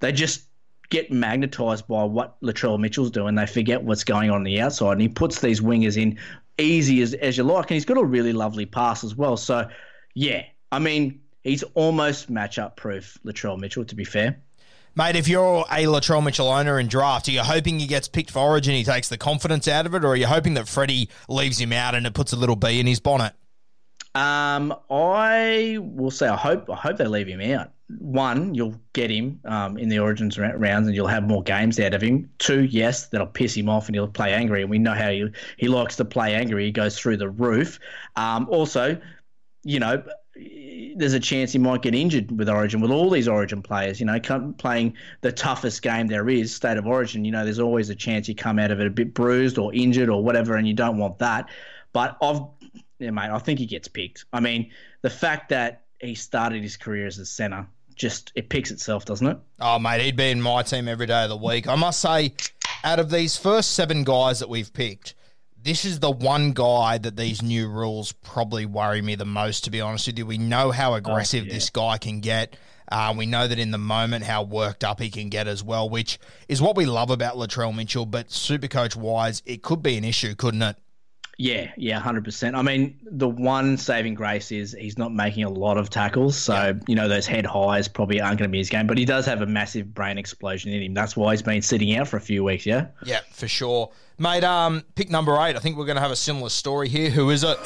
they 0.00 0.10
just 0.10 0.46
get 0.90 1.12
magnetized 1.12 1.86
by 1.86 2.04
what 2.04 2.40
Latrell 2.40 2.78
Mitchell's 2.78 3.10
doing. 3.10 3.34
They 3.34 3.46
forget 3.46 3.82
what's 3.82 4.04
going 4.04 4.30
on, 4.30 4.36
on 4.36 4.42
the 4.42 4.60
outside, 4.60 4.92
and 4.92 5.02
he 5.02 5.08
puts 5.08 5.40
these 5.40 5.60
wingers 5.60 6.00
in 6.00 6.18
easy 6.58 7.02
as, 7.02 7.14
as 7.14 7.36
you 7.36 7.44
like, 7.44 7.70
and 7.70 7.74
he's 7.74 7.84
got 7.84 7.98
a 7.98 8.04
really 8.04 8.32
lovely 8.32 8.66
pass 8.66 9.04
as 9.04 9.14
well. 9.14 9.36
So, 9.36 9.68
yeah, 10.14 10.44
I 10.72 10.78
mean, 10.80 11.20
he's 11.42 11.62
almost 11.74 12.32
matchup 12.32 12.76
proof, 12.76 13.16
Latrell 13.24 13.58
Mitchell, 13.58 13.84
to 13.84 13.94
be 13.94 14.04
fair. 14.04 14.40
Mate, 14.98 15.14
if 15.14 15.28
you're 15.28 15.66
a 15.70 15.84
Latrell 15.84 16.24
Mitchell 16.24 16.48
owner 16.48 16.80
in 16.80 16.86
draft, 16.86 17.28
are 17.28 17.32
you 17.32 17.42
hoping 17.42 17.78
he 17.78 17.86
gets 17.86 18.08
picked 18.08 18.30
for 18.30 18.38
Origin, 18.38 18.74
he 18.74 18.82
takes 18.82 19.10
the 19.10 19.18
confidence 19.18 19.68
out 19.68 19.84
of 19.84 19.94
it, 19.94 20.02
or 20.02 20.08
are 20.08 20.16
you 20.16 20.26
hoping 20.26 20.54
that 20.54 20.66
Freddie 20.66 21.10
leaves 21.28 21.60
him 21.60 21.70
out 21.70 21.94
and 21.94 22.06
it 22.06 22.14
puts 22.14 22.32
a 22.32 22.36
little 22.36 22.56
bee 22.56 22.80
in 22.80 22.86
his 22.86 22.98
bonnet? 22.98 23.34
Um, 24.14 24.74
I 24.88 25.76
will 25.82 26.10
say 26.10 26.26
I 26.26 26.36
hope 26.36 26.70
I 26.70 26.76
hope 26.76 26.96
they 26.96 27.06
leave 27.06 27.28
him 27.28 27.42
out. 27.42 27.72
One, 27.98 28.54
you'll 28.54 28.80
get 28.94 29.10
him 29.10 29.38
um, 29.44 29.76
in 29.76 29.90
the 29.90 29.98
Origins 29.98 30.38
rounds, 30.38 30.86
and 30.86 30.96
you'll 30.96 31.06
have 31.08 31.24
more 31.24 31.42
games 31.42 31.78
out 31.78 31.92
of 31.92 32.00
him. 32.00 32.30
Two, 32.38 32.64
yes, 32.64 33.08
that'll 33.08 33.26
piss 33.26 33.54
him 33.54 33.68
off, 33.68 33.88
and 33.88 33.94
he'll 33.94 34.08
play 34.08 34.32
angry. 34.32 34.62
And 34.62 34.70
we 34.70 34.78
know 34.78 34.94
how 34.94 35.10
he 35.10 35.28
he 35.58 35.68
likes 35.68 35.96
to 35.96 36.06
play 36.06 36.34
angry. 36.34 36.64
He 36.64 36.72
goes 36.72 36.98
through 36.98 37.18
the 37.18 37.28
roof. 37.28 37.78
Um, 38.16 38.48
also, 38.48 38.98
you 39.62 39.78
know, 39.78 40.02
there's 40.96 41.12
a 41.12 41.20
chance 41.20 41.52
he 41.52 41.58
might 41.58 41.82
get 41.82 41.94
injured 41.94 42.36
with 42.36 42.48
Origin. 42.48 42.80
With 42.80 42.90
all 42.90 43.10
these 43.10 43.28
Origin 43.28 43.62
players, 43.62 44.00
you 44.00 44.06
know, 44.06 44.18
playing 44.58 44.94
the 45.20 45.32
toughest 45.32 45.82
game 45.82 46.06
there 46.06 46.28
is, 46.28 46.54
State 46.54 46.78
of 46.78 46.86
Origin. 46.86 47.24
You 47.24 47.32
know, 47.32 47.44
there's 47.44 47.58
always 47.58 47.90
a 47.90 47.94
chance 47.94 48.28
you 48.28 48.34
come 48.34 48.58
out 48.58 48.70
of 48.70 48.80
it 48.80 48.86
a 48.86 48.90
bit 48.90 49.14
bruised 49.14 49.58
or 49.58 49.74
injured 49.74 50.08
or 50.08 50.22
whatever, 50.22 50.56
and 50.56 50.66
you 50.66 50.74
don't 50.74 50.96
want 50.98 51.18
that. 51.18 51.48
But 51.92 52.16
I've, 52.22 52.40
yeah, 52.98 53.10
mate, 53.10 53.30
I 53.30 53.38
think 53.38 53.58
he 53.58 53.66
gets 53.66 53.88
picked. 53.88 54.24
I 54.32 54.40
mean, 54.40 54.70
the 55.02 55.10
fact 55.10 55.50
that 55.50 55.82
he 56.00 56.14
started 56.14 56.62
his 56.62 56.76
career 56.76 57.06
as 57.06 57.18
a 57.18 57.26
centre 57.26 57.66
just 57.94 58.30
it 58.34 58.50
picks 58.50 58.70
itself, 58.70 59.06
doesn't 59.06 59.26
it? 59.26 59.38
Oh, 59.60 59.78
mate, 59.78 60.02
he'd 60.02 60.16
be 60.16 60.30
in 60.30 60.40
my 60.40 60.62
team 60.62 60.86
every 60.86 61.06
day 61.06 61.22
of 61.22 61.30
the 61.30 61.36
week. 61.36 61.66
I 61.66 61.74
must 61.74 62.00
say, 62.00 62.34
out 62.84 63.00
of 63.00 63.10
these 63.10 63.36
first 63.36 63.72
seven 63.72 64.04
guys 64.04 64.38
that 64.40 64.48
we've 64.48 64.72
picked 64.72 65.14
this 65.66 65.84
is 65.84 65.98
the 65.98 66.10
one 66.10 66.52
guy 66.52 66.96
that 66.96 67.16
these 67.16 67.42
new 67.42 67.68
rules 67.68 68.12
probably 68.12 68.64
worry 68.64 69.02
me 69.02 69.16
the 69.16 69.24
most, 69.24 69.64
to 69.64 69.70
be 69.70 69.80
honest 69.80 70.06
with 70.06 70.16
you. 70.16 70.24
We 70.24 70.38
know 70.38 70.70
how 70.70 70.92
oh, 70.92 70.94
aggressive 70.94 71.42
oh, 71.42 71.46
yeah. 71.48 71.54
this 71.54 71.70
guy 71.70 71.98
can 71.98 72.20
get. 72.20 72.56
Uh, 72.90 73.12
we 73.16 73.26
know 73.26 73.48
that 73.48 73.58
in 73.58 73.72
the 73.72 73.78
moment 73.78 74.24
how 74.24 74.44
worked 74.44 74.84
up 74.84 75.00
he 75.00 75.10
can 75.10 75.28
get 75.28 75.48
as 75.48 75.64
well, 75.64 75.90
which 75.90 76.20
is 76.48 76.62
what 76.62 76.76
we 76.76 76.86
love 76.86 77.10
about 77.10 77.34
Latrell 77.34 77.74
Mitchell. 77.74 78.06
But 78.06 78.30
super 78.30 78.68
coach 78.68 78.94
wise, 78.94 79.42
it 79.44 79.64
could 79.64 79.82
be 79.82 79.96
an 79.96 80.04
issue, 80.04 80.36
couldn't 80.36 80.62
it? 80.62 80.76
Yeah, 81.38 81.70
yeah, 81.76 82.00
hundred 82.00 82.24
percent. 82.24 82.56
I 82.56 82.62
mean, 82.62 82.98
the 83.02 83.28
one 83.28 83.76
saving 83.76 84.14
grace 84.14 84.50
is 84.50 84.74
he's 84.78 84.96
not 84.96 85.12
making 85.12 85.44
a 85.44 85.50
lot 85.50 85.76
of 85.76 85.90
tackles, 85.90 86.34
so 86.36 86.78
you 86.86 86.94
know 86.94 87.08
those 87.08 87.26
head 87.26 87.44
highs 87.44 87.88
probably 87.88 88.22
aren't 88.22 88.38
going 88.38 88.48
to 88.48 88.52
be 88.52 88.58
his 88.58 88.70
game. 88.70 88.86
But 88.86 88.96
he 88.96 89.04
does 89.04 89.26
have 89.26 89.42
a 89.42 89.46
massive 89.46 89.92
brain 89.92 90.16
explosion 90.16 90.72
in 90.72 90.82
him. 90.82 90.94
That's 90.94 91.14
why 91.14 91.32
he's 91.32 91.42
been 91.42 91.60
sitting 91.60 91.94
out 91.94 92.08
for 92.08 92.16
a 92.16 92.22
few 92.22 92.42
weeks. 92.42 92.64
Yeah. 92.64 92.86
Yeah, 93.04 93.20
for 93.32 93.48
sure, 93.48 93.92
mate. 94.18 94.44
Um, 94.44 94.84
pick 94.94 95.10
number 95.10 95.34
eight. 95.42 95.56
I 95.56 95.58
think 95.58 95.76
we're 95.76 95.84
going 95.84 95.96
to 95.96 96.02
have 96.02 96.10
a 96.10 96.16
similar 96.16 96.48
story 96.48 96.88
here. 96.88 97.10
Who 97.10 97.28
is 97.28 97.44
it? 97.44 97.58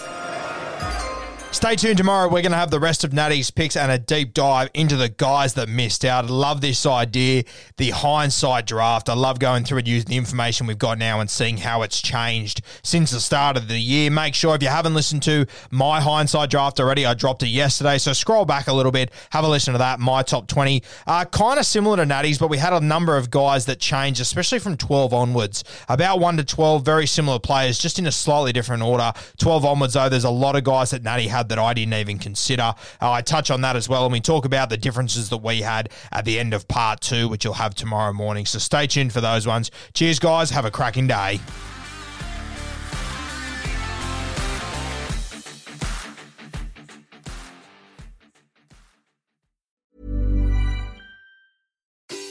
Stay 1.52 1.74
tuned 1.74 1.98
tomorrow. 1.98 2.26
We're 2.26 2.42
going 2.42 2.52
to 2.52 2.58
have 2.58 2.70
the 2.70 2.78
rest 2.78 3.02
of 3.02 3.12
Natty's 3.12 3.50
picks 3.50 3.76
and 3.76 3.90
a 3.90 3.98
deep 3.98 4.34
dive 4.34 4.70
into 4.72 4.96
the 4.96 5.08
guys 5.08 5.54
that 5.54 5.68
missed 5.68 6.04
out. 6.04 6.26
I 6.26 6.28
love 6.28 6.60
this 6.60 6.86
idea, 6.86 7.42
the 7.76 7.90
hindsight 7.90 8.68
draft. 8.68 9.08
I 9.08 9.14
love 9.14 9.40
going 9.40 9.64
through 9.64 9.78
and 9.78 9.88
using 9.88 10.10
the 10.10 10.16
information 10.16 10.68
we've 10.68 10.78
got 10.78 10.96
now 10.96 11.18
and 11.18 11.28
seeing 11.28 11.56
how 11.56 11.82
it's 11.82 12.00
changed 12.00 12.62
since 12.84 13.10
the 13.10 13.18
start 13.18 13.56
of 13.56 13.66
the 13.66 13.80
year. 13.80 14.12
Make 14.12 14.36
sure 14.36 14.54
if 14.54 14.62
you 14.62 14.68
haven't 14.68 14.94
listened 14.94 15.24
to 15.24 15.44
my 15.72 16.00
hindsight 16.00 16.50
draft 16.50 16.78
already, 16.78 17.04
I 17.04 17.14
dropped 17.14 17.42
it 17.42 17.48
yesterday. 17.48 17.98
So 17.98 18.12
scroll 18.12 18.44
back 18.44 18.68
a 18.68 18.72
little 18.72 18.92
bit, 18.92 19.10
have 19.30 19.42
a 19.42 19.48
listen 19.48 19.72
to 19.72 19.78
that. 19.78 19.98
My 19.98 20.22
top 20.22 20.46
20. 20.46 20.84
Uh, 21.09 21.24
kind 21.24 21.59
of 21.59 21.66
similar 21.66 21.96
to 21.96 22.07
Natty's, 22.07 22.38
but 22.38 22.48
we 22.48 22.59
had 22.59 22.72
a 22.72 22.80
number 22.80 23.16
of 23.16 23.28
guys 23.28 23.66
that 23.66 23.80
changed, 23.80 24.20
especially 24.20 24.61
from 24.61 24.76
12 24.76 25.12
onwards. 25.12 25.64
About 25.88 26.20
1 26.20 26.36
to 26.36 26.44
12, 26.44 26.84
very 26.84 27.09
similar 27.09 27.40
players, 27.40 27.76
just 27.76 27.98
in 27.98 28.07
a 28.07 28.12
slightly 28.12 28.53
different 28.53 28.84
order. 28.84 29.12
12 29.38 29.64
onwards, 29.64 29.94
though, 29.94 30.09
there's 30.09 30.22
a 30.22 30.30
lot 30.30 30.55
of 30.55 30.62
guys 30.62 30.92
that 30.92 31.03
Natty 31.03 31.26
had 31.41 31.49
that 31.49 31.59
I 31.59 31.72
didn't 31.72 31.95
even 31.95 32.18
consider. 32.18 32.74
Uh, 33.01 33.11
I 33.12 33.22
touch 33.22 33.51
on 33.51 33.62
that 33.62 33.74
as 33.74 33.88
well, 33.88 34.05
and 34.05 34.12
we 34.12 34.20
talk 34.20 34.45
about 34.45 34.68
the 34.68 34.76
differences 34.76 35.30
that 35.30 35.38
we 35.38 35.62
had 35.62 35.88
at 36.12 36.24
the 36.26 36.38
end 36.38 36.53
of 36.53 36.68
part 36.68 37.01
two, 37.01 37.28
which 37.28 37.45
you'll 37.45 37.55
have 37.55 37.74
tomorrow 37.74 38.12
morning. 38.12 38.45
So 38.45 38.59
stay 38.59 38.86
tuned 38.86 39.12
for 39.12 39.22
those 39.22 39.47
ones. 39.47 39.70
Cheers, 39.95 40.18
guys. 40.18 40.51
Have 40.51 40.66
a 40.66 40.70
cracking 40.70 41.07
day. 41.07 41.41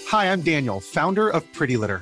Hi, 0.09 0.31
I'm 0.31 0.41
Daniel, 0.41 0.79
founder 0.79 1.29
of 1.29 1.51
Pretty 1.53 1.77
Litter. 1.77 2.01